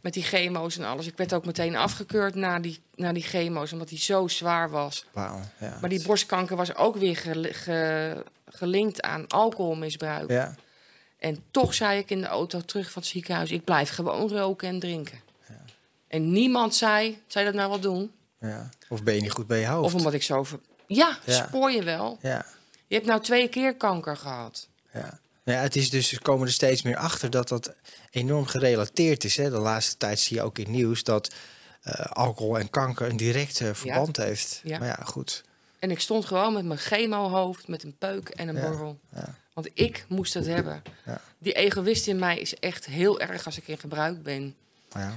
met 0.00 0.12
die 0.12 0.22
chemo's 0.22 0.78
en 0.78 0.84
alles. 0.84 1.06
Ik 1.06 1.16
werd 1.16 1.32
ook 1.34 1.44
meteen 1.46 1.76
afgekeurd 1.76 2.34
na 2.34 2.58
die, 2.60 2.80
na 2.94 3.12
die 3.12 3.22
chemo's, 3.22 3.72
omdat 3.72 3.88
die 3.88 3.98
zo 3.98 4.28
zwaar 4.28 4.70
was. 4.70 5.04
Ja. 5.60 5.78
Maar 5.80 5.90
die 5.90 6.02
borstkanker 6.06 6.56
was 6.56 6.74
ook 6.74 6.96
weer 6.96 7.16
gel- 7.16 7.46
ge- 7.52 8.24
gelinkt 8.46 9.02
aan 9.02 9.28
alcoholmisbruik. 9.28 10.30
Ja, 10.30 10.54
En 11.18 11.42
toch 11.50 11.74
zei 11.74 11.98
ik 11.98 12.10
in 12.10 12.20
de 12.20 12.26
auto 12.26 12.60
terug 12.60 12.90
van 12.90 13.02
het 13.02 13.10
ziekenhuis: 13.10 13.50
ik 13.50 13.64
blijf 13.64 13.88
gewoon 13.90 14.28
roken 14.30 14.68
en 14.68 14.78
drinken. 14.78 15.20
En 16.08 16.32
niemand 16.32 16.74
zei: 16.74 17.22
zou 17.26 17.44
je 17.44 17.50
dat 17.52 17.60
nou 17.60 17.70
wel 17.70 17.80
doen? 17.80 18.12
Ja. 18.48 18.70
Of 18.88 19.02
ben 19.02 19.14
je 19.14 19.20
niet 19.20 19.30
goed 19.32 19.46
bij 19.46 19.60
je 19.60 19.66
hoofd? 19.66 19.84
Of 19.84 19.94
omdat 19.94 20.12
ik 20.12 20.22
zo. 20.22 20.44
Ver... 20.44 20.58
Ja, 20.86 21.18
Ja. 21.24 21.46
spoor 21.46 21.70
je 21.70 21.82
wel. 21.82 22.18
Ja, 22.22 22.46
Je 22.86 22.94
hebt 22.94 23.06
nou 23.06 23.20
twee 23.22 23.48
keer 23.48 23.74
kanker 23.76 24.16
gehad. 24.16 24.68
ja. 24.92 25.18
Ja, 25.44 25.52
het 25.60 25.76
is 25.76 25.90
dus, 25.90 26.18
komen 26.18 26.46
er 26.46 26.52
steeds 26.52 26.82
meer 26.82 26.96
achter 26.96 27.30
dat 27.30 27.48
dat 27.48 27.72
enorm 28.10 28.46
gerelateerd 28.46 29.24
is. 29.24 29.36
Hè? 29.36 29.50
De 29.50 29.58
laatste 29.58 29.96
tijd 29.96 30.18
zie 30.20 30.36
je 30.36 30.42
ook 30.42 30.58
in 30.58 30.70
nieuws 30.70 31.02
dat 31.02 31.34
eh, 31.82 31.94
alcohol 32.06 32.58
en 32.58 32.70
kanker 32.70 33.08
een 33.08 33.16
direct 33.16 33.60
eh, 33.60 33.70
verband 33.72 34.16
heeft. 34.16 34.60
Ja. 34.62 34.78
Maar 34.78 34.88
ja, 34.88 34.98
goed. 35.04 35.44
En 35.78 35.90
ik 35.90 36.00
stond 36.00 36.24
gewoon 36.24 36.52
met 36.52 36.64
mijn 36.64 36.78
chemohoofd, 36.78 37.68
met 37.68 37.82
een 37.82 37.96
peuk 37.98 38.28
en 38.28 38.48
een 38.48 38.54
Ja, 38.56 38.68
borrel. 38.68 38.98
ja. 39.14 39.34
Want 39.52 39.68
ik 39.74 40.04
moest 40.08 40.34
het 40.34 40.46
hebben. 40.46 40.82
Ja. 41.06 41.20
Die 41.38 41.52
egoïst 41.52 42.06
in 42.06 42.18
mij 42.18 42.38
is 42.38 42.54
echt 42.54 42.86
heel 42.86 43.20
erg 43.20 43.46
als 43.46 43.56
ik 43.56 43.68
in 43.68 43.78
gebruik 43.78 44.22
ben. 44.22 44.54
Ja. 44.94 45.16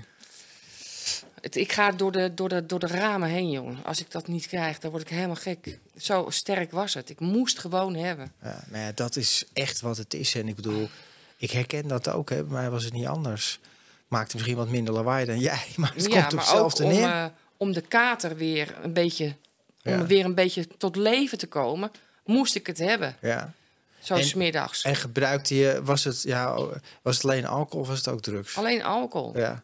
Het, 1.41 1.55
ik 1.55 1.71
ga 1.71 1.91
door 1.91 2.11
de, 2.11 2.33
door, 2.33 2.49
de, 2.49 2.65
door 2.65 2.79
de 2.79 2.87
ramen 2.87 3.29
heen, 3.29 3.49
jongen. 3.51 3.77
Als 3.83 3.99
ik 3.99 4.11
dat 4.11 4.27
niet 4.27 4.47
krijg, 4.47 4.79
dan 4.79 4.91
word 4.91 5.03
ik 5.03 5.09
helemaal 5.09 5.35
gek. 5.35 5.79
Zo 5.97 6.25
sterk 6.29 6.71
was 6.71 6.93
het. 6.93 7.09
Ik 7.09 7.19
moest 7.19 7.59
gewoon 7.59 7.95
hebben. 7.95 8.31
Ja, 8.43 8.63
nou 8.69 8.83
ja, 8.83 8.91
dat 8.95 9.15
is 9.15 9.45
echt 9.53 9.81
wat 9.81 9.97
het 9.97 10.13
is. 10.13 10.35
En 10.35 10.47
ik 10.47 10.55
bedoel, 10.55 10.89
ik 11.37 11.51
herken 11.51 11.87
dat 11.87 12.09
ook. 12.09 12.29
Hè. 12.29 12.43
Bij 12.43 12.53
mij 12.53 12.69
was 12.69 12.83
het 12.83 12.93
niet 12.93 13.07
anders. 13.07 13.59
Maakte 14.07 14.35
misschien 14.35 14.55
wat 14.57 14.69
minder 14.69 14.93
lawaai 14.93 15.25
dan 15.25 15.39
jij, 15.39 15.65
maar 15.75 15.93
het 15.95 16.07
komt 16.07 16.25
op 16.25 16.31
maar 16.31 16.39
hetzelfde 16.41 16.83
ook 16.83 16.89
om, 16.91 16.95
neer. 16.97 17.09
eh, 17.09 17.25
om 17.57 17.71
de 17.73 17.81
kater 17.81 18.35
weer 18.35 18.75
een 18.81 18.93
beetje, 18.93 19.35
Ja. 19.81 19.99
om 19.99 20.07
weer 20.07 20.25
een 20.25 20.35
beetje 20.35 20.67
tot 20.77 20.95
leven 20.95 21.37
te 21.37 21.47
komen, 21.47 21.91
moest 22.25 22.55
ik 22.55 22.67
het 22.67 22.77
hebben. 22.77 23.15
ja. 23.21 23.53
Zo 23.99 24.15
En- 24.15 24.23
smiddags. 24.25 24.81
En 24.81 24.95
gebruikte 24.95 25.55
je, 25.55 25.79
was 25.83 26.03
het, 26.03 26.21
ja, 26.21 26.55
was 27.01 27.15
het 27.15 27.23
alleen 27.23 27.45
alcohol 27.45 27.81
of 27.81 27.87
was 27.87 27.97
het 27.97 28.07
ook 28.07 28.21
drugs? 28.21 28.57
Alleen 28.57 28.83
alcohol. 28.83 29.37
Ja. 29.37 29.63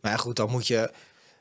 Maar 0.00 0.10
ja, 0.12 0.16
goed, 0.16 0.36
dan 0.36 0.50
moet 0.50 0.66
je. 0.66 0.90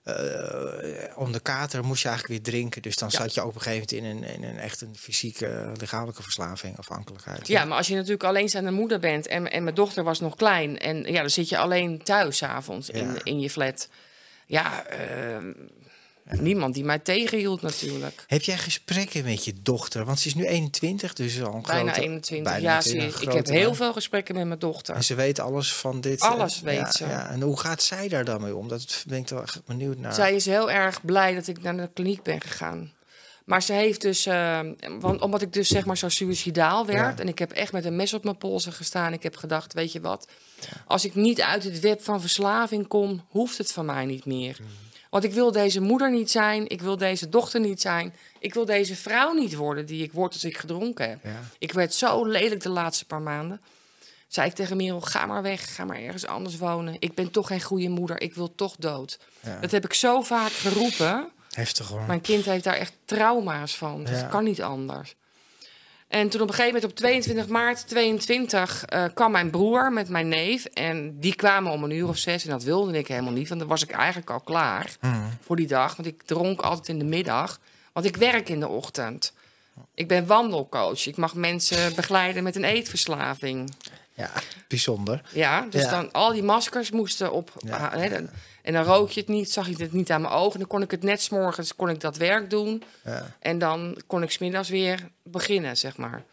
eh, 0.04 1.18
om 1.18 1.32
de 1.32 1.40
kater 1.40 1.84
moest 1.84 2.02
je 2.02 2.08
eigenlijk 2.10 2.44
weer 2.44 2.54
drinken. 2.54 2.82
Dus 2.82 2.96
dan 2.96 3.10
Ja. 3.12 3.18
zat 3.20 3.34
je 3.34 3.46
op 3.46 3.56
een 3.56 3.62
gegeven 3.62 3.98
moment 4.04 4.24
in 4.24 4.30
een, 4.30 4.44
in 4.44 4.50
een 4.50 4.58
echt 4.60 4.82
een 4.82 4.96
fysieke, 4.98 5.72
lichamelijke 5.80 6.24
verslaving, 6.24 6.78
afhankelijkheid. 6.78 7.48
Ja, 7.48 7.66
maar 7.66 7.78
als 7.78 7.88
je 7.88 7.96
natuurlijk 7.96 8.24
alleenstaande 8.24 8.72
moeder 8.72 9.00
bent 9.00 9.28
en, 9.28 9.52
en 9.52 9.64
mijn 9.64 9.76
dochter 9.76 10.04
was 10.04 10.20
nog 10.20 10.36
klein... 10.36 10.78
en 10.80 11.04
ja, 11.04 11.20
dan 11.22 11.30
zit 11.30 11.50
je 11.50 11.58
alleen 11.58 12.04
thuis 12.04 12.44
avonds 12.44 12.90
in, 12.90 13.06
Ja. 13.14 13.20
in 13.24 13.40
je 13.40 13.50
flat. 13.50 13.90
Ja, 14.46 14.86
eh, 14.86 15.38
niemand 16.30 16.74
die 16.74 16.84
mij 16.84 17.00
tegenhield 17.00 17.62
natuurlijk. 17.62 18.24
Heb 18.28 18.42
jij 18.42 18.58
gesprekken 18.58 19.24
met 19.24 19.46
je 19.46 19.54
dochter? 19.62 20.06
Want 20.06 20.20
ze 20.20 20.28
is 20.28 20.36
nu 20.36 20.46
21, 20.46 21.14
dus 21.14 21.42
al 21.42 21.54
een 21.54 21.62
Bijna 21.62 21.92
grote- 21.92 22.02
21. 22.02 22.52
bijna 22.54 22.74
ja, 22.74 22.82
ze, 22.82 22.90
21, 22.94 23.22
ik 23.22 23.32
heb 23.36 23.48
heel 23.48 23.74
veel 23.74 23.94
gesprekken 23.94 24.36
met 24.36 24.48
mijn 24.48 24.60
dochter. 24.60 24.96
En 24.96 25.04
ze 25.04 25.16
weet 25.16 25.40
alles 25.40 25.74
van 25.74 26.02
dit. 26.02 26.20
Alles 26.22 26.58
eh, 26.58 26.64
weet 26.64 26.78
ja, 26.78 26.92
ze. 26.92 27.06
Ja. 27.06 27.30
En 27.30 27.42
hoe 27.42 27.60
gaat 27.60 27.84
zij 27.84 28.08
daar 28.08 28.26
dan 28.26 28.42
mee 28.42 28.56
om? 28.56 28.68
Dat 28.68 29.04
ben 29.08 29.18
ik 29.20 29.28
wel 29.28 29.42
echt 29.42 29.66
benieuwd 29.66 29.98
naar. 29.98 30.14
Zij 30.14 30.36
is 30.36 30.46
heel 30.46 30.72
erg 30.72 31.06
blij 31.06 31.34
dat 31.36 31.48
ik 31.48 31.62
naar 31.62 31.78
de 31.78 31.90
kliniek 31.94 32.24
ben 32.24 32.42
gegaan. 32.42 32.96
Maar 33.46 33.62
ze 33.62 33.74
heeft 33.74 34.02
dus, 34.02 34.26
eh, 34.26 34.60
want 35.00 35.22
omdat 35.22 35.42
ik 35.42 35.54
dus 35.54 35.68
zeg 35.68 35.86
maar 35.86 35.98
zo 35.98 36.10
suicidaal 36.10 36.86
werd 36.86 37.18
Ja. 37.18 37.22
en 37.24 37.28
ik 37.28 37.40
heb 37.40 37.52
echt 37.52 37.72
met 37.72 37.86
een 37.86 37.96
mes 37.96 38.14
op 38.14 38.24
mijn 38.24 38.38
polsen 38.38 38.74
gestaan. 38.74 39.14
Ik 39.14 39.24
heb 39.24 39.36
gedacht, 39.36 39.74
weet 39.74 39.92
je 39.92 40.02
wat, 40.02 40.28
als 40.88 41.06
ik 41.06 41.16
niet 41.16 41.42
uit 41.42 41.64
het 41.64 41.80
web 41.80 42.04
van 42.04 42.22
verslaving 42.22 42.88
kom, 42.88 43.26
hoeft 43.30 43.58
het 43.58 43.72
van 43.72 43.86
mij 43.86 44.06
niet 44.06 44.26
meer. 44.26 44.58
Mm. 44.62 44.68
Want 45.18 45.30
ik 45.30 45.36
wil 45.36 45.52
deze 45.52 45.82
moeder 45.82 46.12
niet 46.12 46.32
zijn, 46.32 46.70
ik 46.70 46.82
wil 46.82 46.98
deze 46.98 47.30
dochter 47.30 47.60
niet 47.60 47.82
zijn, 47.82 48.14
ik 48.40 48.54
wil 48.54 48.66
deze 48.66 48.96
vrouw 48.96 49.34
niet 49.34 49.56
worden 49.56 49.86
die 49.86 50.04
ik 50.04 50.12
word 50.12 50.34
als 50.34 50.44
ik 50.44 50.58
gedronken 50.58 51.10
heb. 51.10 51.20
Ja. 51.24 51.40
Ik 51.60 51.72
werd 51.74 51.94
zo 51.94 52.26
lelijk 52.26 52.62
de 52.62 52.70
laatste 52.70 53.06
paar 53.06 53.22
maanden. 53.22 53.62
Zei 54.28 54.48
ik 54.50 54.56
tegen 54.56 54.78
Merel, 54.78 55.02
ga 55.02 55.26
maar 55.26 55.42
weg, 55.42 55.76
ga 55.76 55.86
maar 55.86 55.98
ergens 56.00 56.26
anders 56.26 56.58
wonen. 56.58 56.96
Ik 57.00 57.14
ben 57.14 57.32
toch 57.32 57.48
geen 57.48 57.62
goede 57.62 57.90
moeder, 57.90 58.22
ik 58.22 58.34
wil 58.34 58.56
toch 58.56 58.76
dood. 58.80 59.20
Ja. 59.40 59.60
Dat 59.60 59.72
heb 59.72 59.86
ik 59.86 59.94
zo 59.94 60.22
vaak 60.22 60.52
geroepen. 60.52 61.30
Heftig 61.52 61.88
hoor. 61.88 62.02
Mijn 62.02 62.22
kind 62.22 62.46
heeft 62.46 62.64
daar 62.64 62.74
echt 62.78 62.94
trauma's 63.06 63.78
van. 63.78 64.04
Dat 64.04 64.20
Ja. 64.20 64.28
kan 64.28 64.44
niet 64.44 64.62
anders. 64.62 65.16
En 66.08 66.30
toen 66.30 66.42
op 66.42 66.48
een 66.48 66.54
gegeven 66.54 66.74
moment 66.74 66.92
op 66.92 66.98
22 66.98 67.48
maart 67.48 67.88
22 67.88 68.86
eh, 68.86 69.04
kwam 69.14 69.32
mijn 69.32 69.50
broer 69.50 69.92
met 69.94 70.10
mijn 70.10 70.28
neef. 70.28 70.66
En 70.66 71.20
die 71.20 71.36
kwamen 71.36 71.72
om 71.72 71.84
een 71.84 71.92
uur 71.92 72.08
of 72.08 72.18
zes. 72.18 72.44
En 72.44 72.50
dat 72.50 72.64
wilde 72.64 72.98
ik 72.98 73.08
helemaal 73.08 73.32
niet, 73.34 73.48
want 73.48 73.60
dan 73.60 73.70
was 73.70 73.84
ik 73.84 73.92
eigenlijk 73.92 74.30
al 74.30 74.40
klaar 74.40 74.96
Mm. 75.02 75.30
voor 75.42 75.56
die 75.56 75.68
dag. 75.68 75.96
Want 75.96 76.08
ik 76.08 76.24
dronk 76.24 76.62
altijd 76.62 76.88
in 76.88 77.00
de 77.00 77.06
middag. 77.06 77.60
Want 77.94 78.06
ik 78.06 78.16
werk 78.16 78.50
in 78.50 78.60
de 78.60 78.68
ochtend. 78.68 79.34
Ik 79.94 80.08
ben 80.08 80.26
wandelcoach. 80.26 81.06
Ik 81.08 81.18
mag 81.18 81.36
mensen 81.36 81.96
begeleiden 81.96 82.44
met 82.44 82.56
een 82.56 82.64
eetverslaving. 82.64 83.74
Ja, 84.14 84.30
bijzonder. 84.68 85.22
Ja, 85.34 85.62
dus 85.70 85.82
Ja. 85.84 85.90
dan 85.90 86.12
al 86.12 86.32
die 86.34 86.44
maskers 86.44 86.92
moesten 86.92 87.32
op. 87.32 87.52
Ja. 87.58 87.78
ah, 87.78 88.10
dan- 88.12 88.30
en 88.68 88.74
dan 88.74 88.84
rook 88.84 89.10
je 89.12 89.20
het 89.20 89.30
niet, 89.30 89.52
zag 89.52 89.68
je 89.68 89.76
het 89.78 89.94
niet 89.94 90.12
aan 90.12 90.22
mijn 90.22 90.34
ogen. 90.34 90.60
Dan 90.60 90.68
kon 90.68 90.82
ik 90.82 90.92
het 90.92 91.04
net 91.04 91.22
's 91.22 91.30
morgens 91.30 91.76
kon 91.76 91.90
ik 91.90 92.00
dat 92.00 92.18
werk 92.18 92.50
doen. 92.50 92.84
Ja. 93.04 93.36
En 93.40 93.60
dan 93.60 94.02
kon 94.08 94.24
ik 94.24 94.32
smiddags 94.32 94.70
weer 94.70 95.10
beginnen, 95.24 95.78
zeg 95.78 95.98
maar. 95.98 96.24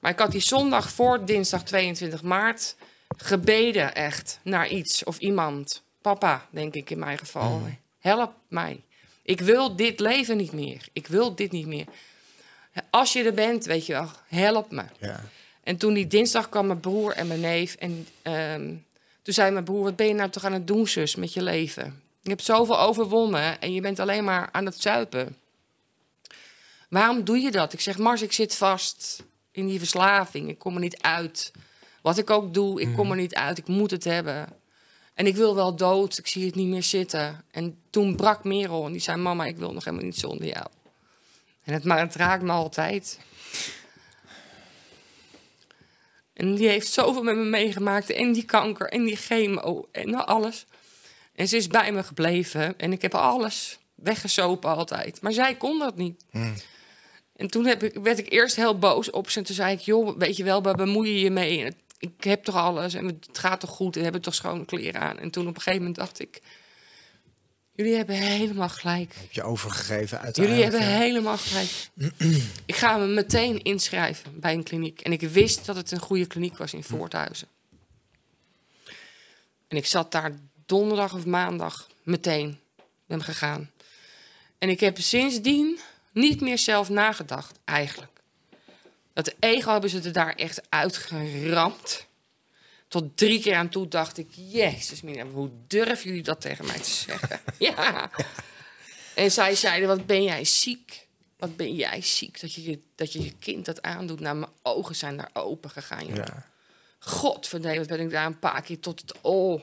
Maar 0.00 0.10
ik 0.10 0.18
had 0.18 0.30
die 0.30 0.40
zondag 0.40 0.90
voor 0.90 1.24
dinsdag 1.24 1.62
22 1.62 2.22
maart 2.22 2.76
gebeden 3.16 3.94
echt 3.94 4.38
naar 4.42 4.68
iets 4.68 5.04
of 5.04 5.18
iemand. 5.18 5.82
Papa, 6.00 6.46
denk 6.50 6.74
ik 6.74 6.90
in 6.90 6.98
mijn 6.98 7.18
geval. 7.18 7.62
Help 7.98 8.32
mij. 8.48 8.82
Ik 9.22 9.40
wil 9.40 9.76
dit 9.76 10.00
leven 10.00 10.36
niet 10.36 10.52
meer. 10.52 10.88
Ik 10.92 11.06
wil 11.06 11.34
dit 11.34 11.52
niet 11.52 11.66
meer. 11.66 11.86
Als 12.90 13.12
je 13.12 13.22
er 13.24 13.34
bent, 13.34 13.64
weet 13.64 13.86
je 13.86 13.92
wel, 13.92 14.10
help 14.26 14.70
me. 14.70 14.84
Ja. 14.98 15.24
En 15.62 15.76
toen 15.76 15.94
die 15.94 16.06
dinsdag 16.06 16.48
kwam 16.48 16.66
mijn 16.66 16.80
broer 16.80 17.12
en 17.12 17.26
mijn 17.26 17.40
neef. 17.40 17.74
En 17.74 18.06
ehm, 18.22 18.74
toen 19.24 19.34
zei 19.34 19.50
mijn 19.50 19.64
broer, 19.64 19.82
wat 19.82 19.96
ben 19.96 20.06
je 20.06 20.14
nou 20.14 20.30
toch 20.30 20.44
aan 20.44 20.52
het 20.52 20.66
doen, 20.66 20.88
zus, 20.88 21.14
met 21.14 21.32
je 21.32 21.42
leven? 21.42 22.02
Je 22.20 22.28
hebt 22.30 22.44
zoveel 22.44 22.80
overwonnen 22.80 23.60
en 23.60 23.72
je 23.72 23.80
bent 23.80 23.98
alleen 23.98 24.24
maar 24.24 24.48
aan 24.52 24.64
het 24.64 24.80
zuipen. 24.80 25.36
Waarom 26.88 27.24
doe 27.24 27.38
je 27.38 27.50
dat? 27.50 27.72
Ik 27.72 27.80
zeg, 27.80 27.98
Mars, 27.98 28.22
ik 28.22 28.32
zit 28.32 28.54
vast 28.54 29.22
in 29.50 29.66
die 29.66 29.78
verslaving. 29.78 30.48
Ik 30.48 30.58
kom 30.58 30.74
er 30.74 30.80
niet 30.80 31.02
uit. 31.02 31.52
Wat 32.02 32.18
ik 32.18 32.30
ook 32.30 32.54
doe, 32.54 32.80
ik 32.80 32.94
kom 32.94 33.10
er 33.10 33.16
niet 33.16 33.34
uit. 33.34 33.58
Ik 33.58 33.66
moet 33.66 33.90
het 33.90 34.04
hebben. 34.04 34.48
En 35.14 35.26
ik 35.26 35.36
wil 35.36 35.54
wel 35.54 35.76
dood. 35.76 36.18
Ik 36.18 36.26
zie 36.26 36.46
het 36.46 36.54
niet 36.54 36.68
meer 36.68 36.82
zitten. 36.82 37.44
En 37.50 37.78
toen 37.90 38.16
brak 38.16 38.44
Merel 38.44 38.86
en 38.86 38.92
die 38.92 39.00
zei, 39.00 39.16
mama, 39.16 39.44
ik 39.44 39.56
wil 39.56 39.72
nog 39.72 39.84
helemaal 39.84 40.06
niet 40.06 40.18
zonder 40.18 40.46
jou. 40.46 40.66
En 41.64 41.72
het, 41.72 41.84
maar 41.84 41.98
het 41.98 42.14
raakt 42.14 42.42
me 42.42 42.52
altijd. 42.52 43.18
En 46.34 46.54
die 46.54 46.68
heeft 46.68 46.92
zoveel 46.92 47.22
met 47.22 47.36
me 47.36 47.44
meegemaakt. 47.44 48.10
En 48.10 48.32
die 48.32 48.44
kanker 48.44 48.88
en 48.88 49.04
die 49.04 49.16
chemo 49.16 49.88
en 49.92 50.26
alles. 50.26 50.66
En 51.34 51.48
ze 51.48 51.56
is 51.56 51.66
bij 51.66 51.92
me 51.92 52.02
gebleven. 52.02 52.78
En 52.78 52.92
ik 52.92 53.02
heb 53.02 53.14
alles 53.14 53.78
weggesopen 53.94 54.70
altijd. 54.70 55.20
Maar 55.20 55.32
zij 55.32 55.54
kon 55.54 55.78
dat 55.78 55.96
niet. 55.96 56.24
En 57.36 57.46
toen 57.50 57.66
heb 57.66 57.82
ik, 57.82 57.94
werd 58.02 58.18
ik 58.18 58.32
eerst 58.32 58.56
heel 58.56 58.78
boos 58.78 59.10
op 59.10 59.30
ze. 59.30 59.38
En 59.38 59.44
toen 59.44 59.54
zei 59.54 59.72
ik, 59.72 59.80
joh, 59.80 60.18
weet 60.18 60.36
je 60.36 60.44
wel, 60.44 60.62
waar 60.62 60.74
bemoei 60.74 61.10
je 61.10 61.20
je 61.20 61.30
mee? 61.30 61.72
Ik 61.98 62.24
heb 62.24 62.44
toch 62.44 62.56
alles 62.56 62.94
en 62.94 63.06
het 63.06 63.38
gaat 63.38 63.60
toch 63.60 63.70
goed 63.70 63.92
en 63.92 63.98
we 63.98 64.02
hebben 64.02 64.22
toch 64.22 64.34
schone 64.34 64.64
kleren 64.64 65.00
aan. 65.00 65.18
En 65.18 65.30
toen 65.30 65.48
op 65.48 65.54
een 65.54 65.62
gegeven 65.62 65.78
moment 65.78 65.96
dacht 65.96 66.20
ik... 66.20 66.40
Jullie 67.76 67.96
hebben 67.96 68.16
helemaal 68.16 68.68
gelijk. 68.68 69.14
Heb 69.14 69.32
je 69.32 69.42
overgegeven 69.42 70.18
Jullie 70.18 70.24
uiteindelijk. 70.24 70.62
hebben 70.62 70.80
ja. 70.80 70.98
helemaal 70.98 71.38
gelijk. 71.38 71.90
ik 72.66 72.76
ga 72.76 72.96
me 72.96 73.06
meteen 73.06 73.62
inschrijven 73.62 74.40
bij 74.40 74.52
een 74.52 74.62
kliniek. 74.62 75.00
En 75.00 75.12
ik 75.12 75.20
wist 75.20 75.66
dat 75.66 75.76
het 75.76 75.90
een 75.90 76.00
goede 76.00 76.26
kliniek 76.26 76.56
was 76.56 76.72
in 76.72 76.84
Voorthuizen. 76.84 77.48
En 79.68 79.76
ik 79.76 79.86
zat 79.86 80.12
daar 80.12 80.32
donderdag 80.66 81.14
of 81.14 81.26
maandag 81.26 81.88
meteen 82.02 82.58
ben 83.06 83.22
gegaan. 83.22 83.70
En 84.58 84.68
ik 84.68 84.80
heb 84.80 84.98
sindsdien 84.98 85.78
niet 86.12 86.40
meer 86.40 86.58
zelf 86.58 86.88
nagedacht, 86.88 87.58
eigenlijk. 87.64 88.12
Dat 89.12 89.34
ego 89.38 89.72
hebben 89.72 89.90
ze 89.90 90.00
er 90.00 90.12
daar 90.12 90.34
echt 90.34 90.62
uitgeramd. 90.68 92.06
Tot 92.94 93.16
drie 93.16 93.40
keer 93.40 93.54
aan 93.54 93.68
toe 93.68 93.88
dacht 93.88 94.18
ik, 94.18 94.28
jezus 94.30 95.02
mina, 95.02 95.24
hoe 95.26 95.50
durven 95.66 96.08
jullie 96.08 96.22
dat 96.22 96.40
tegen 96.40 96.66
mij 96.66 96.78
te 96.78 96.90
zeggen? 96.90 97.40
ja. 97.58 98.10
En 99.14 99.30
zij 99.30 99.54
zeiden, 99.54 99.88
wat 99.88 100.06
ben 100.06 100.22
jij 100.22 100.44
ziek? 100.44 101.06
Wat 101.38 101.56
ben 101.56 101.74
jij 101.74 102.02
ziek 102.02 102.40
dat 102.40 102.54
je 102.54 102.62
je, 102.62 102.80
dat 102.94 103.12
je, 103.12 103.22
je 103.22 103.32
kind 103.38 103.64
dat 103.64 103.82
aandoet? 103.82 104.20
Nou, 104.20 104.36
mijn 104.36 104.50
ogen 104.62 104.94
zijn 104.96 105.16
daar 105.16 105.30
open 105.32 105.70
gegaan. 105.70 106.06
joh. 106.06 106.16
Ja. 106.16 106.46
Wat 107.20 107.86
ben 107.86 108.00
ik 108.00 108.10
daar 108.10 108.26
een 108.26 108.38
paar 108.38 108.62
keer 108.62 108.80
tot 108.80 109.00
het 109.00 109.14
oh, 109.20 109.62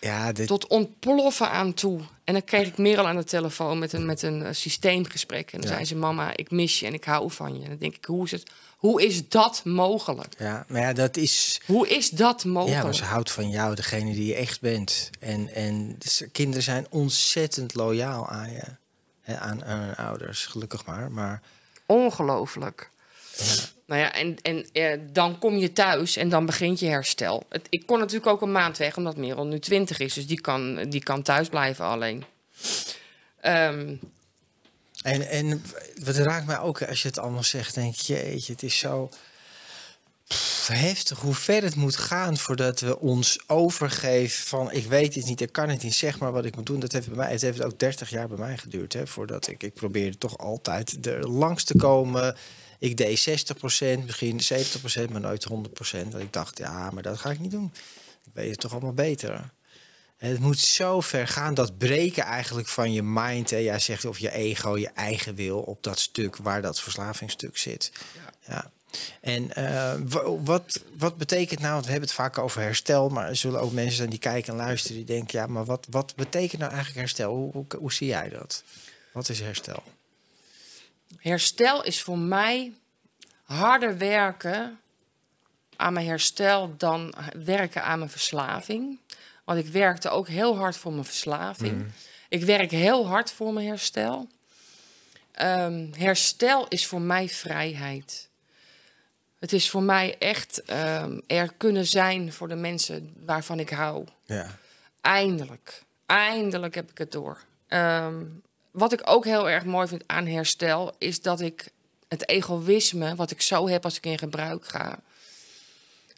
Ja, 0.00 0.32
dit, 0.32 0.46
tot 0.46 0.66
ontploffen 0.66 1.50
aan 1.50 1.74
toe. 1.74 2.00
En 2.24 2.32
dan 2.32 2.44
kreeg 2.44 2.66
ik 2.66 2.78
Merel 2.78 3.08
aan 3.08 3.16
de 3.16 3.24
telefoon 3.24 3.78
met 3.78 3.92
een, 3.92 4.06
met 4.06 4.22
een 4.22 4.42
eh, 4.42 4.52
systeemgesprek. 4.52 5.52
En 5.52 5.60
dan 5.60 5.70
Ja. 5.70 5.74
zei 5.74 5.86
ze, 5.86 5.96
mama, 5.96 6.36
ik 6.36 6.50
mis 6.50 6.80
je 6.80 6.86
en 6.86 6.94
ik 6.94 7.04
hou 7.04 7.30
van 7.30 7.56
je. 7.58 7.62
En 7.62 7.68
dan 7.68 7.78
denk 7.78 7.94
ik, 7.96 8.04
hoe 8.04 8.24
is, 8.24 8.30
het, 8.30 8.50
hoe 8.84 9.02
is 9.02 9.28
dat 9.28 9.64
mogelijk? 9.64 10.34
ja, 10.38 10.64
maar 10.68 10.80
ja, 10.80 10.92
dat 10.92 11.16
is... 11.16 11.60
Hoe 11.66 11.88
is 11.88 12.10
dat 12.10 12.44
mogelijk? 12.44 12.78
Ja, 12.78 12.84
maar 12.84 12.94
ze 12.94 13.04
houdt 13.04 13.30
van 13.30 13.50
jou, 13.50 13.74
degene 13.74 14.12
die 14.12 14.26
je 14.26 14.34
echt 14.34 14.60
bent. 14.60 15.10
En, 15.20 15.54
en 15.54 15.96
dus 15.98 16.22
kinderen 16.32 16.62
zijn 16.62 16.86
ontzettend 16.90 17.74
loyaal 17.74 18.28
aan 18.28 18.52
je. 18.52 18.62
Hè, 19.20 19.38
aan, 19.38 19.64
aan 19.64 19.78
hun 19.78 19.94
ouders, 19.94 20.46
gelukkig 20.46 20.86
maar. 20.86 21.10
Maar 21.10 21.42
Ongelooflijk. 21.86 22.90
Nou 23.86 24.00
ja, 24.00 24.12
en, 24.12 24.36
en 24.42 24.66
eh, 24.72 24.98
dan 25.12 25.38
kom 25.38 25.56
je 25.56 25.72
thuis 25.72 26.16
en 26.16 26.28
dan 26.28 26.46
begint 26.46 26.80
je 26.80 26.86
herstel. 26.86 27.46
Het, 27.48 27.66
ik 27.68 27.86
kon 27.86 27.98
natuurlijk 27.98 28.26
ook 28.26 28.42
een 28.42 28.52
maand 28.52 28.76
weg, 28.76 28.96
omdat 28.96 29.16
Merel 29.16 29.46
nu 29.46 29.58
20 29.58 29.98
is. 29.98 30.14
Dus 30.14 30.26
die 30.26 30.40
kan, 30.40 30.84
die 30.88 31.02
kan 31.02 31.22
thuis 31.22 31.48
blijven 31.48 31.84
alleen. 31.84 32.24
Ehm, 33.40 33.94
En, 35.04 35.28
en 35.28 35.62
wat 36.04 36.16
raakt 36.16 36.46
mij 36.46 36.58
ook 36.58 36.82
als 36.82 37.02
je 37.02 37.08
het 37.08 37.18
allemaal 37.18 37.42
zegt, 37.42 37.74
denk 37.74 37.94
je, 37.94 38.14
het 38.46 38.62
is 38.62 38.78
zo 38.78 39.10
heftig 40.66 41.20
hoe 41.20 41.34
ver 41.34 41.62
het 41.62 41.74
moet 41.74 41.96
gaan 41.96 42.36
voordat 42.36 42.80
we 42.80 42.98
ons 42.98 43.38
overgeven 43.46 44.46
van 44.46 44.72
ik 44.72 44.86
weet 44.86 45.14
het 45.14 45.24
niet, 45.24 45.40
ik 45.40 45.52
kan 45.52 45.68
het 45.68 45.82
niet, 45.82 45.94
zeg 45.94 46.18
maar 46.18 46.32
wat 46.32 46.44
ik 46.44 46.56
moet 46.56 46.66
doen. 46.66 46.80
Dat 46.80 46.92
heeft 46.92 47.06
bij 47.06 47.16
mij, 47.16 47.30
het 47.30 47.40
heeft 47.40 47.62
ook 47.62 47.78
30 47.78 48.10
jaar 48.10 48.28
bij 48.28 48.38
mij 48.38 48.56
geduurd, 48.56 48.92
hè, 48.92 49.06
voordat 49.06 49.46
ik, 49.46 49.62
ik 49.62 49.74
probeerde 49.74 50.18
toch 50.18 50.38
altijd 50.38 51.06
er 51.06 51.28
langs 51.28 51.64
te 51.64 51.76
komen. 51.76 52.36
Ik 52.78 52.96
deed 52.96 53.28
60%, 53.28 54.04
misschien 54.04 54.40
70%, 55.06 55.10
maar 55.10 55.20
nooit 55.20 55.46
100%. 55.50 56.08
Dat 56.08 56.20
ik 56.20 56.32
dacht, 56.32 56.58
ja, 56.58 56.90
maar 56.90 57.02
dat 57.02 57.18
ga 57.18 57.30
ik 57.30 57.40
niet 57.40 57.50
doen. 57.50 57.72
Ik 58.24 58.32
weet 58.32 58.50
het 58.50 58.60
toch 58.60 58.72
allemaal 58.72 58.92
beter. 58.92 59.52
Het 60.24 60.38
moet 60.40 60.58
zo 60.58 61.00
ver 61.00 61.28
gaan, 61.28 61.54
dat 61.54 61.78
breken 61.78 62.22
eigenlijk 62.22 62.68
van 62.68 62.92
je 62.92 63.02
mind. 63.02 63.50
Hè. 63.50 63.56
Jij 63.56 63.78
zegt 63.78 64.04
of 64.04 64.18
je 64.18 64.30
ego, 64.30 64.78
je 64.78 64.88
eigen 64.88 65.34
wil 65.34 65.60
op 65.60 65.82
dat 65.82 65.98
stuk 65.98 66.36
waar 66.36 66.62
dat 66.62 66.80
verslavingsstuk 66.80 67.56
zit. 67.56 67.92
Ja. 68.46 68.70
En 69.20 69.54
eh, 69.54 69.94
wa- 70.04 70.42
wat, 70.42 70.82
wat 70.98 71.16
betekent 71.16 71.60
nou, 71.60 71.72
want 71.72 71.84
we 71.84 71.90
hebben 71.90 72.08
het 72.08 72.18
vaak 72.18 72.38
over 72.38 72.60
herstel, 72.60 73.08
maar 73.08 73.28
er 73.28 73.36
zullen 73.36 73.60
ook 73.60 73.72
mensen 73.72 73.96
zijn 73.96 74.10
die 74.10 74.18
kijken 74.18 74.52
en 74.52 74.58
luisteren 74.58 74.96
die 74.96 75.06
denken, 75.06 75.38
ja, 75.38 75.46
maar 75.46 75.64
wat, 75.64 75.86
wat 75.90 76.14
betekent 76.16 76.60
nou 76.60 76.72
eigenlijk 76.72 77.00
herstel? 77.00 77.34
Hoe, 77.34 77.52
hoe, 77.52 77.66
hoe 77.78 77.92
zie 77.92 78.06
jij 78.06 78.28
dat? 78.28 78.62
Wat 79.12 79.28
is 79.28 79.40
herstel? 79.40 79.82
herstel 81.18 81.84
is 81.84 82.02
voor 82.02 82.18
mij 82.18 82.72
harder 83.42 83.98
werken 83.98 84.78
aan 85.76 85.92
mijn 85.92 86.06
herstel 86.06 86.74
dan 86.76 87.14
werken 87.44 87.84
aan 87.84 87.98
mijn 87.98 88.10
verslaving. 88.10 88.98
Want 89.44 89.58
ik 89.58 89.66
werkte 89.66 90.08
ook 90.08 90.28
heel 90.28 90.56
hard 90.56 90.76
voor 90.76 90.92
mijn 90.92 91.04
verslaving. 91.04 91.86
Ik 92.28 92.44
werk 92.44 92.70
heel 92.70 93.06
hard 93.06 93.32
voor 93.32 93.52
mijn 93.52 93.66
herstel. 93.66 94.28
Ehm, 95.32 95.86
herstel 95.92 96.68
is 96.68 96.86
voor 96.86 97.00
mij 97.00 97.28
vrijheid. 97.28 98.28
Het 99.38 99.52
is 99.52 99.70
voor 99.70 99.82
mij 99.82 100.16
echt 100.18 100.62
ehm, 100.62 101.20
er 101.26 101.52
kunnen 101.56 101.86
zijn 101.86 102.32
voor 102.32 102.48
de 102.48 102.54
mensen 102.54 103.14
waarvan 103.24 103.60
ik 103.60 103.70
hou. 103.70 104.04
Ja. 104.24 104.58
Eindelijk. 105.00 105.82
Eindelijk 106.06 106.74
heb 106.74 106.90
ik 106.90 106.98
het 106.98 107.12
door. 107.12 107.38
Ehm, 107.68 108.24
wat 108.70 108.92
ik 108.92 109.00
ook 109.04 109.24
heel 109.24 109.50
erg 109.50 109.64
mooi 109.64 109.88
vind 109.88 110.02
aan 110.06 110.26
herstel, 110.26 110.94
is 110.98 111.20
dat 111.20 111.40
ik 111.40 111.68
het 112.08 112.28
egoïsme, 112.28 113.14
wat 113.14 113.30
ik 113.30 113.40
zo 113.40 113.68
heb 113.68 113.84
als 113.84 113.96
ik 113.96 114.06
in 114.06 114.18
gebruik 114.18 114.66
ga. 114.66 114.98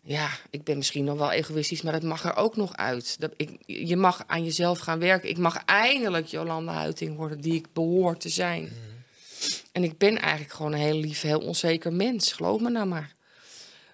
Ja, 0.08 0.30
ik 0.50 0.64
ben 0.64 0.76
misschien 0.76 1.04
nog 1.04 1.18
wel 1.18 1.30
egoïstisch, 1.30 1.82
maar 1.82 1.92
dat 1.92 2.02
mag 2.02 2.24
er 2.24 2.36
ook 2.36 2.56
nog 2.56 2.76
uit. 2.76 3.20
Dat 3.20 3.32
ik, 3.36 3.58
je 3.66 3.96
mag 3.96 4.24
aan 4.26 4.44
jezelf 4.44 4.78
gaan 4.78 4.98
werken. 4.98 5.28
Ik 5.28 5.38
mag 5.38 5.64
eindelijk 5.64 6.26
Jolanda 6.26 6.72
Huiting 6.72 7.16
worden, 7.16 7.40
die 7.40 7.54
ik 7.54 7.72
behoor 7.72 8.16
te 8.16 8.28
zijn. 8.28 8.72
En 9.72 9.84
ik 9.84 9.98
ben 9.98 10.18
eigenlijk 10.18 10.52
gewoon 10.52 10.72
een 10.72 10.78
heel 10.78 10.98
lief, 10.98 11.20
heel 11.20 11.40
onzeker 11.40 11.92
mens. 11.92 12.32
Geloof 12.32 12.60
me 12.60 12.70
nou 12.70 12.86
maar. 12.86 13.14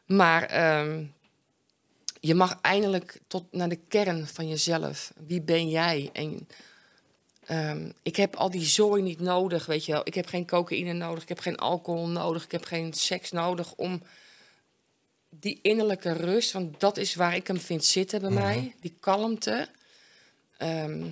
Maar 0.06 0.42
ehm, 0.42 1.04
je 2.20 2.34
mag 2.34 2.58
eindelijk 2.60 3.20
tot 3.26 3.44
naar 3.50 3.68
de 3.68 3.80
kern 3.88 4.26
van 4.26 4.48
jezelf. 4.48 5.12
Wie 5.26 5.42
ben 5.42 5.68
jij? 5.68 6.10
En 6.12 6.48
ehm, 7.44 7.90
ik 8.02 8.16
heb 8.16 8.36
al 8.36 8.50
die 8.50 8.64
zooi 8.64 9.02
niet 9.02 9.20
nodig, 9.20 9.66
weet 9.66 9.84
je 9.84 9.92
wel. 9.92 10.02
Ik 10.04 10.14
heb 10.14 10.26
geen 10.26 10.46
cocaïne 10.46 10.92
nodig, 10.92 11.22
ik 11.22 11.28
heb 11.28 11.40
geen 11.40 11.58
alcohol 11.58 12.08
nodig, 12.08 12.44
ik 12.44 12.52
heb 12.52 12.64
geen 12.64 12.92
seks 12.92 13.30
nodig 13.30 13.74
om 13.74 14.02
die 15.40 15.58
innerlijke 15.62 16.12
rust, 16.12 16.52
want 16.52 16.80
dat 16.80 16.96
is 16.96 17.14
waar 17.14 17.34
ik 17.36 17.46
hem 17.46 17.60
vind 17.60 17.84
zitten 17.84 18.20
bij 18.20 18.30
mij, 18.30 18.74
die 18.80 18.96
kalmte. 19.00 19.68
Ehm, 20.56 21.06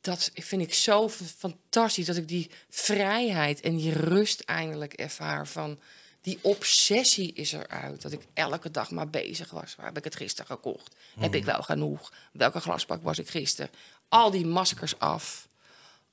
dat 0.00 0.30
vind 0.34 0.62
ik 0.62 0.74
zo 0.74 1.08
fantastisch 1.38 2.06
dat 2.06 2.16
ik 2.16 2.28
die 2.28 2.50
vrijheid 2.70 3.60
en 3.60 3.76
die 3.76 3.92
rust 3.92 4.40
eindelijk 4.40 4.92
ervaar 4.92 5.46
van 5.48 5.78
die 6.20 6.38
obsessie 6.42 7.32
is 7.32 7.52
eruit. 7.52 8.02
Dat 8.02 8.12
ik 8.12 8.20
elke 8.34 8.70
dag 8.70 8.90
maar 8.90 9.08
bezig 9.10 9.50
was. 9.50 9.74
Waar 9.76 9.86
heb 9.86 9.96
ik 9.96 10.04
het 10.04 10.16
gisteren 10.16 10.46
gekocht? 10.46 10.94
Heb 11.18 11.34
ik 11.34 11.44
wel 11.44 11.62
genoeg? 11.62 12.12
Welke 12.32 12.60
glasbak 12.60 13.02
was 13.02 13.18
ik 13.18 13.28
gisteren? 13.28 13.70
Al 14.08 14.30
die 14.30 14.46
maskers 14.46 14.98
af. 14.98 15.48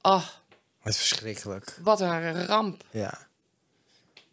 Oh, 0.02 0.28
Wat 0.82 0.96
verschrikkelijk. 0.98 1.78
wat 1.82 2.02
een 2.02 2.46
ramp. 2.46 2.84
Ja. 2.92 3.28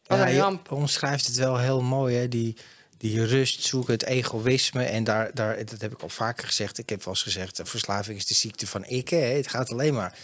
Wat 0.06 0.18
ja, 0.18 0.26
een 0.26 0.34
je 0.34 0.40
ramp. 0.40 0.72
omschrijft 0.72 1.26
het 1.26 1.36
wel 1.36 1.58
heel 1.58 1.82
mooi, 1.82 2.16
hè? 2.16 2.28
Die, 2.28 2.56
die 2.98 3.24
rust 3.24 3.62
zoeken, 3.62 3.92
het 3.92 4.04
egoïsme. 4.04 4.84
En 4.84 5.04
daar, 5.04 5.30
daar, 5.34 5.64
dat 5.64 5.80
heb 5.80 5.92
ik 5.92 6.02
al 6.02 6.08
vaker 6.08 6.46
gezegd. 6.46 6.78
Ik 6.78 6.88
heb 6.88 7.04
wel 7.04 7.14
eens 7.14 7.22
gezegd, 7.22 7.60
verslaving 7.64 8.18
is 8.18 8.26
de 8.26 8.34
ziekte 8.34 8.66
van 8.66 8.84
ik. 8.84 9.08
Hè? 9.08 9.16
Het 9.16 9.48
gaat 9.48 9.70
alleen 9.70 9.94
maar 9.94 10.18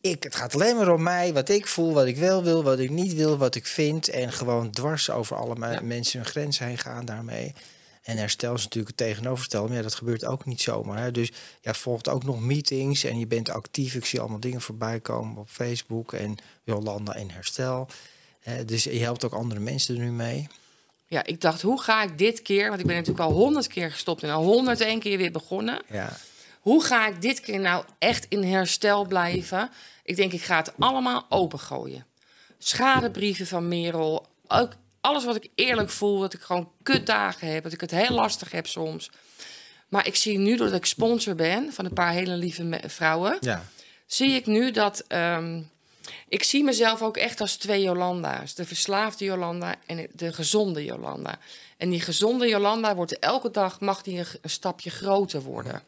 ik. 0.00 0.22
Het 0.22 0.34
gaat 0.34 0.54
alleen 0.54 0.76
maar 0.76 0.92
om 0.92 1.02
mij, 1.02 1.32
wat 1.32 1.48
ik 1.48 1.66
voel, 1.66 1.92
wat 1.92 2.06
ik 2.06 2.16
wel 2.16 2.42
wil, 2.44 2.62
wat 2.62 2.78
ik 2.78 2.90
niet 2.90 3.14
wil, 3.14 3.38
wat 3.38 3.54
ik 3.54 3.66
vind. 3.66 4.08
En 4.08 4.32
gewoon 4.32 4.70
dwars 4.70 5.10
over 5.10 5.36
alle 5.36 5.54
Ja. 5.58 5.80
mensen 5.80 6.20
hun 6.20 6.28
grens 6.28 6.58
heen 6.58 6.78
gaan 6.78 7.04
daarmee. 7.04 7.54
En 8.02 8.16
herstel 8.16 8.54
is 8.54 8.62
natuurlijk 8.62 8.98
het 8.98 9.06
tegenovergestelde. 9.06 9.68
Maar 9.68 9.76
ja, 9.76 9.82
dat 9.82 9.94
gebeurt 9.94 10.24
ook 10.24 10.44
niet 10.44 10.60
zomaar. 10.60 11.02
Hè? 11.02 11.10
Dus 11.10 11.32
ja, 11.60 11.74
volgt 11.74 12.08
ook 12.08 12.24
nog 12.24 12.40
meetings 12.40 13.04
en 13.04 13.18
je 13.18 13.26
bent 13.26 13.50
actief. 13.50 13.94
Ik 13.94 14.04
zie 14.04 14.20
allemaal 14.20 14.40
dingen 14.40 14.60
voorbij 14.60 15.00
komen 15.00 15.36
op 15.36 15.48
Facebook 15.48 16.12
en 16.12 16.36
Jolanda 16.62 17.14
in 17.14 17.30
herstel. 17.30 17.88
Dus 18.66 18.84
je 18.84 18.98
helpt 18.98 19.24
ook 19.24 19.32
andere 19.32 19.60
mensen 19.60 19.96
er 19.96 20.02
nu 20.02 20.10
mee. 20.10 20.48
Ja, 21.10 21.24
ik 21.24 21.40
dacht, 21.40 21.62
hoe 21.62 21.80
ga 21.80 22.02
ik 22.02 22.18
dit 22.18 22.42
keer... 22.42 22.68
Want 22.68 22.80
ik 22.80 22.86
ben 22.86 22.96
natuurlijk 22.96 23.24
al 23.24 23.32
honderd 23.32 23.66
keer 23.66 23.90
gestopt 23.90 24.22
en 24.22 24.30
al 24.30 24.44
honderd 24.44 24.98
keer 24.98 25.18
weer 25.18 25.30
begonnen. 25.30 25.82
Ja, 25.88 26.16
Hoe 26.60 26.84
ga 26.84 27.08
ik 27.08 27.22
dit 27.22 27.40
keer 27.40 27.60
nou 27.60 27.84
echt 27.98 28.26
in 28.28 28.42
herstel 28.42 29.04
blijven? 29.06 29.70
Ik 30.04 30.16
denk, 30.16 30.32
ik 30.32 30.42
ga 30.42 30.56
het 30.56 30.72
allemaal 30.78 31.26
opengooien. 31.28 32.06
Schadebrieven 32.58 33.46
van 33.46 33.68
Merel. 33.68 34.26
Ook 34.48 34.72
alles 35.00 35.24
wat 35.24 35.36
ik 35.36 35.48
eerlijk 35.54 35.90
voel. 35.90 36.20
Dat 36.20 36.34
ik 36.34 36.40
gewoon 36.40 36.72
kutdagen 36.82 37.52
heb. 37.52 37.62
Dat 37.62 37.72
ik 37.72 37.80
het 37.80 37.90
heel 37.90 38.14
lastig 38.14 38.50
heb 38.50 38.66
soms. 38.66 39.10
Maar 39.88 40.06
ik 40.06 40.16
zie 40.16 40.38
nu, 40.38 40.56
doordat 40.56 40.78
ik 40.78 40.86
sponsor 40.86 41.34
ben 41.34 41.72
van 41.72 41.84
een 41.84 41.92
paar 41.92 42.12
hele 42.12 42.36
lieve 42.36 42.80
vrouwen... 42.86 43.36
ja. 43.40 43.64
zie 44.06 44.30
ik 44.30 44.46
nu 44.46 44.70
dat... 44.70 45.04
ehm, 45.08 45.60
ik 46.28 46.42
zie 46.42 46.64
mezelf 46.64 47.02
ook 47.02 47.16
echt 47.16 47.40
als 47.40 47.56
twee 47.56 47.82
Jolanda's. 47.82 48.54
De 48.54 48.64
verslaafde 48.64 49.24
Jolanda 49.24 49.74
en 49.86 50.06
de 50.12 50.32
gezonde 50.32 50.84
Jolanda. 50.84 51.38
En 51.76 51.90
die 51.90 52.00
gezonde 52.00 52.48
Jolanda 52.48 52.94
wordt 52.94 53.18
elke 53.18 53.50
dag... 53.50 53.80
mag 53.80 54.06
een 54.06 54.26
stapje 54.44 54.90
groter 54.90 55.42
worden. 55.42 55.82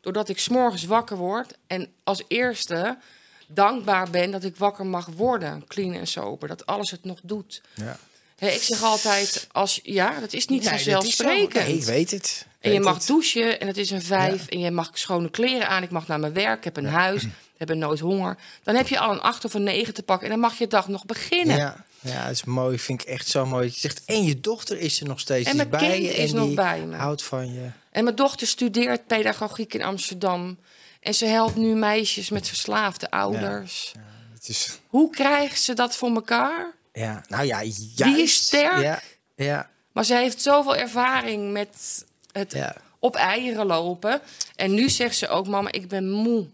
Doordat 0.00 0.28
ik 0.28 0.38
s'morgens 0.38 0.84
wakker 0.84 1.16
word... 1.16 1.56
en 1.66 1.92
als 2.04 2.22
eerste 2.28 2.98
dankbaar 3.46 4.10
ben 4.10 4.30
dat 4.30 4.44
ik 4.44 4.56
wakker 4.56 4.86
mag 4.86 5.06
worden. 5.06 5.66
Clean 5.66 5.94
en 5.94 6.06
sober. 6.06 6.48
Dat 6.48 6.66
alles 6.66 6.90
het 6.90 7.04
nog 7.04 7.20
doet. 7.22 7.62
ja. 7.74 7.98
Ik 8.38 8.62
zeg 8.62 8.82
altijd, 8.82 9.46
als, 9.52 9.80
ja, 9.82 10.20
dat 10.20 10.32
is 10.32 10.46
niet 10.46 10.60
Nee, 10.60 10.70
vanzelfsprekend. 10.70 11.66
Nee, 11.66 11.76
ik 11.76 11.84
weet 11.84 12.10
het. 12.10 12.46
En 12.60 12.72
je 12.72 12.80
mag 12.80 12.94
het. 12.94 13.06
douchen 13.06 13.60
en 13.60 13.66
het 13.66 13.76
is 13.76 13.90
een 13.90 14.02
vijf. 14.02 14.40
Ja. 14.40 14.48
En 14.48 14.58
je 14.58 14.70
mag 14.70 14.90
schone 14.92 15.30
kleren 15.30 15.68
aan. 15.68 15.82
Ik 15.82 15.90
mag 15.90 16.06
naar 16.06 16.20
mijn 16.20 16.32
werk, 16.32 16.58
ik 16.58 16.64
heb 16.64 16.76
een 16.76 16.86
huis, 16.86 17.22
we 17.22 17.30
hebben 17.58 17.78
nooit 17.78 18.00
honger. 18.00 18.36
Dan 18.62 18.74
heb 18.74 18.88
je 18.88 18.98
al 18.98 19.12
een 19.12 19.20
acht 19.20 19.44
of 19.44 19.54
een 19.54 19.62
negen 19.62 19.94
te 19.94 20.02
pakken. 20.02 20.26
En 20.26 20.32
dan 20.32 20.40
mag 20.40 20.58
je 20.58 20.66
dag 20.66 20.88
nog 20.88 21.06
beginnen. 21.06 21.56
Ja, 21.56 21.84
ja, 22.00 22.22
dat 22.22 22.32
is 22.32 22.44
mooi. 22.44 22.78
Vind 22.78 23.02
ik 23.02 23.08
echt 23.08 23.28
zo 23.28 23.46
mooi. 23.46 23.66
Je 23.66 23.78
zegt, 23.78 24.02
en 24.04 24.24
je 24.24 24.40
dochter 24.40 24.78
is 24.78 25.00
er 25.00 25.06
nog 25.06 25.20
steeds. 25.20 25.48
En 25.50 25.56
mijn 25.56 25.68
bij 25.68 25.90
kind 25.90 26.04
je 26.04 26.14
is 26.14 26.30
en 26.30 26.36
nog 26.36 26.46
die 26.46 26.54
bij 26.54 26.80
me. 26.80 26.96
houdt 26.96 27.22
van 27.22 27.52
je. 27.54 27.68
En 27.90 28.04
mijn 28.04 28.16
dochter 28.16 28.46
studeert 28.46 29.06
pedagogiek 29.06 29.74
in 29.74 29.82
Amsterdam. 29.82 30.58
En 31.00 31.14
ze 31.14 31.26
helpt 31.26 31.56
nu 31.56 31.74
meisjes 31.74 32.30
met 32.30 32.48
verslaafde 32.48 33.10
ouders. 33.10 33.92
Het 34.34 34.48
is, 34.48 34.78
Hoe 34.86 35.10
krijgen 35.10 35.58
ze 35.58 35.74
dat 35.74 35.96
voor 35.96 36.14
elkaar? 36.14 36.72
Ja, 36.94 37.22
nou 37.28 37.44
ja, 37.46 37.62
juist. 37.62 37.96
Die 38.04 38.22
is 38.22 38.46
sterk. 38.46 38.82
Ja, 38.82 39.00
ja, 39.36 39.70
Maar 39.92 40.04
ze 40.04 40.14
heeft 40.14 40.42
zoveel 40.42 40.76
ervaring 40.76 41.52
met 41.52 42.04
het 42.32 42.52
ja. 42.52 42.76
op 42.98 43.16
eieren 43.16 43.66
lopen. 43.66 44.20
En 44.56 44.74
nu 44.74 44.88
zegt 44.90 45.16
ze 45.16 45.28
ook, 45.28 45.46
mama, 45.46 45.72
ik 45.72 45.88
ben 45.88 46.10
moe. 46.10 46.46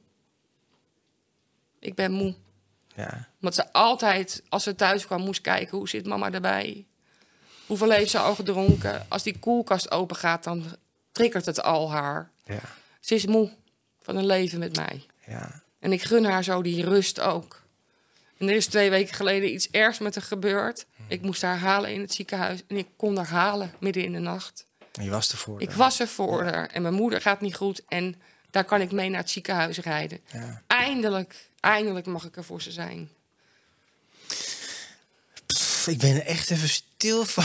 Ik 1.79 1.95
ben 1.95 2.13
moe. 2.13 2.35
ja. 2.95 3.29
Want 3.39 3.55
ze 3.55 3.73
altijd, 3.73 4.43
als 4.49 4.63
ze 4.63 4.75
thuis 4.75 5.07
kwam, 5.07 5.21
moest 5.21 5.41
kijken 5.41 5.79
hoe 5.79 5.89
zit 5.89 6.07
mama 6.07 6.31
erbij. 6.33 6.85
Hoeveel 7.67 7.91
heeft 7.91 8.11
ze 8.11 8.19
al 8.19 8.35
gedronken? 8.35 9.07
Als 9.09 9.23
die 9.23 9.39
koelkast 9.39 9.91
open 9.91 10.17
gaat, 10.17 10.45
dan 10.45 10.65
triggert 11.13 11.47
het 11.47 11.63
al 11.63 11.91
haar. 11.91 12.31
ja, 12.45 12.61
Ze 13.01 13.15
is 13.15 13.27
moe 13.27 13.51
van 14.03 14.17
een 14.17 14.27
leven 14.27 14.59
met 14.59 14.77
mij. 14.77 15.07
ja. 15.27 15.63
En 15.81 15.93
ik 15.93 16.03
gun 16.03 16.25
haar 16.25 16.45
zo 16.45 16.63
die 16.63 16.85
rust 16.85 17.21
ook. 17.21 17.63
En 18.41 18.49
er 18.49 18.55
is 18.55 18.67
twee 18.67 18.91
weken 18.91 19.15
geleden 19.15 19.55
iets 19.55 19.71
ergs 19.71 19.99
met 19.99 20.15
haar 20.15 20.25
gebeurd. 20.25 20.87
Ik 21.09 21.23
moest 21.23 21.43
haar 21.43 21.59
halen 21.59 21.93
in 21.93 22.01
het 22.01 22.13
ziekenhuis. 22.15 22.61
En 22.69 22.77
ik 22.77 22.87
kon 22.97 23.17
haar 23.17 23.29
halen 23.29 23.73
midden 23.81 24.05
in 24.05 24.13
de 24.13 24.19
nacht. 24.19 24.65
En 24.93 25.05
je 25.05 25.11
was 25.11 25.31
ervoor. 25.33 25.61
Ik 25.61 25.71
was 25.71 26.01
er 26.01 26.09
voor 26.09 26.45
haar. 26.45 26.67
En 26.69 26.83
mijn 26.83 26.95
moeder 26.95 27.21
gaat 27.21 27.41
niet 27.41 27.55
goed. 27.55 27.83
En 27.89 28.21
daar 28.51 28.65
kan 28.65 28.81
ik 28.81 28.93
mee 28.93 29.09
naar 29.09 29.21
het 29.21 29.31
ziekenhuis 29.31 29.79
rijden. 29.79 30.21
Ja. 30.33 30.63
Eindelijk, 30.67 31.49
eindelijk 31.61 32.07
mag 32.07 32.25
ik 32.25 32.37
er 32.37 32.45
voor 32.45 32.63
ze 32.63 32.71
zijn. 32.73 33.11
Pff, 35.47 35.87
ik 35.89 35.99
ben 35.99 36.15
er 36.15 36.27
echt 36.27 36.51
even 36.51 36.69
stil 36.69 37.25
van. 37.25 37.45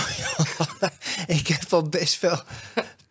ik 1.38 1.48
heb 1.48 1.74
al 1.74 1.90
best 1.90 2.20
wel 2.20 2.44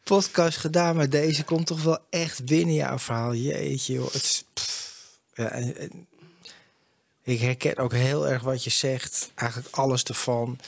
podcast 0.02 0.58
gedaan, 0.58 0.96
maar 0.96 1.08
deze 1.10 1.44
komt 1.44 1.66
toch 1.66 1.82
wel 1.82 1.98
echt 2.10 2.44
binnen 2.44 2.74
jouw 2.74 2.98
verhaal. 2.98 3.34
Jeetje, 3.34 3.92
joh. 3.92 4.12
Het 4.12 4.22
is, 4.22 4.44
pff. 4.54 5.18
ja, 5.34 5.48
en- 5.48 5.76
en 5.76 6.06
ik 7.24 7.40
herken 7.40 7.76
ook 7.76 7.92
heel 7.92 8.28
erg 8.28 8.42
wat 8.42 8.64
je 8.64 8.70
zegt. 8.70 9.30
Eigenlijk 9.34 9.76
alles 9.76 10.02
ervan. 10.02 10.58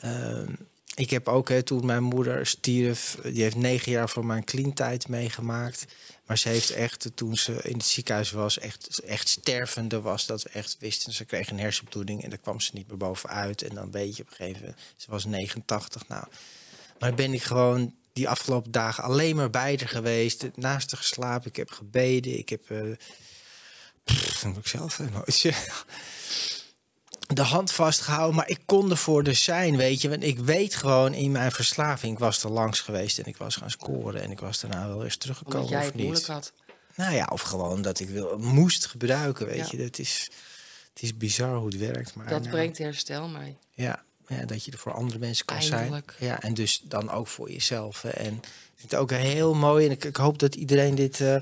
Ehm, 0.00 0.52
ik 0.94 1.10
heb 1.10 1.28
ook, 1.28 1.48
hè, 1.48 1.62
toen 1.62 1.86
mijn 1.86 2.02
moeder 2.02 2.46
stierf... 2.46 3.18
die 3.22 3.42
heeft 3.42 3.56
negen 3.56 3.92
jaar 3.92 4.08
voor 4.08 4.26
mijn 4.26 4.44
clean-tijd 4.44 5.08
meegemaakt. 5.08 5.84
Maar 6.26 6.38
ze 6.38 6.48
heeft 6.48 6.70
echt, 6.70 7.10
toen 7.14 7.36
ze 7.36 7.60
in 7.62 7.76
het 7.76 7.86
ziekenhuis 7.86 8.30
was... 8.30 8.58
echt, 8.58 8.98
echt 8.98 9.28
stervende 9.28 10.00
was, 10.00 10.26
dat 10.26 10.42
we 10.42 10.48
echt 10.48 10.76
wisten. 10.80 11.12
Ze 11.12 11.24
kreeg 11.24 11.50
een 11.50 11.58
hersenbloeding 11.58 12.22
en 12.22 12.30
daar 12.30 12.38
kwam 12.38 12.60
ze 12.60 12.70
niet 12.74 12.88
meer 12.88 12.96
bovenuit. 12.96 13.62
En 13.62 13.74
dan 13.74 13.90
weet 13.90 14.16
je 14.16 14.22
op 14.22 14.30
een 14.30 14.36
gegeven 14.36 14.60
moment... 14.60 14.80
ze 14.96 15.10
was 15.10 15.24
89, 15.24 16.08
nou... 16.08 16.24
Maar 16.98 17.14
ben 17.14 17.32
ik 17.32 17.42
gewoon 17.42 17.94
die 18.12 18.28
afgelopen 18.28 18.70
dagen 18.70 19.04
alleen 19.04 19.36
maar 19.36 19.50
bij 19.50 19.76
haar 19.78 19.88
geweest. 19.88 20.46
Naast 20.54 20.90
haar 20.90 21.00
geslapen. 21.00 21.48
Ik 21.48 21.56
heb 21.56 21.70
gebeden. 21.70 22.38
Ik 22.38 22.48
heb... 22.48 22.70
eh 22.70 22.80
pff, 24.04 24.40
dan 24.42 24.56
ik 24.56 24.66
zelf 24.66 24.98
emotie. 24.98 25.52
De 27.26 27.42
hand 27.42 27.72
vastgehouden, 27.72 28.34
maar 28.36 28.48
ik 28.48 28.60
kon 28.64 28.90
er 28.90 28.96
voor 28.96 29.22
de 29.22 29.32
zijn, 29.32 29.76
weet 29.76 30.00
je. 30.02 30.08
Want 30.08 30.22
ik 30.22 30.38
weet 30.38 30.74
gewoon 30.74 31.14
in 31.14 31.30
mijn 31.32 31.52
verslaving, 31.52 32.12
ik 32.12 32.18
was 32.18 32.42
er 32.42 32.50
langs 32.50 32.80
geweest 32.80 33.18
en 33.18 33.24
ik 33.24 33.36
was 33.36 33.56
gaan 33.56 33.70
scoren. 33.70 34.22
En 34.22 34.30
ik 34.30 34.40
was 34.40 34.60
daarna 34.60 34.86
wel 34.88 35.04
eens 35.04 35.16
teruggekomen 35.16 35.58
Omdat 35.58 35.70
jij 35.72 35.80
of 35.80 35.86
het 35.86 35.94
niet. 35.94 36.04
moeilijk 36.04 36.26
had. 36.26 36.52
Nou 36.94 37.14
ja, 37.14 37.28
of 37.32 37.40
gewoon 37.40 37.82
dat 37.82 38.00
ik 38.00 38.08
wil, 38.08 38.38
moest 38.38 38.86
gebruiken, 38.86 39.46
weet 39.46 39.56
Ja. 39.56 39.66
je. 39.70 39.76
Dat 39.76 39.98
is, 39.98 40.30
het 40.92 41.02
is 41.02 41.16
bizar 41.16 41.56
hoe 41.56 41.66
het 41.66 41.76
werkt. 41.78 42.14
Maar 42.14 42.28
Dat 42.28 42.38
nou, 42.40 42.50
brengt 42.50 42.78
herstel 42.78 43.28
mee. 43.28 43.56
ja, 43.72 44.02
ja, 44.28 44.44
dat 44.44 44.64
je 44.64 44.70
er 44.72 44.78
voor 44.78 44.92
andere 44.92 45.18
mensen 45.18 45.44
kan 45.46 45.56
Eindelijk. 45.56 46.14
zijn. 46.18 46.30
Ja, 46.30 46.40
en 46.42 46.54
dus 46.54 46.80
dan 46.84 47.10
ook 47.10 47.28
voor 47.28 47.50
jezelf. 47.50 48.02
hè. 48.02 48.08
En 48.08 48.34
ik 48.34 48.48
vind 48.76 48.90
het 48.90 49.00
ook 49.00 49.10
heel 49.10 49.54
mooi. 49.54 49.86
En 49.86 49.90
ik, 49.92 50.04
ik 50.04 50.16
hoop 50.16 50.38
dat 50.38 50.54
iedereen 50.54 50.94
dit 50.94 51.20
eh, 51.20 51.36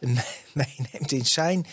me- 0.00 0.24
meeneemt 0.52 1.12
in 1.12 1.26
zijn 1.26 1.66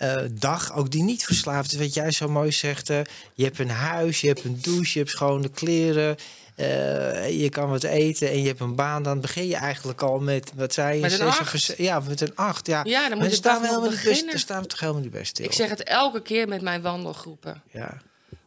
eh, 0.00 0.16
dag. 0.32 0.74
Ook 0.74 0.90
die 0.90 1.02
niet 1.02 1.24
verslaafd 1.24 1.72
is. 1.72 1.78
Wat 1.78 1.94
jij 1.94 2.10
zo 2.10 2.28
mooi 2.28 2.52
zegt. 2.52 2.90
eh, 2.90 3.00
je 3.34 3.44
hebt 3.44 3.58
een 3.58 3.70
huis, 3.70 4.20
je 4.20 4.26
hebt 4.26 4.44
een 4.44 4.58
douche, 4.60 4.90
je 4.92 4.98
hebt 4.98 5.10
schone 5.10 5.48
kleren. 5.48 6.16
eh, 6.56 7.40
je 7.40 7.48
kan 7.48 7.68
wat 7.68 7.82
eten 7.82 8.28
en 8.30 8.40
je 8.40 8.46
hebt 8.46 8.60
een 8.60 8.74
baan. 8.74 9.02
Dan 9.02 9.20
begin 9.20 9.46
je 9.46 9.56
eigenlijk 9.56 10.02
al 10.02 10.18
met, 10.18 10.52
wat 10.54 10.72
zei 10.72 10.94
je? 10.94 11.00
Met 11.00 11.18
een 11.20 11.26
acht. 11.26 11.74
Ja, 11.76 12.00
met 12.00 12.20
een 12.20 12.36
acht. 12.36 12.66
Ja, 12.66 12.80
Ja, 12.84 13.08
dan 13.08 13.18
moet 13.18 13.28
je 13.30 13.34
staan 13.34 13.60
helemaal 13.62 13.80
niet 13.82 13.90
best, 13.90 14.02
beginnen. 14.04 14.30
daar 14.30 14.38
staan 14.40 14.62
we 14.62 14.68
toch 14.68 14.80
helemaal 14.80 15.02
niet 15.02 15.10
best 15.10 15.26
stil. 15.26 15.44
Ik 15.44 15.52
zeg 15.52 15.68
het 15.68 15.82
elke 15.82 16.22
keer 16.22 16.48
met 16.48 16.62
mijn 16.62 16.82
wandelgroepen. 16.82 17.62
Ja, 17.72 17.96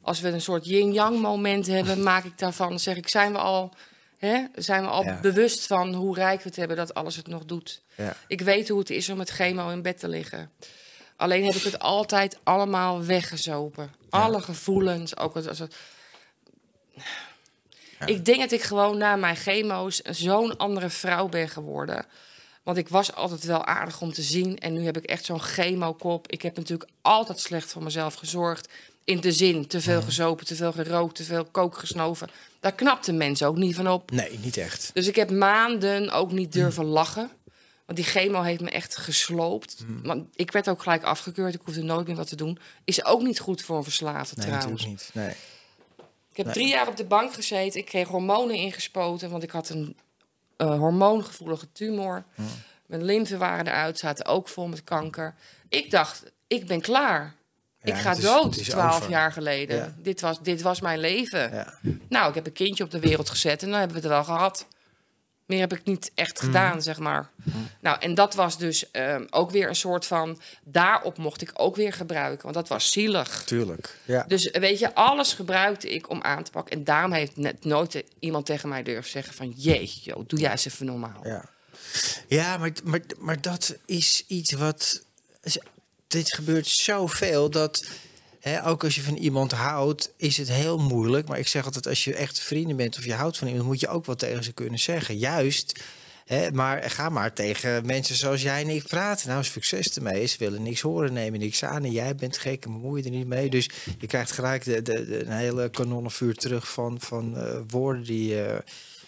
Als 0.01 0.19
we 0.19 0.27
een 0.29 0.41
soort 0.41 0.65
yin-yang 0.65 1.19
moment 1.21 1.67
hebben, 1.67 2.03
maak 2.11 2.23
ik 2.23 2.37
daarvan. 2.37 2.69
Dan 2.69 2.79
zeg 2.79 2.95
ik, 2.95 3.07
zijn 3.07 3.31
we 3.31 3.37
al, 3.37 3.73
hè, 4.17 4.43
zijn 4.55 4.81
we 4.83 4.87
al 4.89 5.03
Ja. 5.03 5.19
bewust 5.21 5.67
van 5.67 5.93
hoe 5.93 6.15
rijk 6.15 6.41
we 6.41 6.47
het 6.49 6.57
hebben 6.57 6.77
dat 6.77 6.93
alles 6.93 7.15
het 7.15 7.27
nog 7.27 7.45
doet. 7.45 7.81
ja. 7.95 8.15
Ik 8.27 8.41
weet 8.41 8.69
hoe 8.69 8.79
het 8.79 8.89
is 8.89 9.09
om 9.09 9.17
met 9.17 9.29
chemo 9.29 9.69
in 9.69 9.81
bed 9.81 9.99
te 9.99 10.07
liggen. 10.07 10.49
Alleen 11.15 11.45
heb 11.45 11.53
ik 11.53 11.63
het 11.63 11.79
altijd 11.79 12.37
allemaal 12.43 13.05
weggezopen. 13.05 13.91
Alle 14.09 14.41
gevoelens, 14.41 15.17
ook 15.17 15.35
als 15.35 15.59
het... 15.59 15.75
Ik 18.05 18.25
denk 18.25 18.39
dat 18.39 18.51
ik 18.51 18.61
gewoon 18.61 18.97
na 18.97 19.15
mijn 19.15 19.35
chemo's 19.35 20.01
zo'n 20.01 20.57
andere 20.57 20.89
vrouw 20.89 21.27
ben 21.27 21.49
geworden. 21.49 22.05
Want 22.63 22.77
ik 22.77 22.89
was 22.89 23.15
altijd 23.15 23.43
wel 23.43 23.65
aardig 23.65 24.01
om 24.01 24.13
te 24.13 24.21
zien. 24.21 24.59
En 24.59 24.73
nu 24.73 24.85
heb 24.85 24.97
ik 24.97 25.03
echt 25.03 25.25
zo'n 25.25 25.41
chemokop. 25.41 26.31
Ik 26.31 26.41
heb 26.41 26.57
natuurlijk 26.57 26.89
altijd 27.01 27.39
slecht 27.39 27.71
voor 27.71 27.83
mezelf 27.83 28.13
gezorgd. 28.13 28.69
In 29.03 29.19
de 29.19 29.31
zin, 29.31 29.67
te 29.67 29.81
veel 29.81 30.01
gezopen, 30.01 30.45
te 30.45 30.55
veel 30.55 30.71
gerookt, 30.71 31.15
te 31.15 31.23
veel 31.23 31.45
kook 31.45 31.77
gesnoven. 31.77 32.29
Daar 32.59 32.73
knapten 32.73 33.17
mensen 33.17 33.47
ook 33.47 33.57
niet 33.57 33.75
van 33.75 33.87
op. 33.87 34.11
Nee, 34.11 34.39
niet 34.39 34.57
echt. 34.57 34.89
Dus 34.93 35.07
ik 35.07 35.15
heb 35.15 35.31
maanden 35.31 36.11
ook 36.11 36.31
niet 36.31 36.53
durven 36.53 36.85
lachen. 36.85 37.29
Want 37.93 38.05
die 38.05 38.21
chemo 38.21 38.41
heeft 38.41 38.61
me 38.61 38.69
echt 38.69 38.97
gesloopt. 38.97 39.85
Want 40.03 40.27
ik 40.35 40.51
werd 40.51 40.69
ook 40.69 40.81
gelijk 40.81 41.03
afgekeurd. 41.03 41.53
Ik 41.53 41.61
hoefde 41.63 41.83
nooit 41.83 42.07
meer 42.07 42.15
wat 42.15 42.27
te 42.27 42.35
doen. 42.35 42.59
Is 42.83 43.05
ook 43.05 43.21
niet 43.21 43.39
goed 43.39 43.61
voor 43.61 43.77
een 43.77 43.83
verslaafde 43.83 44.35
Nee, 44.35 44.45
trouwens. 44.45 44.71
natuurlijk 44.71 45.03
niet. 45.03 45.23
Nee. 45.23 45.29
Ik 46.31 46.37
heb 46.37 46.45
Nee. 46.45 46.55
drie 46.55 46.67
jaar 46.67 46.87
op 46.87 46.97
de 46.97 47.05
bank 47.05 47.33
gezeten. 47.33 47.79
Ik 47.79 47.85
kreeg 47.85 48.07
hormonen 48.07 48.55
ingespoten. 48.55 49.29
Want 49.29 49.43
ik 49.43 49.51
had 49.51 49.69
een 49.69 49.97
eh, 50.57 50.77
hormoongevoelige 50.77 51.71
tumor. 51.71 52.23
Mijn 52.85 53.03
lymfen 53.03 53.39
waren 53.39 53.67
eruit. 53.67 53.99
Zaten 53.99 54.25
ook 54.25 54.47
vol 54.49 54.67
met 54.67 54.83
kanker. 54.83 55.35
Ik 55.69 55.91
dacht, 55.91 56.23
ik 56.47 56.67
ben 56.67 56.81
klaar. 56.81 57.35
Ja, 57.81 57.93
ik 57.95 58.01
ga 58.01 58.15
dood, 58.15 58.63
twaalf 58.63 59.09
jaar 59.09 59.31
geleden. 59.31 59.77
Ja. 59.77 59.93
Dit, 59.97 60.21
was, 60.21 60.41
dit 60.41 60.61
was 60.61 60.81
mijn 60.81 60.99
leven. 60.99 61.51
Ja. 61.53 61.73
Nou, 62.09 62.29
ik 62.29 62.35
heb 62.35 62.45
een 62.45 62.53
kindje 62.53 62.83
op 62.83 62.91
de 62.91 62.99
wereld 62.99 63.29
gezet 63.29 63.63
en 63.63 63.69
dan 63.69 63.79
hebben 63.79 63.95
we 64.01 64.01
het 64.03 64.11
wel 64.11 64.23
gehad. 64.23 64.67
Meer 65.45 65.59
heb 65.59 65.73
ik 65.73 65.83
niet 65.85 66.11
echt 66.15 66.35
Mhm. 66.37 66.45
gedaan, 66.45 66.81
zeg 66.81 66.99
maar. 66.99 67.29
Nou, 67.81 67.97
en 67.99 68.13
dat 68.13 68.33
was 68.33 68.57
dus 68.57 68.91
ehm, 68.91 69.25
ook 69.29 69.51
weer 69.51 69.67
een 69.67 69.75
soort 69.75 70.05
van... 70.05 70.41
Daarop 70.63 71.17
mocht 71.17 71.41
ik 71.41 71.51
ook 71.53 71.75
weer 71.75 71.93
gebruiken, 71.93 72.43
want 72.43 72.55
dat 72.55 72.67
was 72.67 72.91
zielig. 72.91 73.43
Tuurlijk. 73.45 73.97
Ja. 74.05 74.23
Dus 74.27 74.51
weet 74.51 74.79
je, 74.79 74.95
alles 74.95 75.33
gebruikte 75.33 75.89
ik 75.89 76.09
om 76.09 76.21
aan 76.21 76.43
te 76.43 76.51
pakken. 76.51 76.77
En 76.77 76.83
daarom 76.83 77.11
heeft 77.11 77.37
net 77.37 77.65
nooit 77.65 78.03
iemand 78.19 78.45
tegen 78.45 78.69
mij 78.69 78.83
durven 78.83 79.11
zeggen 79.11 79.33
van... 79.33 79.49
Jeetje, 79.49 80.01
joh, 80.11 80.23
doe 80.27 80.39
jij 80.39 80.51
eens 80.51 80.65
even 80.65 80.85
normaal. 80.85 81.19
Ja, 81.23 81.45
ja 82.27 82.57
maar, 82.57 82.71
maar, 82.83 83.01
maar 83.17 83.41
dat 83.41 83.75
is 83.85 84.23
iets 84.27 84.51
wat. 84.51 85.03
Dit 86.07 86.33
gebeurt 86.33 86.67
zoveel 86.67 87.49
dat. 87.49 87.87
Ook 88.65 88.83
als 88.83 88.95
je 88.95 89.01
van 89.01 89.15
iemand 89.15 89.51
houdt, 89.51 90.11
is 90.17 90.37
het 90.37 90.49
heel 90.49 90.77
moeilijk. 90.79 91.27
Maar 91.27 91.39
ik 91.39 91.47
zeg 91.47 91.65
altijd: 91.65 91.87
als 91.87 92.03
je 92.03 92.15
echt 92.15 92.39
vrienden 92.39 92.77
bent 92.77 92.97
of 92.97 93.05
je 93.05 93.13
houdt 93.13 93.37
van 93.37 93.47
iemand, 93.47 93.65
moet 93.65 93.79
je 93.79 93.87
ook 93.87 94.05
wat 94.05 94.19
tegen 94.19 94.43
ze 94.43 94.53
kunnen 94.53 94.79
zeggen. 94.79 95.17
Juist. 95.17 95.83
Maar 96.53 96.89
ga 96.91 97.09
maar 97.09 97.33
tegen 97.33 97.85
mensen 97.85 98.15
zoals 98.15 98.41
jij 98.41 98.61
en 98.61 98.69
ik 98.69 98.83
praten. 98.87 99.29
Nou, 99.29 99.43
succes 99.43 99.95
ermee. 99.95 100.25
Ze 100.25 100.37
willen 100.39 100.63
niks 100.63 100.81
horen, 100.81 101.13
nemen 101.13 101.39
niks 101.39 101.63
aan. 101.63 101.83
En 101.83 101.91
jij 101.91 102.15
bent 102.15 102.37
gek 102.37 102.65
en 102.65 102.71
bemoei 102.71 103.01
je 103.01 103.09
er 103.09 103.15
niet 103.15 103.27
mee. 103.27 103.49
Dus 103.49 103.69
je 103.99 104.07
krijgt 104.07 104.31
gelijk 104.31 104.63
de, 104.63 104.81
de, 104.81 105.05
de, 105.05 105.25
een 105.25 105.31
hele 105.31 105.69
kanonnenvuur 105.69 106.35
terug 106.35 106.69
van, 106.69 106.99
van 107.01 107.37
eh, 107.37 107.59
woorden 107.67 108.03
die. 108.03 108.43
eh, 108.45 108.57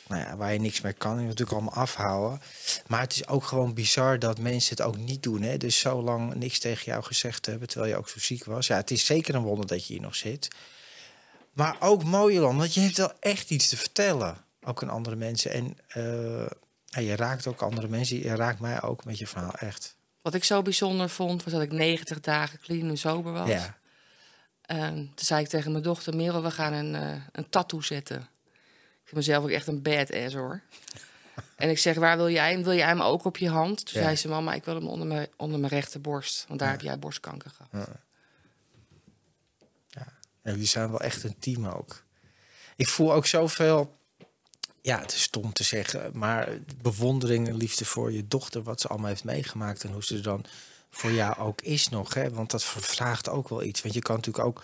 nou 0.07 0.21
ja, 0.21 0.37
waar 0.37 0.53
je 0.53 0.59
niks 0.59 0.81
mee 0.81 0.93
kan. 0.93 1.11
Je 1.11 1.17
moet 1.17 1.27
natuurlijk 1.27 1.57
allemaal 1.57 1.83
afhouden. 1.83 2.41
Maar 2.87 3.01
het 3.01 3.13
is 3.13 3.27
ook 3.27 3.43
gewoon 3.43 3.73
bizar 3.73 4.19
dat 4.19 4.39
mensen 4.39 4.75
het 4.77 4.85
ook 4.85 4.97
niet 4.97 5.23
doen. 5.23 5.41
Hè? 5.41 5.57
Dus 5.57 5.79
zo 5.79 6.01
lang 6.01 6.33
niks 6.33 6.59
tegen 6.59 6.85
jou 6.85 7.03
gezegd 7.03 7.45
hebben, 7.45 7.67
terwijl 7.67 7.91
je 7.91 7.97
ook 7.97 8.09
zo 8.09 8.19
ziek 8.19 8.43
was. 8.43 8.67
Ja, 8.67 8.75
het 8.75 8.91
is 8.91 9.05
zeker 9.05 9.35
een 9.35 9.43
wonder 9.43 9.67
dat 9.67 9.87
je 9.87 9.93
hier 9.93 10.01
nog 10.01 10.15
zit. 10.15 10.47
Maar 11.53 11.75
ook 11.79 12.03
mooi, 12.03 12.35
Jolan, 12.35 12.57
want 12.57 12.73
je 12.73 12.79
hebt 12.79 12.97
wel 12.97 13.13
echt 13.19 13.49
iets 13.49 13.69
te 13.69 13.77
vertellen. 13.77 14.37
Ook 14.63 14.83
aan 14.83 14.89
andere 14.89 15.15
mensen. 15.15 15.51
En 15.51 15.77
eh, 15.87 17.07
je 17.07 17.15
raakt 17.15 17.47
ook 17.47 17.61
andere 17.61 17.87
mensen. 17.87 18.17
Je 18.17 18.35
raakt 18.35 18.59
mij 18.59 18.81
ook 18.81 19.05
met 19.05 19.17
je 19.17 19.27
verhaal, 19.27 19.53
echt. 19.53 19.95
Wat 20.21 20.33
ik 20.33 20.43
zo 20.43 20.61
bijzonder 20.61 21.09
vond, 21.09 21.43
was 21.43 21.53
dat 21.53 21.61
ik 21.61 21.71
90 21.71 22.19
dagen 22.19 22.59
clean 22.59 22.89
en 22.89 22.97
sober 22.97 23.31
was. 23.31 23.47
Ja, 23.47 23.77
En 24.61 24.95
toen 24.95 25.25
zei 25.25 25.41
ik 25.41 25.47
tegen 25.47 25.71
mijn 25.71 25.83
dochter, 25.83 26.15
Merel, 26.15 26.43
we 26.43 26.51
gaan 26.51 26.73
een, 26.73 26.95
eh, 26.95 27.21
een 27.31 27.49
tattoo 27.49 27.81
zetten. 27.81 28.29
Ik 29.05 29.11
vind 29.11 29.25
mezelf 29.25 29.43
ook 29.43 29.49
echt 29.49 29.67
een 29.67 29.81
badass 29.81 30.33
hoor. 30.35 30.61
en 31.55 31.69
ik 31.69 31.77
zeg, 31.77 31.95
waar 31.95 32.17
wil 32.17 32.29
jij 32.29 32.51
hem? 32.51 32.63
Wil 32.63 32.73
jij 32.73 32.87
hem 32.87 33.01
ook 33.01 33.25
op 33.25 33.37
je 33.37 33.49
hand? 33.49 33.85
Toen 33.85 33.99
Ja. 33.99 34.05
zei 34.05 34.15
ze, 34.15 34.27
mama, 34.27 34.53
ik 34.53 34.63
wil 34.65 34.75
hem 34.75 34.87
onder 34.87 35.07
mijn, 35.07 35.27
onder 35.37 35.59
mijn 35.59 35.71
rechterborst. 35.71 36.45
Want 36.47 36.59
daar 36.59 36.71
heb 36.71 36.81
jij 36.81 36.99
borstkanker 36.99 37.51
gehad. 37.51 37.87
Ja, 39.89 40.05
jullie 40.43 40.65
zijn 40.65 40.89
wel 40.89 40.99
echt 40.99 41.23
een 41.23 41.39
team 41.39 41.67
ook. 41.67 42.03
Ik 42.75 42.87
voel 42.87 43.13
ook 43.13 43.25
zoveel, 43.25 43.95
ja, 44.81 44.99
het 44.99 45.11
is 45.13 45.21
stom 45.21 45.53
te 45.53 45.63
zeggen, 45.63 46.09
maar 46.13 46.49
bewondering 46.81 47.47
en 47.47 47.55
liefde 47.57 47.85
voor 47.85 48.11
je 48.11 48.27
dochter, 48.27 48.63
wat 48.63 48.81
ze 48.81 48.87
allemaal 48.87 49.07
heeft 49.09 49.23
meegemaakt 49.23 49.83
en 49.83 49.91
hoe 49.91 50.03
ze 50.03 50.15
er 50.15 50.23
dan 50.23 50.45
voor 50.89 51.11
jou 51.11 51.37
ook 51.37 51.61
is 51.61 51.89
nog. 51.89 52.13
Hè? 52.13 52.29
Want 52.29 52.51
dat 52.51 52.63
vraagt 52.63 53.29
ook 53.29 53.49
wel 53.49 53.63
iets. 53.63 53.81
Want 53.81 53.93
je 53.93 54.01
kan 54.01 54.15
natuurlijk 54.15 54.45
ook 54.45 54.63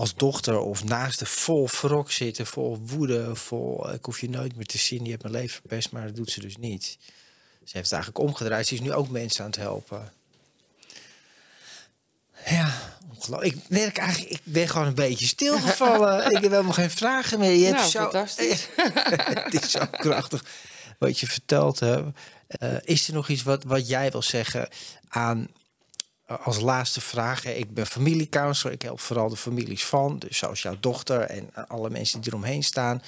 als 0.00 0.14
dochter 0.14 0.58
of 0.58 0.84
naaste 0.84 1.26
vol 1.26 1.68
wrok 1.80 2.10
zitten, 2.10 2.46
vol 2.46 2.78
woede, 2.86 3.36
vol 3.36 3.92
ik 3.92 4.04
hoef 4.04 4.20
je 4.20 4.30
nooit 4.30 4.56
meer 4.56 4.66
te 4.66 4.78
zien, 4.78 5.04
je 5.04 5.10
hebt 5.10 5.22
mijn 5.22 5.34
leven 5.34 5.60
verpest, 5.60 5.92
maar 5.92 6.06
dat 6.06 6.16
doet 6.16 6.30
ze 6.30 6.40
dus 6.40 6.56
niet. 6.56 6.84
Ze 7.64 7.76
heeft 7.76 7.90
het 7.90 7.92
eigenlijk 7.92 8.18
omgedraaid. 8.24 8.66
Ze 8.66 8.74
is 8.74 8.80
nu 8.80 8.92
ook 8.92 9.08
mensen 9.08 9.44
aan 9.44 9.50
het 9.50 9.58
helpen. 9.58 10.12
Ja, 12.46 12.96
ongelooflijk. 13.14 13.54
Ik 13.54 13.68
merk 13.68 13.98
eigenlijk, 13.98 14.32
ik 14.32 14.40
ben 14.42 14.68
gewoon 14.68 14.86
een 14.86 14.94
beetje 14.94 15.26
stilgevallen. 15.26 16.24
ik 16.36 16.42
heb 16.42 16.50
helemaal 16.50 16.72
geen 16.72 16.90
vragen 16.90 17.38
meer. 17.38 17.52
Je 17.52 17.64
hebt 17.64 17.76
Nou, 17.76 17.90
zo, 17.90 18.00
fantastisch. 18.00 18.68
het 19.44 19.62
is 19.62 19.70
zo 19.70 19.86
krachtig 19.90 20.44
wat 20.98 21.18
je 21.18 21.26
verteld 21.26 21.80
hebt. 21.80 22.18
Eh, 22.46 22.74
is 22.82 23.08
er 23.08 23.14
nog 23.14 23.28
iets 23.28 23.42
wat, 23.42 23.64
wat 23.64 23.88
jij 23.88 24.10
wil 24.10 24.22
zeggen 24.22 24.68
aan 25.08 25.48
als 26.38 26.60
laatste 26.60 27.00
vraag? 27.00 27.44
Ik 27.44 27.74
ben 27.74 27.86
familiecounselor. 27.86 28.74
Ik 28.74 28.82
help 28.82 29.00
vooral 29.00 29.28
de 29.28 29.36
families 29.36 29.84
van, 29.84 30.18
dus 30.18 30.38
zoals 30.38 30.62
jouw 30.62 30.76
dochter 30.80 31.20
en 31.20 31.50
eh, 31.54 31.64
alle 31.68 31.90
mensen 31.90 32.20
die 32.20 32.30
eromheen 32.30 32.62
staan. 32.62 33.02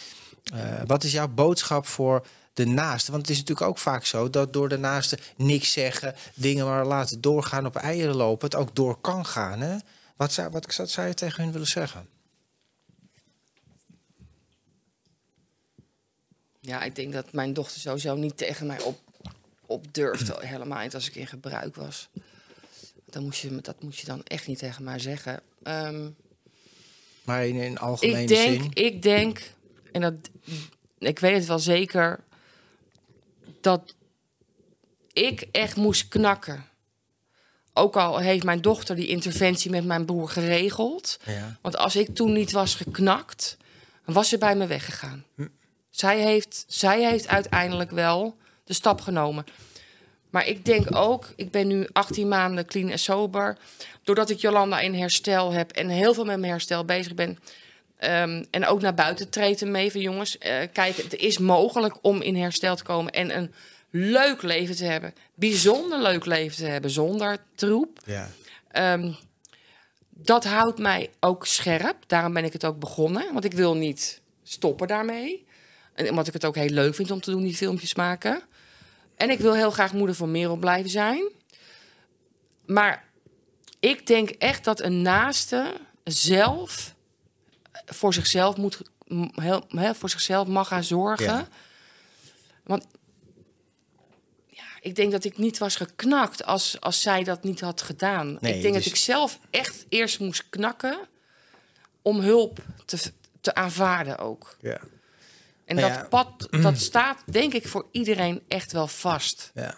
Eh, 0.55 0.61
wat 0.87 1.05
is 1.05 1.13
jouw 1.13 1.29
boodschap 1.29 1.87
voor 1.87 2.27
de 2.53 2.67
naaste? 2.67 3.11
Want 3.11 3.23
het 3.23 3.31
is 3.31 3.39
natuurlijk 3.39 3.69
ook 3.69 3.79
vaak 3.79 4.05
zo 4.05 4.31
dat 4.31 4.53
door 4.53 4.69
de 4.69 4.79
naaste 4.79 5.19
niks 5.37 5.73
zeggen, 5.73 6.15
dingen 6.35 6.67
maar 6.67 6.87
laten 6.87 7.21
doorgaan, 7.21 7.67
op 7.67 7.77
eieren 7.77 8.17
lopen, 8.17 8.49
het 8.49 8.59
ook 8.59 8.75
door 8.75 9.01
kan 9.01 9.27
gaan. 9.27 9.61
Hè? 9.61 9.77
Wat, 10.17 10.33
zou, 10.33 10.51
wat 10.51 10.81
zou 10.85 11.07
je 11.07 11.15
tegen 11.15 11.43
hun 11.43 11.53
willen 11.53 11.67
zeggen? 11.67 12.09
Ja, 16.61 16.83
ik 16.83 16.97
denk 16.97 17.13
dat 17.13 17.33
mijn 17.33 17.53
dochter 17.53 17.81
sowieso 17.81 18.15
niet 18.15 18.37
tegen 18.37 18.67
mij 18.67 18.81
op, 18.83 18.99
op 19.67 19.95
durfde. 19.95 20.37
Helemaal 20.41 20.83
niet 20.83 20.95
als 20.95 21.09
ik 21.09 21.15
in 21.15 21.27
gebruik 21.27 21.77
was. 21.77 22.09
Dan 23.13 23.23
moest 23.23 23.41
je, 23.41 23.61
dat 23.61 23.83
moet 23.83 23.99
je 23.99 24.07
dan 24.07 24.23
echt 24.25 24.47
niet 24.47 24.59
tegen 24.59 24.85
mij 24.85 24.99
zeggen. 24.99 25.41
Ehm, 25.63 26.09
Maar 27.25 27.47
in 27.47 27.61
een 27.61 27.79
algemene 27.79 28.23
ik 28.23 28.29
denk, 28.29 28.63
zin. 28.63 28.71
ik 28.73 29.03
denk, 29.03 29.53
en 29.93 30.01
dat, 30.01 30.15
ik 30.99 31.19
weet 31.19 31.35
het 31.37 31.47
wel 31.47 31.59
zeker, 31.59 32.21
dat 33.61 33.95
ik 35.13 35.47
echt 35.53 35.77
moest 35.77 36.09
knakken. 36.09 36.65
Ook 37.73 37.97
al 37.97 38.19
heeft 38.19 38.45
mijn 38.45 38.61
dochter 38.61 38.97
die 38.97 39.07
interventie 39.07 39.71
met 39.71 39.85
mijn 39.85 40.05
broer 40.05 40.29
geregeld. 40.29 41.19
Ja. 41.27 41.59
Want 41.61 41.77
als 41.77 41.97
ik 41.97 42.15
toen 42.15 42.33
niet 42.33 42.53
was 42.53 42.75
geknakt, 42.75 43.57
was 44.05 44.29
ze 44.29 44.39
bij 44.39 44.57
me 44.57 44.67
weggegaan. 44.67 45.25
Zij, 45.91 46.21
heeft, 46.21 46.65
zij 46.69 47.09
heeft 47.11 47.29
uiteindelijk 47.29 47.91
wel 47.91 48.37
de 48.65 48.73
stap 48.73 49.01
genomen. 49.01 49.45
Maar 50.33 50.47
ik 50.47 50.65
denk 50.65 50.97
ook, 50.97 51.33
ik 51.37 51.51
ben 51.51 51.67
nu 51.67 51.87
18 51.93 52.29
maanden 52.29 52.67
clean 52.67 52.89
en 52.91 52.99
sober. 52.99 53.57
Doordat 54.05 54.31
ik 54.31 54.39
Jolanda 54.39 54.81
in 54.81 54.95
herstel 54.95 55.53
heb 55.53 55.71
en 55.71 55.89
heel 55.89 56.15
veel 56.15 56.25
met 56.25 56.39
mijn 56.39 56.53
herstel 56.53 56.85
bezig 56.85 57.15
ben. 57.15 57.39
ehm, 57.99 58.45
en 58.51 58.67
ook 58.67 58.81
naar 58.81 58.95
buiten 58.95 59.29
treden 59.31 59.71
mee 59.71 59.91
van 59.91 60.01
jongens. 60.01 60.39
eh, 60.39 60.55
kijk, 60.73 60.97
het 60.97 61.15
is 61.15 61.39
mogelijk 61.39 61.95
om 62.03 62.23
in 62.23 62.37
herstel 62.37 62.77
te 62.77 62.83
komen 62.83 63.13
en 63.13 63.37
een 63.37 63.53
leuk 63.91 64.43
leven 64.43 64.77
te 64.77 64.85
hebben. 64.85 65.15
Bijzonder 65.35 66.03
leuk 66.03 66.25
leven 66.27 66.57
te 66.57 66.67
hebben 66.67 66.91
zonder 66.91 67.39
troep. 67.55 67.99
Ja. 68.05 68.31
Ehm, 68.71 69.13
dat 70.11 70.45
houdt 70.45 70.79
mij 70.79 71.11
ook 71.21 71.47
scherp. 71.47 71.97
Daarom 72.07 72.33
ben 72.33 72.45
ik 72.45 72.53
het 72.53 72.65
ook 72.65 72.79
begonnen. 72.79 73.33
Want 73.33 73.45
ik 73.45 73.53
wil 73.53 73.75
niet 73.77 74.21
stoppen 74.43 74.89
daarmee. 74.89 75.45
En 75.95 76.11
omdat 76.11 76.27
ik 76.27 76.33
het 76.33 76.45
ook 76.45 76.55
heel 76.55 76.69
leuk 76.69 76.95
vind 76.95 77.11
om 77.11 77.21
te 77.21 77.31
doen, 77.31 77.43
die 77.43 77.57
filmpjes 77.57 77.95
maken. 77.95 78.43
En 79.17 79.31
ik 79.31 79.39
wil 79.39 79.55
heel 79.55 79.71
graag 79.71 79.93
moeder 79.93 80.15
van 80.17 80.31
Merel 80.31 80.57
blijven 80.57 80.91
zijn. 80.91 81.31
Maar 82.67 83.05
ik 83.81 84.07
denk 84.07 84.31
echt 84.31 84.65
dat 84.65 84.81
een 84.81 85.03
naaste 85.03 85.81
zelf 86.05 86.95
voor 87.87 88.15
zichzelf 88.15 88.57
moet 88.57 88.81
heel, 89.35 89.65
heel 89.69 89.95
voor 89.95 90.11
zichzelf 90.11 90.49
mag 90.49 90.69
gaan 90.69 90.85
zorgen. 90.85 91.25
Ja. 91.25 91.49
Want 92.65 92.87
ja, 94.47 94.65
ik 94.81 94.95
denk 94.95 95.13
dat 95.13 95.25
ik 95.25 95.39
niet 95.39 95.59
was 95.59 95.77
geknakt 95.77 96.45
als, 96.45 96.81
als 96.81 97.01
zij 97.01 97.25
dat 97.25 97.43
niet 97.43 97.61
had 97.61 97.83
gedaan. 97.83 98.39
Nee, 98.41 98.55
ik 98.55 98.63
denk 98.63 98.75
dus- 98.75 98.85
dat 98.85 98.93
ik 98.93 98.99
zelf 98.99 99.39
echt 99.51 99.87
eerst 99.89 100.21
moest 100.21 100.45
knakken 100.51 100.99
om 102.03 102.21
hulp 102.21 102.59
te, 102.85 103.13
te 103.41 103.55
aanvaarden 103.55 104.19
ook. 104.19 104.57
Ja. 104.61 104.81
En 105.65 105.77
Nou 105.77 105.89
dat 105.89 105.99
ja. 105.99 106.09
pad, 106.09 106.49
dat 106.63 106.79
staat 106.79 107.19
denk 107.27 107.53
ik 107.55 107.69
voor 107.69 107.87
iedereen 107.91 108.43
echt 108.49 108.73
wel 108.73 108.87
vast. 108.89 109.51
Ja. 109.55 109.75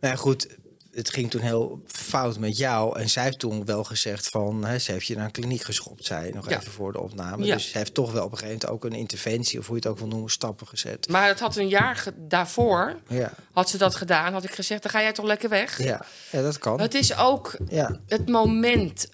Nou 0.00 0.14
ja, 0.14 0.20
goed, 0.20 0.46
het 0.92 1.10
ging 1.10 1.30
toen 1.30 1.40
heel 1.40 1.82
fout 1.86 2.38
met 2.38 2.56
jou. 2.56 2.98
En 2.98 3.08
zij 3.08 3.22
heeft 3.22 3.38
toen 3.38 3.64
wel 3.64 3.84
gezegd 3.84 4.28
van... 4.28 4.64
Hè, 4.64 4.78
ze 4.78 4.92
heeft 4.92 5.06
je 5.06 5.16
naar 5.16 5.24
een 5.24 5.30
kliniek 5.30 5.62
geschopt, 5.62 6.04
zei 6.06 6.32
nog 6.32 6.48
Ja. 6.50 6.58
even 6.58 6.72
voor 6.72 6.92
de 6.92 7.00
opname. 7.00 7.44
Ja. 7.44 7.54
Dus 7.54 7.70
ze 7.70 7.78
heeft 7.78 7.94
toch 7.94 8.12
wel 8.12 8.24
op 8.24 8.32
een 8.32 8.38
gegeven 8.38 8.60
moment 8.60 8.84
ook 8.84 8.90
een 8.92 8.98
interventie... 8.98 9.58
of 9.58 9.66
hoe 9.66 9.74
je 9.76 9.82
het 9.82 9.90
ook 9.90 9.98
wil 9.98 10.08
noemen, 10.08 10.30
stappen 10.30 10.66
gezet. 10.66 11.08
Maar 11.08 11.26
het 11.28 11.40
had 11.40 11.56
een 11.56 11.68
jaar 11.68 12.04
daarvoor, 12.16 12.96
Ja, 13.08 13.32
had 13.52 13.70
ze 13.70 13.78
dat 13.78 13.94
gedaan, 13.94 14.32
had 14.32 14.44
ik 14.44 14.50
gezegd, 14.54 14.82
dan 14.82 14.90
ga 14.90 15.00
jij 15.00 15.12
toch 15.12 15.24
lekker 15.26 15.48
weg. 15.48 15.82
ja. 15.82 16.04
ja 16.30 16.42
dat 16.42 16.58
kan. 16.58 16.80
Het 16.80 16.94
is 16.94 17.16
ook 17.16 17.56
het 18.06 18.28
moment, 18.28 19.08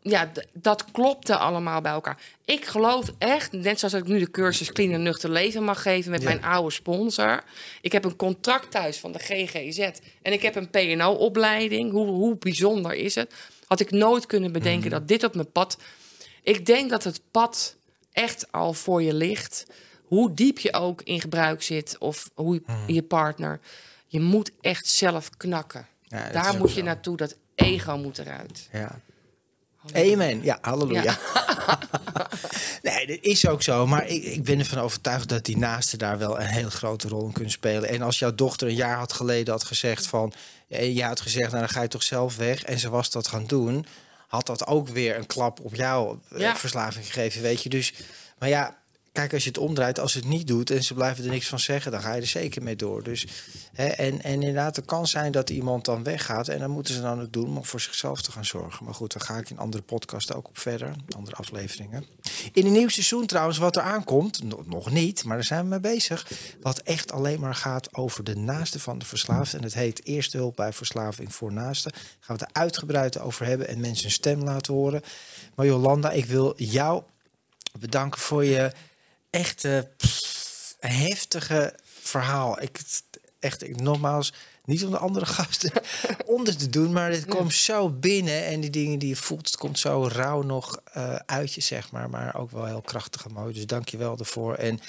ja, 0.00 0.30
dat 0.52 0.84
klopte 0.90 1.36
allemaal 1.36 1.80
bij 1.80 1.92
elkaar. 1.92 2.18
Ik 2.44 2.64
geloof 2.64 3.12
echt, 3.18 3.52
net 3.52 3.78
zoals 3.78 3.94
ik 3.94 4.04
nu 4.04 4.18
de 4.18 4.30
cursus 4.30 4.72
Clean 4.72 4.92
en 4.92 5.02
Nuchter 5.02 5.30
Leven 5.30 5.64
mag 5.64 5.82
geven 5.82 6.10
met 6.10 6.22
Ja. 6.22 6.28
mijn 6.28 6.44
oude 6.44 6.70
sponsor. 6.70 7.42
Ik 7.80 7.92
heb 7.92 8.04
een 8.04 8.16
contract 8.16 8.70
thuis 8.70 8.98
van 8.98 9.12
de 9.12 9.18
GGZ 9.18 9.78
en 10.22 10.32
ik 10.32 10.42
heb 10.42 10.54
een 10.56 10.70
PNO-opleiding. 10.70 11.90
Hoe, 11.90 12.06
hoe 12.06 12.36
bijzonder 12.36 12.94
is 12.94 13.14
het? 13.14 13.34
Had 13.66 13.80
ik 13.80 13.90
nooit 13.90 14.26
kunnen 14.26 14.52
bedenken 14.52 14.90
dat 14.90 15.08
dit 15.08 15.24
op 15.24 15.34
mijn 15.34 15.52
pad. 15.52 15.78
Ik 16.42 16.66
denk 16.66 16.90
dat 16.90 17.04
het 17.04 17.20
pad 17.30 17.76
echt 18.12 18.52
al 18.52 18.72
voor 18.72 19.02
je 19.02 19.14
ligt. 19.14 19.66
Hoe 20.04 20.34
diep 20.34 20.58
je 20.58 20.72
ook 20.72 21.02
in 21.02 21.20
gebruik 21.20 21.62
zit 21.62 21.96
of 21.98 22.30
hoe 22.34 22.54
je, 22.54 22.92
je 22.94 23.02
partner. 23.02 23.60
Je 24.06 24.20
moet 24.20 24.50
echt 24.60 24.86
zelf 24.86 25.30
knakken. 25.36 25.86
Ja, 26.02 26.30
Daar 26.30 26.56
moet 26.56 26.74
je 26.74 26.82
naartoe. 26.82 27.16
Dat 27.16 27.36
ego 27.54 27.96
moet 27.96 28.18
eruit. 28.18 28.68
ja. 28.72 29.00
Amen. 29.94 30.42
Ja, 30.42 30.58
halleluja. 30.60 31.18
nee, 32.82 33.06
dat 33.06 33.18
is 33.20 33.46
ook 33.48 33.62
zo. 33.62 33.86
Maar 33.86 34.06
ik, 34.06 34.22
ik 34.24 34.44
ben 34.44 34.58
ervan 34.58 34.78
overtuigd 34.78 35.28
dat 35.28 35.44
die 35.44 35.56
naasten 35.56 35.98
daar 35.98 36.18
wel 36.18 36.40
een 36.40 36.46
hele 36.46 36.70
grote 36.70 37.08
rol 37.08 37.26
in 37.26 37.32
kunnen 37.32 37.52
spelen. 37.52 37.88
En 37.88 38.02
als 38.02 38.18
jouw 38.18 38.34
dochter 38.34 38.68
een 38.68 38.74
jaar 38.74 38.96
had 38.96 39.12
geleden 39.12 39.52
had 39.52 39.64
gezegd 39.64 40.06
van... 40.06 40.32
eh, 40.68 40.96
Je 40.96 41.04
had 41.04 41.20
gezegd, 41.20 41.48
nou 41.50 41.60
dan 41.60 41.68
ga 41.68 41.82
je 41.82 41.88
toch 41.88 42.02
zelf 42.02 42.36
weg. 42.36 42.62
En 42.64 42.78
ze 42.78 42.90
was 42.90 43.10
dat 43.10 43.28
gaan 43.28 43.46
doen. 43.46 43.86
Had 44.26 44.46
dat 44.46 44.66
ook 44.66 44.88
weer 44.88 45.16
een 45.16 45.26
klap 45.26 45.60
op 45.62 45.74
jouw 45.74 46.20
eh, 46.32 46.40
Ja. 46.40 46.56
verslaving 46.56 47.04
gegeven, 47.06 47.42
weet 47.42 47.62
je. 47.62 47.68
Dus, 47.68 47.92
maar 48.38 48.48
ja, 48.48 48.76
kijk, 49.18 49.32
als 49.32 49.42
je 49.42 49.48
het 49.48 49.58
omdraait, 49.58 49.98
als 49.98 50.14
het 50.14 50.24
niet 50.24 50.46
doet... 50.46 50.70
en 50.70 50.84
ze 50.84 50.94
blijven 50.94 51.24
er 51.24 51.30
niks 51.30 51.48
van 51.48 51.58
zeggen, 51.58 51.92
dan 51.92 52.00
ga 52.00 52.14
je 52.14 52.20
er 52.20 52.26
zeker 52.26 52.62
mee 52.62 52.76
door. 52.76 53.02
Dus, 53.02 53.26
hè, 53.72 53.86
en, 53.86 54.22
en 54.22 54.32
inderdaad, 54.32 54.76
het 54.76 54.84
kan 54.84 55.06
zijn 55.06 55.32
dat 55.32 55.50
iemand 55.50 55.84
dan 55.84 56.02
weggaat... 56.02 56.48
en 56.48 56.58
dan 56.58 56.70
moeten 56.70 56.94
ze 56.94 57.00
dan 57.00 57.20
ook 57.20 57.32
doen 57.32 57.56
om 57.56 57.64
voor 57.64 57.80
zichzelf 57.80 58.22
te 58.22 58.32
gaan 58.32 58.44
zorgen. 58.44 58.84
Maar 58.84 58.94
goed, 58.94 59.12
daar 59.12 59.22
ga 59.22 59.36
ik 59.36 59.50
in 59.50 59.58
andere 59.58 59.82
podcasts 59.82 60.32
ook 60.32 60.48
op 60.48 60.58
verder. 60.58 60.94
Andere 61.16 61.36
afleveringen. 61.36 62.04
In 62.52 62.66
een 62.66 62.72
nieuw 62.72 62.88
seizoen 62.88 63.26
trouwens, 63.26 63.58
wat 63.58 63.76
er 63.76 63.82
aankomt... 63.82 64.42
no- 64.42 64.64
nog 64.66 64.90
niet, 64.90 65.24
maar 65.24 65.36
daar 65.36 65.44
zijn 65.44 65.62
we 65.62 65.68
mee 65.68 65.80
bezig... 65.80 66.30
wat 66.60 66.78
echt 66.78 67.12
alleen 67.12 67.40
maar 67.40 67.54
gaat 67.54 67.94
over 67.94 68.24
de 68.24 68.36
naaste 68.36 68.80
van 68.80 68.98
de 68.98 69.04
verslaafde. 69.04 69.56
En 69.56 69.62
het 69.62 69.74
heet 69.74 70.04
Eerste 70.04 70.36
Hulp 70.36 70.56
bij 70.56 70.72
Verslaving 70.72 71.34
voor 71.34 71.52
Naasten. 71.52 71.92
Daar 71.92 72.02
gaan 72.20 72.36
we 72.36 72.44
het 72.44 72.56
er 72.56 72.62
uitgebreid 72.62 73.18
over 73.20 73.46
hebben... 73.46 73.68
en 73.68 73.80
mensen 73.80 74.04
een 74.04 74.10
stem 74.10 74.42
laten 74.42 74.74
horen. 74.74 75.02
Maar 75.54 75.66
Jolanda, 75.66 76.10
ik 76.10 76.24
wil 76.24 76.52
jou 76.56 77.02
bedanken 77.78 78.20
voor 78.20 78.44
je 78.44 78.72
echte 79.30 79.90
pff, 79.96 80.76
heftige 80.78 81.74
verhaal. 81.84 82.62
Ik 82.62 82.80
echt 83.40 83.68
ik, 83.68 83.80
nogmaals 83.80 84.32
niet 84.64 84.84
om 84.84 84.90
de 84.90 84.98
andere 84.98 85.26
gasten 85.36 85.72
onder 86.26 86.56
te 86.56 86.68
doen, 86.68 86.92
maar 86.92 87.10
het 87.10 87.26
komt 87.26 87.54
zo 87.54 87.90
binnen 87.90 88.44
en 88.44 88.60
die 88.60 88.70
dingen 88.70 88.98
die 88.98 89.08
je 89.08 89.16
voelt, 89.16 89.46
het 89.46 89.56
komt 89.56 89.78
zo 89.78 90.08
rauw 90.12 90.42
nog 90.42 90.80
eh, 90.92 91.14
uit 91.14 91.54
je 91.54 91.60
zeg 91.60 91.90
maar, 91.90 92.10
maar 92.10 92.34
ook 92.34 92.50
wel 92.50 92.64
heel 92.64 92.80
krachtig 92.80 93.24
en 93.24 93.32
mooi. 93.32 93.54
Dus 93.54 93.66
dank 93.66 93.88
je 93.88 93.96
wel 93.96 94.16
daarvoor. 94.16 94.54
En 94.54 94.80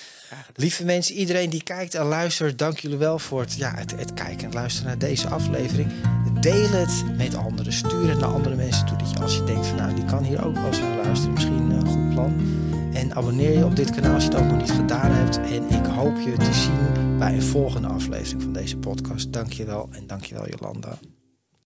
lieve 0.55 0.85
mensen, 0.85 1.15
iedereen 1.15 1.49
die 1.49 1.63
kijkt 1.63 1.95
en 1.95 2.05
luistert, 2.05 2.57
dank 2.57 2.79
jullie 2.79 2.97
wel 2.97 3.19
voor 3.19 3.41
het, 3.41 3.53
ja, 3.53 3.75
het, 3.75 3.91
het 3.91 4.13
kijken 4.13 4.47
en 4.47 4.53
luisteren 4.53 4.87
naar 4.87 4.99
deze 4.99 5.27
aflevering. 5.27 5.91
Deel 6.39 6.69
het 6.69 7.17
met 7.17 7.35
anderen. 7.35 7.73
Stuur 7.73 8.09
het 8.09 8.19
naar 8.19 8.33
andere 8.33 8.55
mensen 8.55 8.85
toe. 8.85 8.97
Dat 8.97 9.09
je 9.09 9.19
als 9.19 9.35
je 9.35 9.43
denkt 9.43 9.67
van 9.67 9.75
nou, 9.75 9.93
die 9.93 10.05
kan 10.05 10.23
hier 10.23 10.45
ook 10.45 10.55
wel 10.55 10.65
eens 10.65 10.79
naar 10.79 10.95
luisteren. 10.95 11.33
Misschien 11.33 11.71
een 11.71 11.87
goed 11.87 12.09
plan. 12.09 12.68
En 12.93 13.15
abonneer 13.15 13.57
je 13.57 13.65
op 13.65 13.75
dit 13.75 13.91
kanaal 13.91 14.13
als 14.13 14.23
je 14.23 14.29
dat 14.29 14.43
nog 14.43 14.57
niet 14.57 14.71
gedaan 14.71 15.11
hebt. 15.11 15.37
En 15.37 15.69
ik 15.69 15.85
hoop 15.85 16.19
je 16.19 16.37
te 16.37 16.53
zien 16.53 17.17
bij 17.17 17.33
een 17.33 17.43
volgende 17.43 17.87
aflevering 17.87 18.41
van 18.41 18.53
deze 18.53 18.77
podcast. 18.77 19.33
Dankjewel 19.33 19.89
en 19.91 20.07
dankjewel 20.07 20.47
Jolanda. 20.49 20.97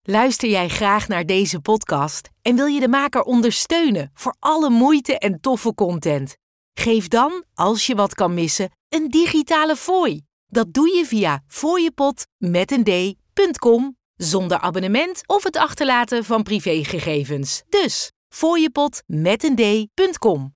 Luister 0.03 0.49
jij 0.49 0.67
graag 0.67 1.07
naar 1.07 1.25
deze 1.25 1.59
podcast 1.59 2.29
en 2.41 2.55
wil 2.55 2.65
je 2.65 2.79
de 2.79 2.87
maker 2.87 3.21
ondersteunen 3.21 4.11
voor 4.13 4.35
alle 4.39 4.69
moeite 4.69 5.17
en 5.17 5.39
toffe 5.39 5.73
content? 5.73 6.35
Geef 6.73 7.07
dan, 7.07 7.43
als 7.53 7.85
je 7.85 7.95
wat 7.95 8.13
kan 8.13 8.33
missen, 8.33 8.71
een 8.89 9.09
digitale 9.09 9.75
fooi. 9.75 10.21
Dat 10.47 10.73
doe 10.73 10.95
je 10.97 11.05
via 11.05 11.43
fooiepot 11.47 12.25
met 12.37 12.71
een 12.71 13.95
zonder 14.15 14.59
abonnement 14.59 15.21
of 15.25 15.43
het 15.43 15.57
achterlaten 15.57 16.23
van 16.23 16.43
privégegevens. 16.43 17.63
Dus 17.69 18.11
fooiepot 18.29 19.03
met 19.05 19.43
een 19.43 19.55
d.com. 19.55 20.53